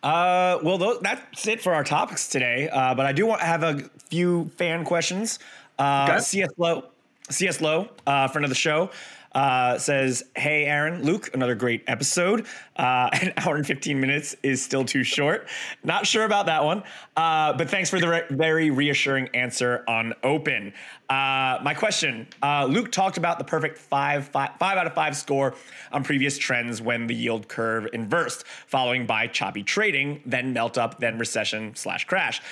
Uh, 0.03 0.59
well, 0.63 0.79
th- 0.79 1.01
that's 1.01 1.47
it 1.47 1.61
for 1.61 1.75
our 1.75 1.85
topics 1.85 2.29
today. 2.29 2.69
Uh, 2.69 2.95
but 2.95 3.07
I 3.07 3.13
do 3.13 3.27
want 3.27 3.41
to 3.41 3.47
have 3.47 3.63
a 3.63 3.83
few 4.11 4.51
fan 4.57 4.85
questions. 4.85 5.39
Uh, 5.79 6.07
okay. 6.11 6.21
CS 6.21 6.51
Low, 6.57 6.85
CS 7.31 7.61
Low, 7.61 7.89
uh, 8.07 8.29
friend 8.29 8.45
of 8.45 8.49
the 8.49 8.55
show, 8.55 8.91
uh, 9.39 9.79
says, 9.79 10.25
Hey, 10.35 10.65
Aaron, 10.65 11.05
Luke, 11.05 11.31
another 11.33 11.55
great 11.55 11.85
episode. 11.87 12.45
Uh, 12.75 13.09
an 13.23 13.33
hour 13.37 13.55
and 13.55 13.65
15 13.65 14.01
minutes 14.01 14.35
is 14.43 14.61
still 14.61 14.85
too 14.85 15.05
short. 15.05 15.47
Not 15.85 16.09
sure 16.09 16.25
about 16.25 16.47
that 16.47 16.65
one, 16.65 16.83
uh, 17.17 17.53
but 17.53 17.71
thanks 17.71 17.89
for 17.89 18.01
the 18.01 18.09
re- 18.09 18.25
very 18.31 18.71
reassuring 18.71 19.29
answer 19.35 19.85
on 19.87 20.13
open. 20.25 20.73
Uh, 21.09 21.61
my 21.63 21.73
question 21.73 22.27
uh, 22.43 22.67
Luke 22.69 22.91
talked 22.91 23.17
about 23.17 23.39
the 23.39 23.45
perfect 23.45 23.79
five, 23.79 24.27
five, 24.27 24.51
five 24.59 24.77
out 24.77 24.89
of 24.89 24.95
five 24.95 25.17
score 25.17 25.55
on 25.93 26.03
previous 26.03 26.37
trends 26.37 26.83
when 26.83 27.07
the 27.07 27.15
yield 27.15 27.47
curve 27.47 27.87
inversed, 27.93 28.45
following 28.67 29.07
by 29.07 29.29
choppy 29.29 29.63
trading, 29.63 30.21
then 30.27 30.53
melt 30.53 30.77
up, 30.77 30.99
then 30.99 31.17
recession 31.17 31.77
slash 31.77 32.07
crash. 32.07 32.43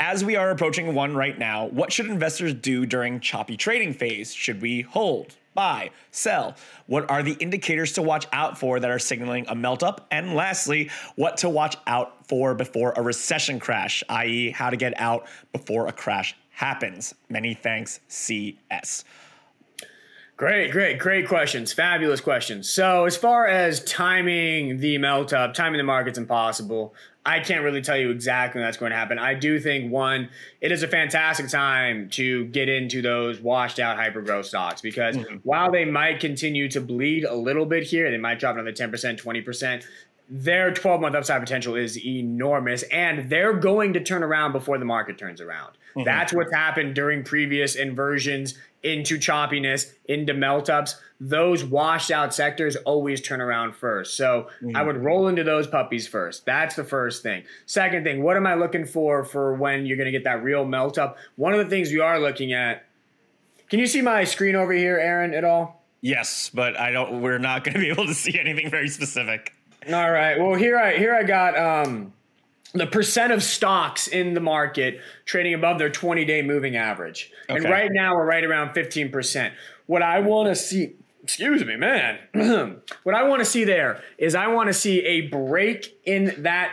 As 0.00 0.24
we 0.24 0.36
are 0.36 0.50
approaching 0.50 0.94
one 0.94 1.16
right 1.16 1.36
now, 1.36 1.66
what 1.66 1.92
should 1.92 2.06
investors 2.06 2.54
do 2.54 2.86
during 2.86 3.18
choppy 3.18 3.56
trading 3.56 3.92
phase? 3.92 4.32
Should 4.32 4.62
we 4.62 4.82
hold? 4.82 5.36
buy, 5.58 5.90
sell? 6.12 6.54
What 6.86 7.10
are 7.10 7.20
the 7.20 7.32
indicators 7.32 7.94
to 7.94 8.02
watch 8.02 8.28
out 8.32 8.56
for 8.56 8.78
that 8.78 8.88
are 8.88 9.00
signaling 9.00 9.44
a 9.48 9.56
melt 9.56 9.82
up? 9.82 10.06
And 10.12 10.36
lastly, 10.36 10.88
what 11.16 11.38
to 11.38 11.48
watch 11.48 11.76
out 11.84 12.28
for 12.28 12.54
before 12.54 12.92
a 12.96 13.02
recession 13.02 13.58
crash, 13.58 14.04
i.e., 14.08 14.52
how 14.52 14.70
to 14.70 14.76
get 14.76 14.94
out 15.00 15.26
before 15.52 15.88
a 15.88 15.92
crash 15.92 16.36
happens. 16.50 17.12
Many 17.28 17.54
thanks, 17.54 17.98
CS. 18.06 19.02
Great, 20.36 20.70
great, 20.70 21.00
great 21.00 21.26
questions. 21.26 21.72
Fabulous 21.72 22.20
questions. 22.20 22.70
So, 22.70 23.06
as 23.06 23.16
far 23.16 23.48
as 23.48 23.82
timing 23.82 24.78
the 24.78 24.96
melt 24.98 25.32
up, 25.32 25.54
timing 25.54 25.78
the 25.78 25.82
market's 25.82 26.18
impossible. 26.18 26.94
I 27.28 27.40
can't 27.40 27.62
really 27.62 27.82
tell 27.82 27.98
you 27.98 28.10
exactly 28.10 28.58
when 28.58 28.66
that's 28.66 28.78
going 28.78 28.90
to 28.90 28.96
happen. 28.96 29.18
I 29.18 29.34
do 29.34 29.60
think 29.60 29.92
one, 29.92 30.30
it 30.62 30.72
is 30.72 30.82
a 30.82 30.88
fantastic 30.88 31.48
time 31.48 32.08
to 32.12 32.46
get 32.46 32.70
into 32.70 33.02
those 33.02 33.38
washed 33.38 33.78
out 33.78 33.98
hyper 33.98 34.22
growth 34.22 34.46
stocks 34.46 34.80
because 34.80 35.14
mm-hmm. 35.14 35.36
while 35.42 35.70
they 35.70 35.84
might 35.84 36.20
continue 36.20 36.70
to 36.70 36.80
bleed 36.80 37.24
a 37.24 37.34
little 37.34 37.66
bit 37.66 37.82
here, 37.82 38.10
they 38.10 38.16
might 38.16 38.38
drop 38.38 38.54
another 38.54 38.72
10%, 38.72 39.20
20%. 39.20 39.84
Their 40.30 40.72
12 40.72 41.00
month 41.00 41.14
upside 41.14 41.40
potential 41.40 41.74
is 41.74 41.98
enormous, 42.04 42.82
and 42.84 43.30
they're 43.30 43.54
going 43.54 43.94
to 43.94 44.00
turn 44.00 44.22
around 44.22 44.52
before 44.52 44.78
the 44.78 44.84
market 44.84 45.16
turns 45.16 45.40
around. 45.40 45.72
Mm-hmm. 45.90 46.04
That's 46.04 46.32
what's 46.32 46.52
happened 46.52 46.94
during 46.94 47.24
previous 47.24 47.76
inversions 47.76 48.54
into 48.82 49.18
choppiness, 49.18 49.92
into 50.04 50.34
melt 50.34 50.70
ups, 50.70 50.96
those 51.20 51.64
washed 51.64 52.10
out 52.10 52.32
sectors 52.32 52.76
always 52.76 53.20
turn 53.20 53.40
around 53.40 53.74
first. 53.74 54.16
So 54.16 54.48
mm-hmm. 54.62 54.76
I 54.76 54.82
would 54.82 54.96
roll 54.96 55.26
into 55.28 55.42
those 55.42 55.66
puppies 55.66 56.06
first. 56.06 56.46
That's 56.46 56.76
the 56.76 56.84
first 56.84 57.22
thing. 57.22 57.42
Second 57.66 58.04
thing, 58.04 58.22
what 58.22 58.36
am 58.36 58.46
I 58.46 58.54
looking 58.54 58.84
for 58.84 59.24
for 59.24 59.54
when 59.54 59.84
you're 59.84 59.96
going 59.96 60.06
to 60.06 60.12
get 60.12 60.24
that 60.24 60.44
real 60.44 60.64
melt 60.64 60.96
up? 60.96 61.18
One 61.36 61.52
of 61.52 61.58
the 61.58 61.66
things 61.66 61.90
we 61.90 62.00
are 62.00 62.20
looking 62.20 62.52
at. 62.52 62.84
Can 63.68 63.80
you 63.80 63.86
see 63.86 64.00
my 64.00 64.24
screen 64.24 64.54
over 64.54 64.72
here, 64.72 64.98
Aaron, 64.98 65.34
at 65.34 65.44
all? 65.44 65.84
Yes, 66.00 66.50
but 66.54 66.78
I 66.78 66.92
don't. 66.92 67.20
We're 67.20 67.38
not 67.38 67.64
going 67.64 67.74
to 67.74 67.80
be 67.80 67.90
able 67.90 68.06
to 68.06 68.14
see 68.14 68.38
anything 68.38 68.70
very 68.70 68.88
specific. 68.88 69.52
All 69.92 70.10
right. 70.10 70.38
Well, 70.38 70.54
here 70.54 70.78
I 70.78 70.96
here 70.96 71.14
I 71.14 71.22
got 71.22 71.58
um, 71.58 72.12
the 72.74 72.86
percent 72.86 73.32
of 73.32 73.42
stocks 73.42 74.06
in 74.06 74.34
the 74.34 74.40
market 74.40 75.00
trading 75.24 75.54
above 75.54 75.78
their 75.78 75.90
20 75.90 76.24
day 76.24 76.42
moving 76.42 76.76
average. 76.76 77.32
Okay. 77.48 77.56
And 77.56 77.64
right 77.64 77.90
now 77.92 78.14
we're 78.14 78.26
right 78.26 78.44
around 78.44 78.74
15%. 78.74 79.52
What 79.86 80.02
I 80.02 80.20
want 80.20 80.48
to 80.48 80.54
see, 80.54 80.94
excuse 81.22 81.64
me, 81.64 81.76
man, 81.76 82.18
what 83.04 83.14
I 83.14 83.22
want 83.22 83.40
to 83.40 83.46
see 83.46 83.64
there 83.64 84.02
is 84.18 84.34
I 84.34 84.48
want 84.48 84.66
to 84.66 84.74
see 84.74 85.00
a 85.04 85.22
break 85.22 85.98
in 86.04 86.42
that 86.42 86.72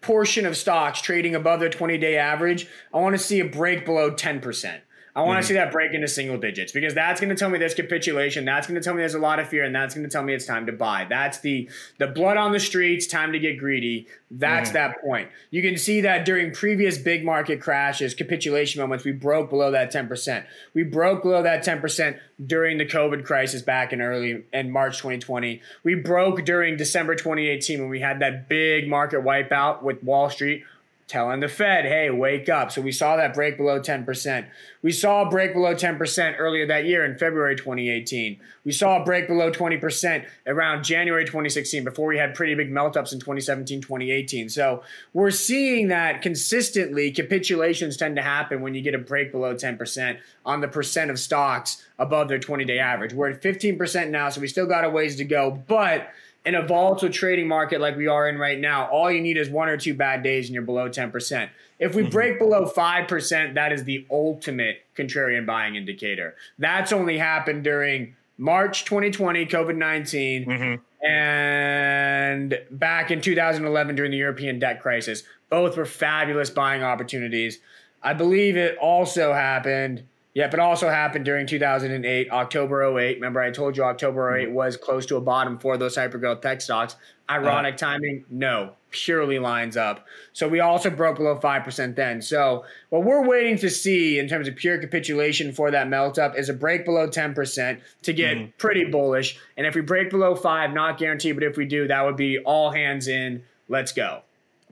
portion 0.00 0.46
of 0.46 0.56
stocks 0.56 1.00
trading 1.00 1.34
above 1.34 1.60
their 1.60 1.70
20 1.70 1.98
day 1.98 2.16
average. 2.16 2.66
I 2.92 2.98
want 2.98 3.14
to 3.14 3.22
see 3.22 3.40
a 3.40 3.44
break 3.44 3.84
below 3.84 4.10
10%. 4.10 4.80
I 5.16 5.22
want 5.22 5.38
to 5.38 5.40
mm-hmm. 5.40 5.48
see 5.48 5.54
that 5.54 5.72
break 5.72 5.94
into 5.94 6.08
single 6.08 6.36
digits 6.36 6.72
because 6.72 6.92
that's 6.92 7.22
going 7.22 7.30
to 7.30 7.36
tell 7.36 7.48
me 7.48 7.58
there's 7.58 7.72
capitulation. 7.72 8.44
That's 8.44 8.66
going 8.66 8.78
to 8.78 8.84
tell 8.84 8.92
me 8.92 9.00
there's 9.00 9.14
a 9.14 9.18
lot 9.18 9.38
of 9.38 9.48
fear, 9.48 9.64
and 9.64 9.74
that's 9.74 9.94
going 9.94 10.06
to 10.06 10.12
tell 10.12 10.22
me 10.22 10.34
it's 10.34 10.44
time 10.44 10.66
to 10.66 10.72
buy. 10.72 11.06
That's 11.08 11.38
the 11.38 11.70
the 11.96 12.06
blood 12.06 12.36
on 12.36 12.52
the 12.52 12.60
streets, 12.60 13.06
time 13.06 13.32
to 13.32 13.38
get 13.38 13.58
greedy. 13.58 14.08
That's 14.30 14.68
mm-hmm. 14.68 14.74
that 14.74 15.00
point. 15.00 15.30
You 15.50 15.62
can 15.62 15.78
see 15.78 16.02
that 16.02 16.26
during 16.26 16.52
previous 16.52 16.98
big 16.98 17.24
market 17.24 17.62
crashes, 17.62 18.14
capitulation 18.14 18.82
moments, 18.82 19.06
we 19.06 19.12
broke 19.12 19.48
below 19.48 19.70
that 19.70 19.90
10%. 19.90 20.44
We 20.74 20.82
broke 20.82 21.22
below 21.22 21.42
that 21.42 21.64
10% 21.64 22.18
during 22.44 22.76
the 22.76 22.84
COVID 22.84 23.24
crisis 23.24 23.62
back 23.62 23.94
in 23.94 24.02
early 24.02 24.44
in 24.52 24.70
March 24.70 24.98
2020. 24.98 25.62
We 25.82 25.94
broke 25.94 26.44
during 26.44 26.76
December 26.76 27.14
2018 27.14 27.80
when 27.80 27.88
we 27.88 28.00
had 28.00 28.18
that 28.20 28.50
big 28.50 28.86
market 28.86 29.22
wipeout 29.22 29.82
with 29.82 30.02
Wall 30.02 30.28
Street 30.28 30.64
telling 31.06 31.38
the 31.38 31.48
Fed, 31.48 31.84
hey, 31.84 32.10
wake 32.10 32.48
up. 32.48 32.72
So 32.72 32.80
we 32.80 32.90
saw 32.90 33.16
that 33.16 33.32
break 33.32 33.56
below 33.56 33.80
10%. 33.80 34.46
We 34.82 34.90
saw 34.90 35.26
a 35.26 35.30
break 35.30 35.52
below 35.52 35.72
10% 35.72 36.34
earlier 36.38 36.66
that 36.66 36.84
year 36.84 37.04
in 37.04 37.16
February 37.16 37.54
2018. 37.54 38.40
We 38.64 38.72
saw 38.72 39.00
a 39.00 39.04
break 39.04 39.28
below 39.28 39.52
20% 39.52 40.26
around 40.48 40.82
January 40.82 41.24
2016 41.24 41.84
before 41.84 42.08
we 42.08 42.18
had 42.18 42.34
pretty 42.34 42.54
big 42.54 42.72
melt 42.72 42.96
ups 42.96 43.12
in 43.12 43.20
2017, 43.20 43.80
2018. 43.80 44.48
So 44.48 44.82
we're 45.12 45.30
seeing 45.30 45.88
that 45.88 46.22
consistently 46.22 47.12
capitulations 47.12 47.96
tend 47.96 48.16
to 48.16 48.22
happen 48.22 48.60
when 48.60 48.74
you 48.74 48.82
get 48.82 48.94
a 48.94 48.98
break 48.98 49.30
below 49.30 49.54
10% 49.54 50.18
on 50.44 50.60
the 50.60 50.68
percent 50.68 51.12
of 51.12 51.20
stocks 51.20 51.86
above 52.00 52.28
their 52.28 52.40
20 52.40 52.64
day 52.64 52.80
average. 52.80 53.12
We're 53.12 53.30
at 53.30 53.42
15% 53.42 54.10
now, 54.10 54.28
so 54.30 54.40
we 54.40 54.48
still 54.48 54.66
got 54.66 54.84
a 54.84 54.90
ways 54.90 55.16
to 55.16 55.24
go. 55.24 55.52
But 55.52 56.08
in 56.46 56.54
a 56.54 56.62
volatile 56.62 57.10
trading 57.10 57.48
market 57.48 57.80
like 57.80 57.96
we 57.96 58.06
are 58.06 58.28
in 58.28 58.38
right 58.38 58.58
now, 58.58 58.86
all 58.86 59.10
you 59.10 59.20
need 59.20 59.36
is 59.36 59.50
one 59.50 59.68
or 59.68 59.76
two 59.76 59.92
bad 59.92 60.22
days 60.22 60.46
and 60.46 60.54
you're 60.54 60.62
below 60.62 60.88
10%. 60.88 61.50
If 61.80 61.96
we 61.96 62.02
mm-hmm. 62.02 62.10
break 62.10 62.38
below 62.38 62.64
5%, 62.64 63.54
that 63.54 63.72
is 63.72 63.82
the 63.82 64.06
ultimate 64.08 64.84
contrarian 64.96 65.44
buying 65.44 65.74
indicator. 65.74 66.36
That's 66.56 66.92
only 66.92 67.18
happened 67.18 67.64
during 67.64 68.14
March 68.38 68.84
2020, 68.84 69.44
COVID 69.46 69.76
19, 69.76 70.46
mm-hmm. 70.46 71.06
and 71.06 72.60
back 72.70 73.10
in 73.10 73.20
2011 73.20 73.96
during 73.96 74.12
the 74.12 74.16
European 74.16 74.60
debt 74.60 74.80
crisis. 74.80 75.24
Both 75.50 75.76
were 75.76 75.84
fabulous 75.84 76.48
buying 76.48 76.84
opportunities. 76.84 77.58
I 78.02 78.14
believe 78.14 78.56
it 78.56 78.78
also 78.78 79.32
happened 79.32 80.04
yeah, 80.36 80.48
but 80.48 80.60
also 80.60 80.90
happened 80.90 81.24
during 81.24 81.46
2008, 81.46 82.30
October 82.30 82.98
08. 82.98 83.14
Remember, 83.14 83.40
I 83.40 83.50
told 83.50 83.74
you 83.74 83.84
October 83.84 84.36
08 84.36 84.44
mm-hmm. 84.44 84.54
was 84.54 84.76
close 84.76 85.06
to 85.06 85.16
a 85.16 85.20
bottom 85.22 85.58
for 85.58 85.78
those 85.78 85.96
hypergrowth 85.96 86.42
tech 86.42 86.60
stocks. 86.60 86.94
Ironic 87.30 87.76
uh, 87.76 87.78
timing? 87.78 88.26
No, 88.28 88.74
purely 88.90 89.38
lines 89.38 89.78
up. 89.78 90.04
So 90.34 90.46
we 90.46 90.60
also 90.60 90.90
broke 90.90 91.16
below 91.16 91.38
5% 91.38 91.96
then. 91.96 92.20
So 92.20 92.66
what 92.90 93.04
we're 93.04 93.26
waiting 93.26 93.56
to 93.56 93.70
see 93.70 94.18
in 94.18 94.28
terms 94.28 94.46
of 94.46 94.56
pure 94.56 94.76
capitulation 94.76 95.54
for 95.54 95.70
that 95.70 95.88
melt 95.88 96.18
up 96.18 96.36
is 96.36 96.50
a 96.50 96.52
break 96.54 96.84
below 96.84 97.08
10% 97.08 97.80
to 98.02 98.12
get 98.12 98.36
mm-hmm. 98.36 98.50
pretty 98.58 98.84
bullish. 98.84 99.38
And 99.56 99.66
if 99.66 99.74
we 99.74 99.80
break 99.80 100.10
below 100.10 100.34
5, 100.34 100.74
not 100.74 100.98
guaranteed, 100.98 101.36
but 101.36 101.44
if 101.44 101.56
we 101.56 101.64
do, 101.64 101.88
that 101.88 102.04
would 102.04 102.18
be 102.18 102.40
all 102.40 102.70
hands 102.70 103.08
in. 103.08 103.42
Let's 103.70 103.92
go. 103.92 104.20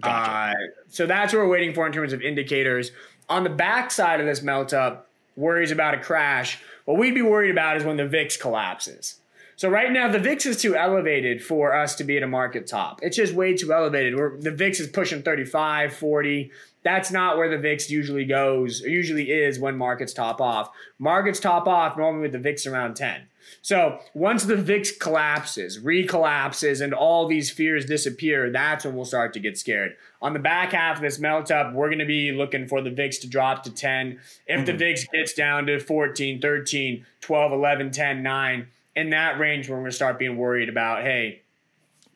Gotcha. 0.03 0.31
Uh, 0.31 0.53
so 0.91 1.07
that's 1.07 1.33
what 1.33 1.39
we're 1.39 1.49
waiting 1.49 1.73
for 1.73 1.87
in 1.87 1.93
terms 1.95 2.13
of 2.13 2.21
indicators. 2.21 2.91
On 3.31 3.45
the 3.45 3.51
backside 3.51 4.21
of 4.21 4.27
this 4.27 4.43
melt 4.43 4.75
up, 4.75 5.04
worries 5.37 5.71
about 5.71 5.95
a 5.95 5.99
crash. 5.99 6.61
What 6.85 6.99
we'd 6.99 7.15
be 7.15 7.23
worried 7.23 7.51
about 7.51 7.77
is 7.77 7.85
when 7.85 7.97
the 7.97 8.07
VIX 8.07 8.37
collapses. 8.37 9.21
So 9.57 9.69
right 9.69 9.93
now 9.93 10.11
the 10.11 10.19
VIX 10.19 10.47
is 10.47 10.61
too 10.61 10.77
elevated 10.77 11.43
for 11.43 11.75
us 11.75 11.95
to 11.97 12.05
be 12.05 12.17
at 12.17 12.23
a 12.23 12.27
market 12.27 12.67
top. 12.67 13.01
It's 13.03 13.17
just 13.17 13.35
way 13.35 13.57
too 13.57 13.73
elevated. 13.73 14.17
We're, 14.17 14.37
the 14.39 14.51
VIX 14.51 14.81
is 14.81 14.89
pushing 14.89 15.23
35, 15.23 15.95
40. 15.95 16.51
That's 16.83 17.11
not 17.11 17.37
where 17.37 17.49
the 17.49 17.59
VIX 17.59 17.89
usually 17.89 18.25
goes 18.25 18.81
usually 18.81 19.31
is 19.31 19.59
when 19.59 19.77
markets 19.77 20.13
top 20.13 20.41
off. 20.41 20.71
Markets 20.99 21.41
top 21.41 21.69
off 21.69 21.97
normally 21.97 22.23
with 22.23 22.33
the 22.33 22.39
VIX 22.39 22.67
around 22.67 22.95
10. 22.95 23.29
So 23.63 23.99
once 24.15 24.45
the 24.45 24.57
VIX 24.57 24.99
collapses, 24.99 25.79
recollapses, 25.79 26.81
and 26.81 26.93
all 26.93 27.27
these 27.27 27.51
fears 27.51 27.85
disappear, 27.87 28.51
that's 28.51 28.85
when 28.85 28.95
we'll 28.95 29.05
start 29.05 29.33
to 29.35 29.41
get 29.41 29.59
scared. 29.59 29.97
On 30.21 30.33
the 30.33 30.39
back 30.39 30.73
half 30.73 30.97
of 30.97 31.03
this 31.03 31.19
melt 31.19 31.51
up, 31.51 31.73
we're 31.73 31.89
going 31.89 31.99
to 31.99 32.05
be 32.05 32.33
looking 32.33 32.67
for 32.67 32.81
the 32.81 32.91
VIX 32.91 33.19
to 33.19 33.29
drop 33.29 33.63
to 33.65 33.71
10. 33.71 34.19
If 34.47 34.57
mm-hmm. 34.57 34.65
the 34.67 34.73
VIX 34.73 35.05
gets 35.13 35.35
down 35.35 35.67
to 35.67 35.81
14, 35.81 36.41
13, 36.41 37.07
12, 37.21 37.53
11, 37.53 37.91
10, 37.91 38.23
9, 38.23 38.67
in 38.97 39.11
that 39.11 39.39
range, 39.39 39.69
we're 39.69 39.77
going 39.77 39.91
to 39.91 39.97
start 39.97 40.19
being 40.19 40.37
worried 40.37 40.69
about, 40.69 41.03
hey, 41.03 41.43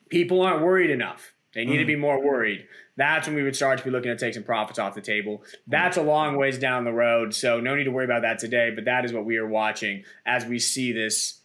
people 0.09 0.41
aren't 0.41 0.63
worried 0.63 0.89
enough. 0.89 1.33
They 1.53 1.65
need 1.65 1.73
mm-hmm. 1.73 1.79
to 1.79 1.85
be 1.85 1.95
more 1.95 2.23
worried. 2.23 2.67
That's 2.99 3.27
when 3.27 3.35
we 3.37 3.43
would 3.43 3.55
start 3.55 3.77
to 3.77 3.85
be 3.85 3.91
looking 3.91 4.11
to 4.11 4.17
take 4.17 4.33
some 4.33 4.43
profits 4.43 4.77
off 4.77 4.93
the 4.93 4.99
table. 4.99 5.41
That's 5.67 5.95
a 5.95 6.01
long 6.01 6.35
ways 6.35 6.59
down 6.59 6.83
the 6.83 6.91
road, 6.91 7.33
so 7.33 7.61
no 7.61 7.73
need 7.73 7.85
to 7.85 7.91
worry 7.91 8.03
about 8.03 8.23
that 8.23 8.39
today. 8.39 8.71
But 8.75 8.83
that 8.85 9.05
is 9.05 9.13
what 9.13 9.23
we 9.23 9.37
are 9.37 9.47
watching 9.47 10.03
as 10.25 10.45
we 10.45 10.59
see 10.59 10.91
this 10.91 11.39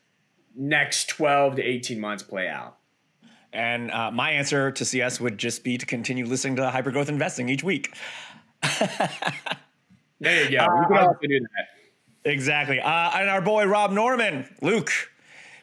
next 0.57 1.09
12 1.11 1.57
to 1.57 1.63
18 1.63 2.01
months 2.01 2.25
play 2.25 2.49
out. 2.49 2.79
And 3.53 3.93
uh, 3.93 4.11
my 4.11 4.33
answer 4.33 4.73
to 4.73 4.85
CS 4.85 5.21
would 5.21 5.39
just 5.39 5.63
be 5.63 5.79
to 5.79 5.87
continue 5.87 6.27
listening 6.27 6.57
to 6.57 6.63
Hypergrowth 6.63 7.09
Investing 7.09 7.49
each 7.49 7.63
week. 7.63 7.95
there 10.19 10.45
you 10.45 10.59
go. 10.59 10.65
Uh, 10.65 10.81
we 10.81 10.87
can 10.87 10.97
also 10.97 11.19
do 11.23 11.39
that. 11.39 12.33
Exactly. 12.33 12.81
Uh, 12.81 13.11
and 13.15 13.31
our 13.31 13.41
boy 13.41 13.65
Rob 13.65 13.93
Norman, 13.93 14.49
Luke, 14.61 14.91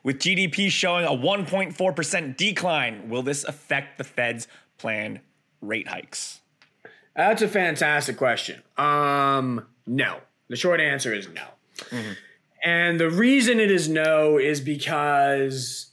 with 0.04 0.20
GDP 0.20 0.70
showing 0.70 1.04
a 1.04 1.10
1.4% 1.10 2.38
decline, 2.38 3.10
will 3.10 3.24
this 3.24 3.44
affect 3.44 3.98
the 3.98 4.06
Fed's 4.06 4.48
planned 4.78 5.20
rate 5.62 5.88
hikes? 5.88 6.42
That's 7.16 7.42
a 7.42 7.48
fantastic 7.48 8.18
question. 8.18 8.62
Um, 8.78 9.66
no. 9.86 10.20
The 10.50 10.56
short 10.56 10.80
answer 10.80 11.14
is 11.14 11.28
no. 11.30 11.44
Mm-hmm. 11.90 12.12
And 12.64 13.00
the 13.00 13.10
reason 13.10 13.60
it 13.60 13.72
is 13.72 13.90
no 13.90 14.38
is 14.38 14.62
because 14.62 15.92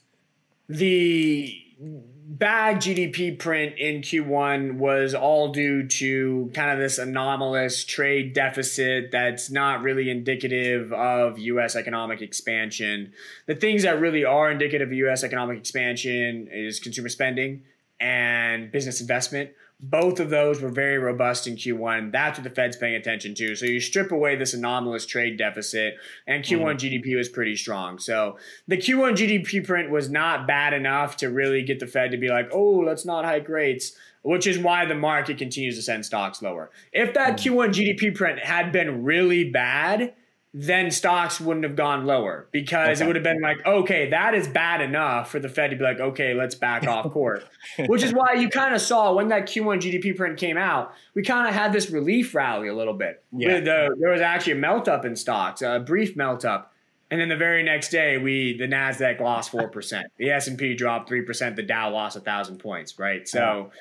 the 0.67 1.55
bad 1.79 2.77
GDP 2.77 3.39
print 3.39 3.77
in 3.79 4.01
Q1 4.01 4.77
was 4.77 5.15
all 5.15 5.51
due 5.51 5.87
to 5.87 6.51
kind 6.53 6.69
of 6.69 6.77
this 6.77 6.99
anomalous 6.99 7.83
trade 7.83 8.33
deficit 8.33 9.09
that's 9.11 9.49
not 9.49 9.81
really 9.81 10.11
indicative 10.11 10.93
of 10.93 11.39
US 11.39 11.75
economic 11.75 12.21
expansion. 12.21 13.13
The 13.47 13.55
things 13.55 13.81
that 13.81 13.99
really 13.99 14.23
are 14.23 14.51
indicative 14.51 14.89
of 14.89 14.93
US 14.93 15.23
economic 15.23 15.57
expansion 15.57 16.47
is 16.51 16.79
consumer 16.79 17.09
spending 17.09 17.63
and 17.99 18.71
business 18.71 19.01
investment 19.01 19.51
both 19.81 20.19
of 20.19 20.29
those 20.29 20.61
were 20.61 20.69
very 20.69 20.97
robust 20.97 21.47
in 21.47 21.55
Q1. 21.55 22.11
That's 22.11 22.37
what 22.37 22.43
the 22.43 22.49
Fed's 22.49 22.75
paying 22.75 22.95
attention 22.95 23.33
to. 23.35 23.55
So 23.55 23.65
you 23.65 23.79
strip 23.79 24.11
away 24.11 24.35
this 24.35 24.53
anomalous 24.53 25.05
trade 25.05 25.37
deficit, 25.37 25.95
and 26.27 26.43
Q1 26.43 26.75
mm. 26.75 27.01
GDP 27.03 27.15
was 27.15 27.29
pretty 27.29 27.55
strong. 27.55 27.97
So 27.97 28.37
the 28.67 28.75
Q1 28.75 29.13
GDP 29.13 29.65
print 29.65 29.89
was 29.89 30.09
not 30.09 30.47
bad 30.47 30.73
enough 30.73 31.15
to 31.17 31.27
really 31.29 31.63
get 31.63 31.79
the 31.79 31.87
Fed 31.87 32.11
to 32.11 32.17
be 32.17 32.27
like, 32.27 32.49
oh, 32.51 32.83
let's 32.85 33.05
not 33.05 33.23
hike 33.23 33.47
rates, 33.47 33.93
which 34.21 34.47
is 34.47 34.59
why 34.59 34.85
the 34.85 34.95
market 34.95 35.37
continues 35.37 35.77
to 35.77 35.81
send 35.81 36.05
stocks 36.05 36.41
lower. 36.41 36.71
If 36.91 37.13
that 37.13 37.37
mm. 37.37 37.53
Q1 37.53 37.69
GDP 37.69 38.13
print 38.13 38.39
had 38.39 38.73
been 38.73 39.05
really 39.05 39.49
bad, 39.49 40.13
then 40.53 40.89
stocks 40.89 41.39
wouldn't 41.39 41.63
have 41.63 41.75
gone 41.75 42.05
lower 42.07 42.47
because 42.51 42.97
okay. 42.97 43.03
it 43.03 43.07
would 43.07 43.15
have 43.15 43.23
been 43.23 43.41
like, 43.41 43.63
okay, 43.67 44.09
that 44.09 44.33
is 44.33 44.47
bad 44.47 44.81
enough 44.81 45.29
for 45.29 45.39
the 45.39 45.47
Fed 45.47 45.69
to 45.69 45.75
be 45.75 45.83
like, 45.83 45.99
okay, 45.99 46.33
let's 46.33 46.55
back 46.55 46.87
off 46.87 47.11
court. 47.11 47.43
Which 47.87 48.01
is 48.01 48.13
why 48.13 48.33
you 48.33 48.49
kind 48.49 48.73
of 48.73 48.81
saw 48.81 49.13
when 49.13 49.27
that 49.27 49.43
Q1 49.43 49.79
GDP 49.79 50.17
print 50.17 50.39
came 50.39 50.57
out, 50.57 50.93
we 51.13 51.21
kind 51.21 51.47
of 51.47 51.53
had 51.53 51.71
this 51.71 51.91
relief 51.91 52.33
rally 52.33 52.67
a 52.67 52.73
little 52.73 52.95
bit. 52.95 53.23
Yeah. 53.31 53.59
The, 53.59 53.95
there 53.99 54.09
was 54.09 54.21
actually 54.21 54.53
a 54.53 54.57
melt 54.57 54.87
up 54.87 55.05
in 55.05 55.15
stocks, 55.15 55.61
a 55.61 55.83
brief 55.85 56.15
melt 56.15 56.43
up. 56.43 56.73
And 57.11 57.19
then 57.21 57.29
the 57.29 57.37
very 57.37 57.63
next 57.63 57.89
day, 57.89 58.17
we 58.17 58.55
the 58.55 58.67
Nasdaq 58.67 59.19
lost 59.19 59.49
four 59.49 59.67
percent, 59.67 60.11
the 60.17 60.29
S 60.29 60.47
and 60.47 60.59
P 60.59 60.75
dropped 60.75 61.09
three 61.09 61.23
percent, 61.23 61.55
the 61.55 61.63
Dow 61.63 61.91
lost 61.91 62.15
a 62.15 62.19
thousand 62.19 62.59
points. 62.59 62.99
Right, 62.99 63.27
so 63.27 63.71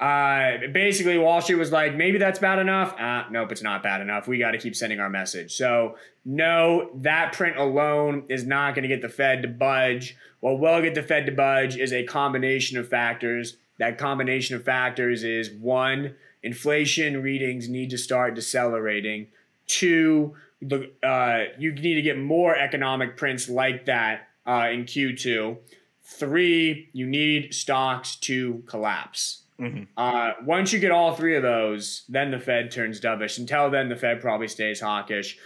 uh, 0.00 0.66
basically, 0.72 1.18
Wall 1.18 1.42
Street 1.42 1.56
was 1.56 1.70
like, 1.70 1.94
maybe 1.94 2.16
that's 2.16 2.38
bad 2.38 2.58
enough. 2.58 2.98
Uh, 2.98 3.24
nope, 3.30 3.52
it's 3.52 3.62
not 3.62 3.82
bad 3.82 4.00
enough. 4.00 4.26
We 4.26 4.38
got 4.38 4.52
to 4.52 4.58
keep 4.58 4.74
sending 4.74 4.98
our 4.98 5.10
message. 5.10 5.54
So, 5.54 5.96
no, 6.24 6.90
that 6.94 7.34
print 7.34 7.58
alone 7.58 8.24
is 8.30 8.46
not 8.46 8.74
going 8.74 8.82
to 8.84 8.88
get 8.88 9.02
the 9.02 9.10
Fed 9.10 9.42
to 9.42 9.48
budge. 9.48 10.16
What 10.40 10.58
will 10.58 10.80
get 10.80 10.94
the 10.94 11.02
Fed 11.02 11.26
to 11.26 11.32
budge 11.32 11.76
is 11.76 11.92
a 11.92 12.04
combination 12.04 12.78
of 12.78 12.88
factors. 12.88 13.58
That 13.78 13.98
combination 13.98 14.56
of 14.56 14.64
factors 14.64 15.22
is 15.22 15.50
one, 15.50 16.14
inflation 16.42 17.22
readings 17.22 17.68
need 17.68 17.90
to 17.90 17.98
start 17.98 18.34
decelerating. 18.34 19.26
Two, 19.66 20.34
the, 20.62 20.90
uh, 21.02 21.52
you 21.58 21.72
need 21.72 21.94
to 21.96 22.02
get 22.02 22.18
more 22.18 22.56
economic 22.56 23.18
prints 23.18 23.50
like 23.50 23.84
that 23.84 24.28
uh, 24.46 24.68
in 24.72 24.84
Q2. 24.84 25.58
Three, 26.02 26.88
you 26.94 27.06
need 27.06 27.54
stocks 27.54 28.16
to 28.16 28.62
collapse. 28.66 29.42
Mm-hmm. 29.60 29.82
Uh, 29.96 30.32
once 30.44 30.72
you 30.72 30.78
get 30.78 30.90
all 30.90 31.14
three 31.14 31.36
of 31.36 31.42
those, 31.42 32.04
then 32.08 32.30
the 32.30 32.38
Fed 32.38 32.70
turns 32.70 33.00
dovish. 33.00 33.38
Until 33.38 33.70
then, 33.70 33.88
the 33.88 33.96
Fed 33.96 34.20
probably 34.20 34.48
stays 34.48 34.80
hawkish. 34.80 35.38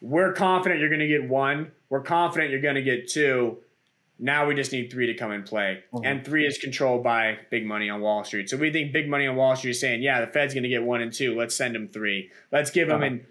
We're 0.00 0.32
confident 0.32 0.80
you're 0.80 0.88
going 0.88 1.00
to 1.00 1.08
get 1.08 1.28
one. 1.28 1.72
We're 1.88 2.02
confident 2.02 2.50
you're 2.50 2.60
going 2.60 2.76
to 2.76 2.82
get 2.82 3.08
two. 3.08 3.58
Now 4.18 4.46
we 4.46 4.54
just 4.54 4.72
need 4.72 4.90
three 4.90 5.06
to 5.06 5.14
come 5.14 5.32
in 5.32 5.42
play. 5.42 5.82
Mm-hmm. 5.92 6.06
And 6.06 6.24
three 6.24 6.46
is 6.46 6.58
controlled 6.58 7.02
by 7.02 7.38
big 7.50 7.66
money 7.66 7.90
on 7.90 8.00
Wall 8.00 8.24
Street. 8.24 8.48
So 8.48 8.56
we 8.56 8.70
think 8.70 8.92
big 8.92 9.08
money 9.08 9.26
on 9.26 9.36
Wall 9.36 9.56
Street 9.56 9.72
is 9.72 9.80
saying, 9.80 10.02
yeah, 10.02 10.20
the 10.20 10.26
Fed's 10.26 10.54
going 10.54 10.62
to 10.62 10.68
get 10.68 10.82
one 10.82 11.02
and 11.02 11.12
two. 11.12 11.36
Let's 11.36 11.56
send 11.56 11.74
them 11.74 11.88
three. 11.88 12.30
Let's 12.52 12.70
give 12.70 12.88
them 12.88 13.02
uh-huh. 13.02 13.06
an 13.06 13.26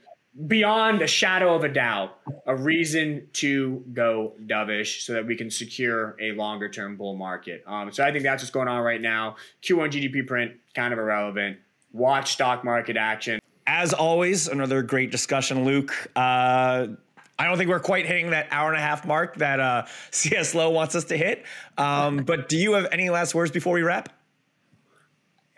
beyond 0.47 1.01
a 1.01 1.07
shadow 1.07 1.55
of 1.55 1.63
a 1.63 1.69
doubt, 1.69 2.19
a 2.45 2.55
reason 2.55 3.27
to 3.33 3.83
go 3.93 4.33
dovish 4.45 5.01
so 5.01 5.13
that 5.13 5.25
we 5.25 5.35
can 5.35 5.49
secure 5.49 6.15
a 6.19 6.31
longer 6.33 6.69
term 6.69 6.97
bull 6.97 7.15
market. 7.15 7.63
Um, 7.65 7.91
so 7.91 8.03
I 8.03 8.11
think 8.11 8.23
that's 8.23 8.43
what's 8.43 8.51
going 8.51 8.67
on 8.67 8.81
right 8.81 9.01
now. 9.01 9.37
Q1 9.63 9.91
GDP 9.91 10.27
print, 10.27 10.53
kind 10.73 10.93
of 10.93 10.99
irrelevant. 10.99 11.57
Watch 11.93 12.33
stock 12.33 12.63
market 12.63 12.97
action. 12.97 13.39
As 13.67 13.93
always, 13.93 14.47
another 14.47 14.83
great 14.83 15.11
discussion, 15.11 15.63
Luke. 15.63 15.93
Uh, 16.15 16.87
I 17.37 17.45
don't 17.47 17.57
think 17.57 17.69
we're 17.69 17.79
quite 17.79 18.05
hitting 18.05 18.29
that 18.29 18.47
hour 18.51 18.69
and 18.69 18.77
a 18.77 18.81
half 18.81 19.05
mark 19.05 19.37
that 19.37 19.59
uh, 19.59 19.85
CS 20.11 20.53
Low 20.53 20.69
wants 20.69 20.95
us 20.95 21.05
to 21.05 21.17
hit. 21.17 21.45
Um, 21.77 22.17
but 22.17 22.49
do 22.49 22.57
you 22.57 22.73
have 22.73 22.87
any 22.91 23.09
last 23.09 23.33
words 23.33 23.51
before 23.51 23.73
we 23.73 23.81
wrap? 23.81 24.09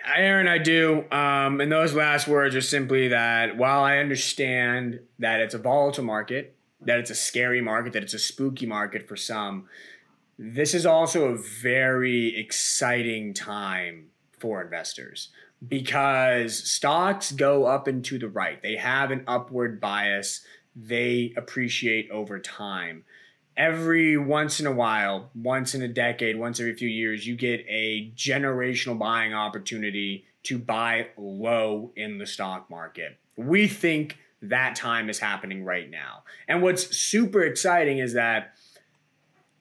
Aaron, 0.05 0.47
I 0.47 0.57
do. 0.57 1.05
Um, 1.11 1.59
and 1.59 1.71
those 1.71 1.93
last 1.93 2.27
words 2.27 2.55
are 2.55 2.61
simply 2.61 3.09
that 3.09 3.57
while 3.57 3.83
I 3.83 3.97
understand 3.97 4.99
that 5.19 5.39
it's 5.39 5.53
a 5.53 5.57
volatile 5.57 6.03
market, 6.03 6.55
that 6.81 6.99
it's 6.99 7.09
a 7.09 7.15
scary 7.15 7.61
market, 7.61 7.93
that 7.93 8.03
it's 8.03 8.13
a 8.13 8.19
spooky 8.19 8.65
market 8.65 9.07
for 9.07 9.15
some, 9.15 9.67
this 10.37 10.73
is 10.73 10.85
also 10.85 11.25
a 11.25 11.37
very 11.37 12.37
exciting 12.37 13.33
time 13.33 14.07
for 14.37 14.61
investors 14.61 15.29
because 15.67 16.55
stocks 16.55 17.31
go 17.31 17.65
up 17.65 17.87
and 17.87 18.05
to 18.05 18.19
the 18.19 18.29
right. 18.29 18.61
They 18.61 18.75
have 18.75 19.09
an 19.09 19.23
upward 19.27 19.81
bias, 19.81 20.41
they 20.75 21.33
appreciate 21.35 22.09
over 22.11 22.39
time. 22.39 23.03
Every 23.57 24.17
once 24.17 24.59
in 24.59 24.67
a 24.67 24.71
while, 24.71 25.29
once 25.35 25.73
in 25.73 25.81
a 25.81 25.87
decade, 25.87 26.37
once 26.37 26.59
every 26.59 26.75
few 26.75 26.87
years, 26.87 27.25
you 27.25 27.35
get 27.35 27.65
a 27.67 28.11
generational 28.15 28.97
buying 28.97 29.33
opportunity 29.33 30.25
to 30.43 30.57
buy 30.57 31.07
low 31.17 31.91
in 31.95 32.19
the 32.19 32.25
stock 32.25 32.69
market. 32.69 33.17
We 33.35 33.67
think 33.67 34.17
that 34.41 34.75
time 34.75 35.09
is 35.09 35.19
happening 35.19 35.65
right 35.65 35.89
now. 35.89 36.23
And 36.47 36.61
what's 36.61 36.95
super 36.95 37.41
exciting 37.41 37.97
is 37.97 38.13
that 38.13 38.53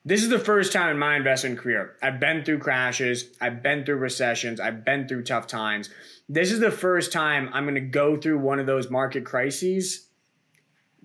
this 0.04 0.22
is 0.22 0.28
the 0.28 0.38
first 0.38 0.72
time 0.72 0.90
in 0.90 0.98
my 0.98 1.16
investment 1.16 1.58
career. 1.58 1.96
I've 2.00 2.20
been 2.20 2.44
through 2.44 2.60
crashes, 2.60 3.30
I've 3.40 3.62
been 3.62 3.84
through 3.84 3.96
recessions, 3.96 4.60
I've 4.60 4.84
been 4.84 5.08
through 5.08 5.24
tough 5.24 5.48
times. 5.48 5.90
This 6.28 6.52
is 6.52 6.60
the 6.60 6.70
first 6.70 7.10
time 7.10 7.50
I'm 7.52 7.64
going 7.64 7.74
to 7.74 7.80
go 7.80 8.16
through 8.16 8.38
one 8.38 8.60
of 8.60 8.66
those 8.66 8.90
market 8.90 9.24
crises 9.24 10.05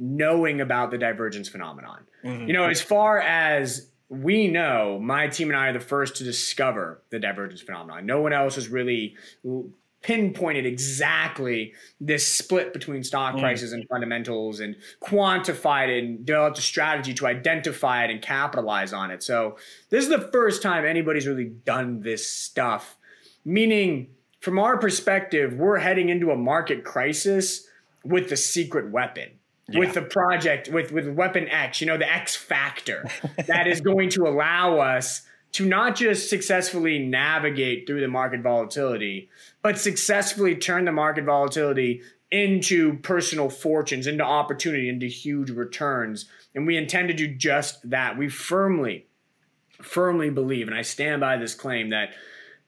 knowing 0.02 0.60
about 0.60 0.90
the 0.90 0.98
divergence 0.98 1.48
phenomenon. 1.48 2.00
Mm-hmm. 2.26 2.48
You 2.48 2.54
know, 2.54 2.66
as 2.66 2.82
far 2.82 3.20
as 3.20 3.88
we 4.10 4.48
know, 4.48 5.00
my 5.00 5.28
team 5.28 5.50
and 5.50 5.58
I 5.58 5.68
are 5.68 5.74
the 5.74 5.80
first 5.80 6.18
to 6.18 6.24
discover 6.24 7.04
the 7.12 7.20
divergence 7.20 7.62
phenomenon. 7.62 8.06
No 8.08 8.20
one 8.20 8.34
else 8.34 8.56
has 8.56 8.68
really 8.68 9.16
pinpointed 10.02 10.66
exactly 10.66 11.74
this 12.00 12.28
split 12.28 12.74
between 12.74 13.04
stock 13.04 13.36
mm. 13.36 13.40
prices 13.40 13.72
and 13.72 13.88
fundamentals 13.88 14.60
and 14.60 14.76
quantified 15.00 15.90
it 15.90 16.04
and 16.04 16.26
developed 16.26 16.58
a 16.58 16.62
strategy 16.62 17.14
to 17.14 17.28
identify 17.28 18.04
it 18.04 18.10
and 18.10 18.24
capitalize 18.24 18.94
on 18.94 19.12
it. 19.12 19.22
So 19.22 19.58
this 19.92 20.04
is 20.04 20.10
the 20.10 20.30
first 20.32 20.64
time 20.64 20.84
anybody's 20.84 21.28
really 21.28 21.52
done 21.66 22.02
this 22.02 22.28
stuff. 22.28 22.98
Meaning, 23.46 24.08
from 24.40 24.58
our 24.58 24.80
perspective, 24.80 25.54
we're 25.54 25.78
heading 25.78 26.10
into 26.10 26.32
a 26.32 26.36
market 26.36 26.84
crisis 26.84 27.68
with 28.04 28.30
the 28.30 28.38
secret 28.38 28.92
weapon. 28.92 29.30
Yeah. 29.72 29.80
With 29.80 29.94
the 29.94 30.02
project, 30.02 30.70
with 30.70 30.92
with 30.92 31.08
Weapon 31.08 31.48
X, 31.48 31.82
you 31.82 31.88
know, 31.88 31.98
the 31.98 32.12
X 32.12 32.36
factor 32.36 33.06
that 33.48 33.68
is 33.68 33.82
going 33.82 34.10
to 34.12 34.24
allow 34.24 34.78
us 34.80 35.22
to 35.54 35.66
not 35.66 35.96
just 35.96 36.30
successfully 36.30 37.00
navigate 37.00 37.86
through 37.86 38.02
the 38.02 38.08
market 38.08 38.42
volatility, 38.42 39.30
but 39.62 39.78
successfully 39.78 40.56
turn 40.56 40.86
the 40.86 40.92
market 40.92 41.26
volatility 41.26 42.02
into 42.32 42.98
personal 43.00 43.50
fortunes, 43.50 44.08
into 44.08 44.24
opportunity, 44.24 44.88
into 44.88 45.08
huge 45.08 45.50
returns. 45.50 46.26
And 46.56 46.66
we 46.66 46.78
intend 46.78 47.10
to 47.10 47.14
do 47.14 47.28
just 47.28 47.90
that. 47.90 48.18
We 48.18 48.30
firmly, 48.30 49.08
firmly 49.82 50.30
believe, 50.30 50.68
and 50.68 50.76
I 50.76 50.84
stand 50.84 51.20
by 51.20 51.36
this 51.36 51.54
claim, 51.54 51.90
that 51.90 52.14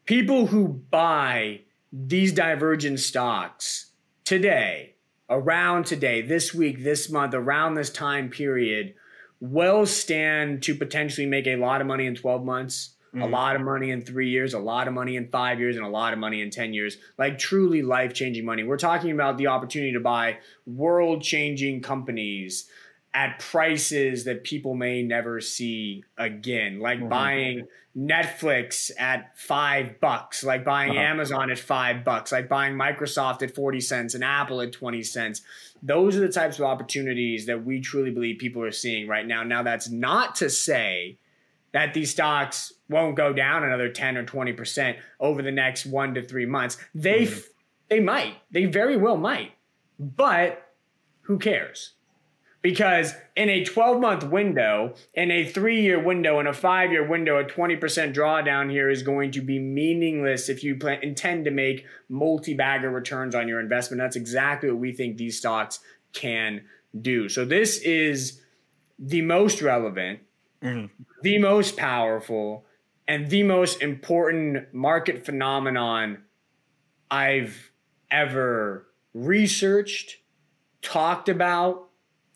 people 0.06 0.48
who 0.48 0.68
buy 0.68 1.62
these 1.94 2.34
divergent 2.34 3.00
stocks 3.00 3.92
today, 4.26 4.93
around 5.34 5.86
today, 5.86 6.22
this 6.22 6.54
week, 6.54 6.84
this 6.84 7.10
month, 7.10 7.34
around 7.34 7.74
this 7.74 7.90
time 7.90 8.30
period, 8.30 8.94
will 9.40 9.86
stand 9.86 10.64
to 10.64 10.76
potentially 10.76 11.28
make 11.28 11.48
a 11.48 11.56
lot 11.56 11.82
of 11.82 11.88
money 11.88 12.06
in 12.06 12.16
12 12.16 12.46
months, 12.46 12.96
mm-hmm. 13.14 13.24
a 13.24 13.28
lot 13.28 13.56
of 13.56 13.62
money 13.62 13.90
in 13.90 14.02
three 14.02 14.30
years, 14.30 14.54
a 14.54 14.60
lot 14.60 14.88
of 14.88 14.94
money 14.94 15.16
in 15.16 15.28
five 15.28 15.60
years, 15.60 15.76
and 15.76 15.86
a 15.86 15.90
lot 15.90 16.14
of 16.14 16.20
money 16.20 16.42
in 16.42 16.50
10 16.50 16.74
years. 16.74 16.98
Like 17.18 17.40
truly 17.40 17.82
life 17.82 18.14
changing 18.14 18.46
money. 18.46 18.64
We're 18.64 18.78
talking 18.78 19.12
about 19.12 19.38
the 19.38 19.48
opportunity 19.48 19.94
to 19.94 20.00
buy 20.00 20.38
world 20.66 21.24
changing 21.24 21.82
companies 21.82 22.70
at 23.14 23.40
prices 23.40 24.24
that 24.24 24.44
people 24.44 24.74
may 24.74 25.04
never 25.04 25.40
see 25.40 26.04
again, 26.18 26.80
like 26.80 27.00
mm-hmm. 27.00 27.10
buying 27.10 27.68
Netflix 27.98 28.92
at 28.98 29.38
five 29.38 30.00
bucks, 30.00 30.44
like 30.44 30.66
buying 30.66 30.92
uh-huh. 30.92 31.00
Amazon 31.00 31.52
at 31.52 31.60
five 31.60 32.04
bucks, 32.04 32.32
like 32.32 32.50
buying 32.50 32.74
Microsoft 32.74 33.44
at 33.44 33.54
40 33.54 33.80
cents 33.82 34.16
and 34.16 34.24
Apple 34.24 34.62
at 34.62 34.72
20 34.72 35.04
cents. 35.04 35.42
Those 35.84 36.16
are 36.16 36.22
the 36.22 36.32
types 36.32 36.58
of 36.58 36.66
opportunities 36.66 37.46
that 37.46 37.64
we 37.64 37.82
truly 37.82 38.10
believe 38.10 38.40
people 38.40 38.64
are 38.64 38.72
seeing 38.72 39.08
right 39.08 39.28
now. 39.28 39.44
Now, 39.44 39.62
that's 39.62 39.90
not 39.90 40.36
to 40.36 40.50
say 40.50 41.20
that 41.72 41.94
these 41.94 42.12
stocks 42.12 42.74
won't 42.90 43.16
go 43.16 43.32
down 43.32 43.64
another 43.64 43.90
10 43.90 44.18
or 44.18 44.24
20% 44.24 44.98
over 45.20 45.42
the 45.42 45.52
next 45.52 45.86
one 45.86 46.16
to 46.16 46.24
three 46.24 46.46
months. 46.46 46.78
They, 46.96 47.26
mm-hmm. 47.26 47.40
they 47.90 48.00
might, 48.00 48.36
they 48.50 48.66
very 48.66 48.98
well 48.98 49.18
might, 49.18 49.52
but 50.00 50.68
who 51.22 51.38
cares? 51.38 51.94
Because 52.64 53.14
in 53.36 53.50
a 53.50 53.64
12 53.64 54.00
month 54.02 54.24
window, 54.24 54.96
in 55.14 55.30
a 55.30 55.46
three 55.46 55.82
year 55.82 56.02
window, 56.02 56.40
in 56.40 56.48
a 56.48 56.54
five 56.54 56.92
year 56.92 57.08
window, 57.08 57.38
a 57.38 57.44
20% 57.44 57.80
drawdown 58.16 58.72
here 58.72 58.90
is 58.90 59.04
going 59.04 59.32
to 59.32 59.42
be 59.42 59.60
meaningless 59.60 60.50
if 60.50 60.64
you 60.64 60.78
plan, 60.78 61.00
intend 61.04 61.46
to 61.46 61.52
make 61.52 61.86
multi 62.10 62.56
bagger 62.56 62.90
returns 62.90 63.36
on 63.36 63.48
your 63.48 63.60
investment. 63.60 64.00
That's 64.00 64.16
exactly 64.16 64.72
what 64.72 64.80
we 64.80 64.94
think 64.94 65.18
these 65.18 65.38
stocks 65.38 65.80
can 66.14 66.64
do. 67.00 67.28
So, 67.28 67.44
this 67.44 67.80
is 67.80 68.42
the 68.98 69.22
most 69.22 69.62
relevant, 69.62 70.22
mm-hmm. 70.64 70.86
the 71.22 71.40
most 71.40 71.76
powerful, 71.76 72.66
and 73.08 73.30
the 73.30 73.44
most 73.44 73.82
important 73.82 74.74
market 74.74 75.26
phenomenon 75.26 76.24
I've 77.12 77.72
ever 78.10 78.88
researched, 79.14 80.18
talked 80.82 81.28
about 81.28 81.90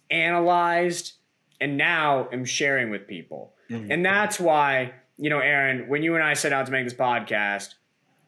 analyzed, 0.09 1.13
and 1.59 1.77
now 1.77 2.27
am 2.31 2.45
sharing 2.45 2.89
with 2.89 3.07
people. 3.07 3.53
Mm-hmm. 3.69 3.91
And 3.91 4.05
that's 4.05 4.39
why, 4.39 4.93
you 5.17 5.29
know, 5.29 5.39
Aaron, 5.39 5.87
when 5.87 6.03
you 6.03 6.15
and 6.15 6.23
I 6.23 6.33
set 6.33 6.53
out 6.53 6.65
to 6.67 6.71
make 6.71 6.85
this 6.85 6.93
podcast, 6.93 7.75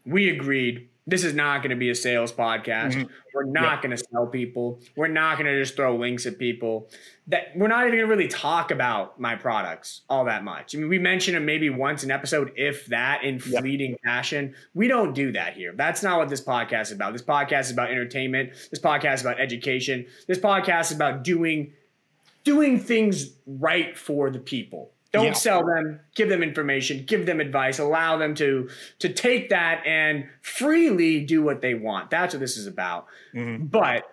we 0.05 0.29
agreed 0.29 0.89
this 1.09 1.23
is 1.23 1.33
not 1.33 1.61
going 1.61 1.71
to 1.71 1.75
be 1.75 1.89
a 1.89 1.95
sales 1.95 2.31
podcast. 2.31 2.93
Mm-hmm. 2.93 3.11
We're 3.33 3.45
not 3.45 3.63
yeah. 3.63 3.81
going 3.81 3.97
to 3.97 4.03
sell 4.11 4.27
people. 4.27 4.81
We're 4.95 5.07
not 5.07 5.37
going 5.37 5.45
to 5.47 5.59
just 5.59 5.75
throw 5.75 5.95
links 5.95 6.25
at 6.25 6.37
people. 6.37 6.89
That 7.27 7.51
we're 7.55 7.67
not 7.67 7.81
even 7.87 7.99
going 7.99 8.09
to 8.09 8.15
really 8.15 8.27
talk 8.27 8.71
about 8.71 9.19
my 9.19 9.35
products 9.35 10.01
all 10.09 10.25
that 10.25 10.43
much. 10.43 10.75
I 10.75 10.79
mean, 10.79 10.89
we 10.89 10.99
mention 10.99 11.33
them 11.33 11.45
maybe 11.45 11.69
once 11.69 12.03
an 12.03 12.11
episode, 12.11 12.51
if 12.55 12.85
that, 12.87 13.23
in 13.23 13.39
fleeting 13.39 13.95
fashion. 14.03 14.55
We 14.73 14.87
don't 14.87 15.13
do 15.13 15.31
that 15.31 15.53
here. 15.53 15.73
That's 15.75 16.03
not 16.03 16.17
what 16.17 16.29
this 16.29 16.41
podcast 16.41 16.83
is 16.83 16.91
about. 16.93 17.13
This 17.13 17.21
podcast 17.23 17.61
is 17.61 17.71
about 17.71 17.89
entertainment. 17.89 18.51
This 18.69 18.79
podcast 18.79 19.15
is 19.15 19.21
about 19.21 19.39
education. 19.39 20.05
This 20.27 20.39
podcast 20.39 20.91
is 20.91 20.91
about 20.93 21.23
doing 21.23 21.73
doing 22.43 22.79
things 22.79 23.33
right 23.45 23.97
for 23.97 24.29
the 24.29 24.39
people 24.39 24.91
don't 25.11 25.25
yeah. 25.25 25.33
sell 25.33 25.65
them. 25.65 25.99
Give 26.15 26.29
them 26.29 26.43
information. 26.43 27.05
Give 27.05 27.25
them 27.25 27.39
advice. 27.39 27.79
Allow 27.79 28.17
them 28.17 28.35
to 28.35 28.69
to 28.99 29.09
take 29.09 29.49
that 29.49 29.85
and 29.85 30.27
freely 30.41 31.25
do 31.25 31.41
what 31.41 31.61
they 31.61 31.73
want. 31.73 32.09
That's 32.09 32.33
what 32.33 32.39
this 32.39 32.57
is 32.57 32.67
about. 32.67 33.07
Mm-hmm. 33.33 33.65
But 33.65 34.03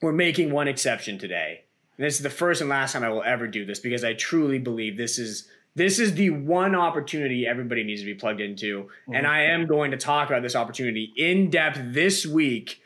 we're 0.00 0.12
making 0.12 0.50
one 0.50 0.68
exception 0.68 1.18
today. 1.18 1.64
And 1.98 2.06
this 2.06 2.16
is 2.16 2.22
the 2.22 2.30
first 2.30 2.62
and 2.62 2.70
last 2.70 2.94
time 2.94 3.04
I 3.04 3.10
will 3.10 3.22
ever 3.22 3.46
do 3.46 3.66
this 3.66 3.78
because 3.78 4.04
I 4.04 4.14
truly 4.14 4.58
believe 4.58 4.96
this 4.96 5.18
is 5.18 5.48
this 5.74 5.98
is 5.98 6.14
the 6.14 6.30
one 6.30 6.74
opportunity 6.74 7.46
everybody 7.46 7.84
needs 7.84 8.00
to 8.00 8.06
be 8.06 8.14
plugged 8.14 8.40
into. 8.40 8.84
Mm-hmm. 8.84 9.14
And 9.14 9.26
I 9.26 9.42
am 9.42 9.66
going 9.66 9.90
to 9.90 9.96
talk 9.96 10.28
about 10.28 10.42
this 10.42 10.56
opportunity 10.56 11.12
in 11.16 11.50
depth 11.50 11.78
this 11.82 12.26
week. 12.26 12.80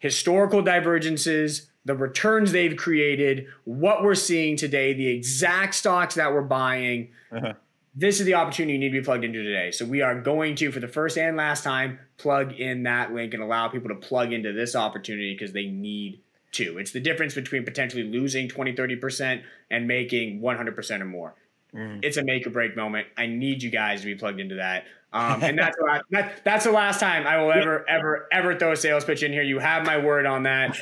Historical 0.00 0.62
divergences, 0.62 1.67
the 1.88 1.94
returns 1.94 2.52
they've 2.52 2.76
created, 2.76 3.46
what 3.64 4.02
we're 4.02 4.14
seeing 4.14 4.58
today, 4.58 4.92
the 4.92 5.08
exact 5.08 5.74
stocks 5.74 6.16
that 6.16 6.34
we're 6.34 6.42
buying. 6.42 7.08
Uh-huh. 7.32 7.54
This 7.94 8.20
is 8.20 8.26
the 8.26 8.34
opportunity 8.34 8.74
you 8.74 8.78
need 8.78 8.90
to 8.90 9.00
be 9.00 9.02
plugged 9.02 9.24
into 9.24 9.42
today. 9.42 9.70
So 9.70 9.86
we 9.86 10.02
are 10.02 10.20
going 10.20 10.54
to, 10.56 10.70
for 10.70 10.80
the 10.80 10.86
first 10.86 11.16
and 11.16 11.34
last 11.38 11.64
time, 11.64 11.98
plug 12.18 12.52
in 12.52 12.82
that 12.82 13.14
link 13.14 13.32
and 13.32 13.42
allow 13.42 13.68
people 13.68 13.88
to 13.88 13.94
plug 13.94 14.34
into 14.34 14.52
this 14.52 14.76
opportunity 14.76 15.32
because 15.32 15.54
they 15.54 15.64
need 15.64 16.20
to. 16.52 16.76
It's 16.76 16.92
the 16.92 17.00
difference 17.00 17.34
between 17.34 17.64
potentially 17.64 18.04
losing 18.04 18.50
20, 18.50 18.74
30% 18.74 19.42
and 19.70 19.88
making 19.88 20.42
100% 20.42 21.00
or 21.00 21.04
more. 21.06 21.36
Mm. 21.74 22.00
It's 22.02 22.18
a 22.18 22.22
make 22.22 22.46
or 22.46 22.50
break 22.50 22.76
moment. 22.76 23.06
I 23.16 23.28
need 23.28 23.62
you 23.62 23.70
guys 23.70 24.00
to 24.00 24.06
be 24.06 24.14
plugged 24.14 24.40
into 24.40 24.56
that. 24.56 24.84
Um, 25.12 25.42
and 25.42 25.58
that's 25.58 25.76
the 25.76 25.84
last, 25.84 26.04
that, 26.10 26.44
that's 26.44 26.64
the 26.64 26.72
last 26.72 27.00
time 27.00 27.26
I 27.26 27.42
will 27.42 27.50
ever, 27.50 27.88
ever, 27.88 28.28
ever 28.30 28.58
throw 28.58 28.72
a 28.72 28.76
sales 28.76 29.04
pitch 29.04 29.22
in 29.22 29.32
here. 29.32 29.42
You 29.42 29.58
have 29.58 29.86
my 29.86 29.96
word 29.96 30.26
on 30.26 30.42
that. 30.42 30.78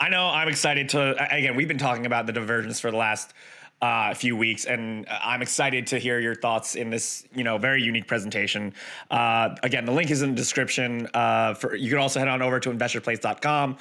I, 0.00 0.06
I 0.06 0.08
know 0.08 0.26
I'm 0.26 0.48
excited 0.48 0.88
to. 0.90 1.34
Again, 1.34 1.54
we've 1.56 1.68
been 1.68 1.78
talking 1.78 2.06
about 2.06 2.26
the 2.26 2.32
divergence 2.32 2.80
for 2.80 2.90
the 2.90 2.96
last 2.96 3.34
uh, 3.82 4.14
few 4.14 4.36
weeks, 4.36 4.64
and 4.64 5.06
I'm 5.08 5.42
excited 5.42 5.88
to 5.88 5.98
hear 5.98 6.18
your 6.18 6.34
thoughts 6.34 6.74
in 6.74 6.90
this, 6.90 7.24
you 7.34 7.44
know, 7.44 7.58
very 7.58 7.82
unique 7.82 8.06
presentation. 8.06 8.74
Uh, 9.10 9.54
again, 9.62 9.84
the 9.84 9.92
link 9.92 10.10
is 10.10 10.22
in 10.22 10.30
the 10.30 10.36
description. 10.36 11.08
Uh, 11.12 11.54
for 11.54 11.74
you 11.74 11.90
can 11.90 11.98
also 11.98 12.18
head 12.20 12.28
on 12.28 12.42
over 12.42 12.58
to 12.60 12.70
investorplace.com 12.70 13.76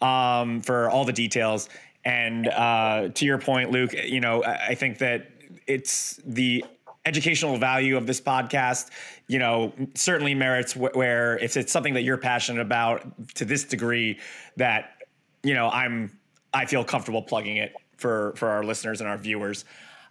um, 0.00 0.60
for 0.60 0.88
all 0.88 1.04
the 1.04 1.12
details. 1.12 1.68
And 2.04 2.48
uh, 2.48 3.08
to 3.14 3.24
your 3.24 3.38
point, 3.38 3.70
Luke, 3.70 3.92
you 3.92 4.20
know, 4.20 4.44
I 4.44 4.74
think 4.74 4.98
that 4.98 5.30
it's 5.66 6.20
the 6.24 6.64
educational 7.04 7.56
value 7.56 7.96
of 7.96 8.06
this 8.06 8.20
podcast, 8.20 8.90
you 9.26 9.38
know, 9.38 9.72
certainly 9.94 10.34
merits 10.34 10.72
wh- 10.72 10.94
where 10.94 11.38
if 11.38 11.56
it's 11.56 11.72
something 11.72 11.94
that 11.94 12.02
you're 12.02 12.18
passionate 12.18 12.60
about 12.60 13.04
to 13.34 13.44
this 13.44 13.64
degree 13.64 14.18
that, 14.56 15.02
you 15.42 15.54
know, 15.54 15.68
I'm, 15.68 16.16
I 16.54 16.66
feel 16.66 16.84
comfortable 16.84 17.22
plugging 17.22 17.56
it 17.56 17.72
for, 17.96 18.34
for 18.36 18.48
our 18.48 18.62
listeners 18.62 19.00
and 19.00 19.08
our 19.08 19.18
viewers. 19.18 19.64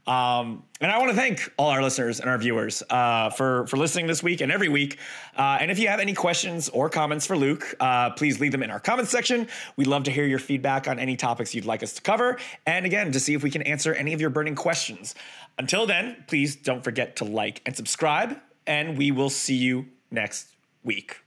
Um, 0.07 0.63
and 0.79 0.91
I 0.91 0.97
want 0.97 1.11
to 1.11 1.15
thank 1.15 1.53
all 1.57 1.69
our 1.69 1.81
listeners 1.83 2.19
and 2.19 2.29
our 2.29 2.37
viewers 2.37 2.81
uh, 2.89 3.29
for 3.29 3.67
for 3.67 3.77
listening 3.77 4.07
this 4.07 4.23
week 4.23 4.41
and 4.41 4.51
every 4.51 4.67
week. 4.67 4.97
Uh, 5.37 5.59
and 5.61 5.69
if 5.69 5.77
you 5.77 5.87
have 5.87 5.99
any 5.99 6.13
questions 6.13 6.69
or 6.69 6.89
comments 6.89 7.27
for 7.27 7.37
Luke, 7.37 7.75
uh, 7.79 8.09
please 8.11 8.39
leave 8.39 8.51
them 8.51 8.63
in 8.63 8.71
our 8.71 8.79
comments 8.79 9.11
section. 9.11 9.47
We'd 9.77 9.87
love 9.87 10.03
to 10.05 10.11
hear 10.11 10.25
your 10.25 10.39
feedback 10.39 10.87
on 10.87 10.97
any 10.97 11.15
topics 11.15 11.53
you'd 11.53 11.65
like 11.65 11.83
us 11.83 11.93
to 11.93 12.01
cover, 12.01 12.39
and 12.65 12.85
again 12.85 13.11
to 13.11 13.19
see 13.19 13.35
if 13.35 13.43
we 13.43 13.51
can 13.51 13.61
answer 13.61 13.93
any 13.93 14.13
of 14.13 14.19
your 14.19 14.31
burning 14.31 14.55
questions. 14.55 15.13
Until 15.59 15.85
then, 15.85 16.23
please 16.27 16.55
don't 16.55 16.83
forget 16.83 17.15
to 17.17 17.25
like 17.25 17.61
and 17.65 17.75
subscribe, 17.75 18.37
and 18.65 18.97
we 18.97 19.11
will 19.11 19.29
see 19.29 19.55
you 19.55 19.85
next 20.09 20.47
week. 20.83 21.17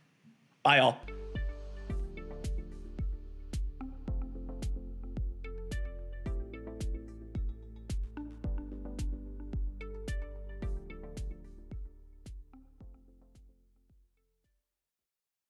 Bye, 0.65 0.81
all. 0.81 0.99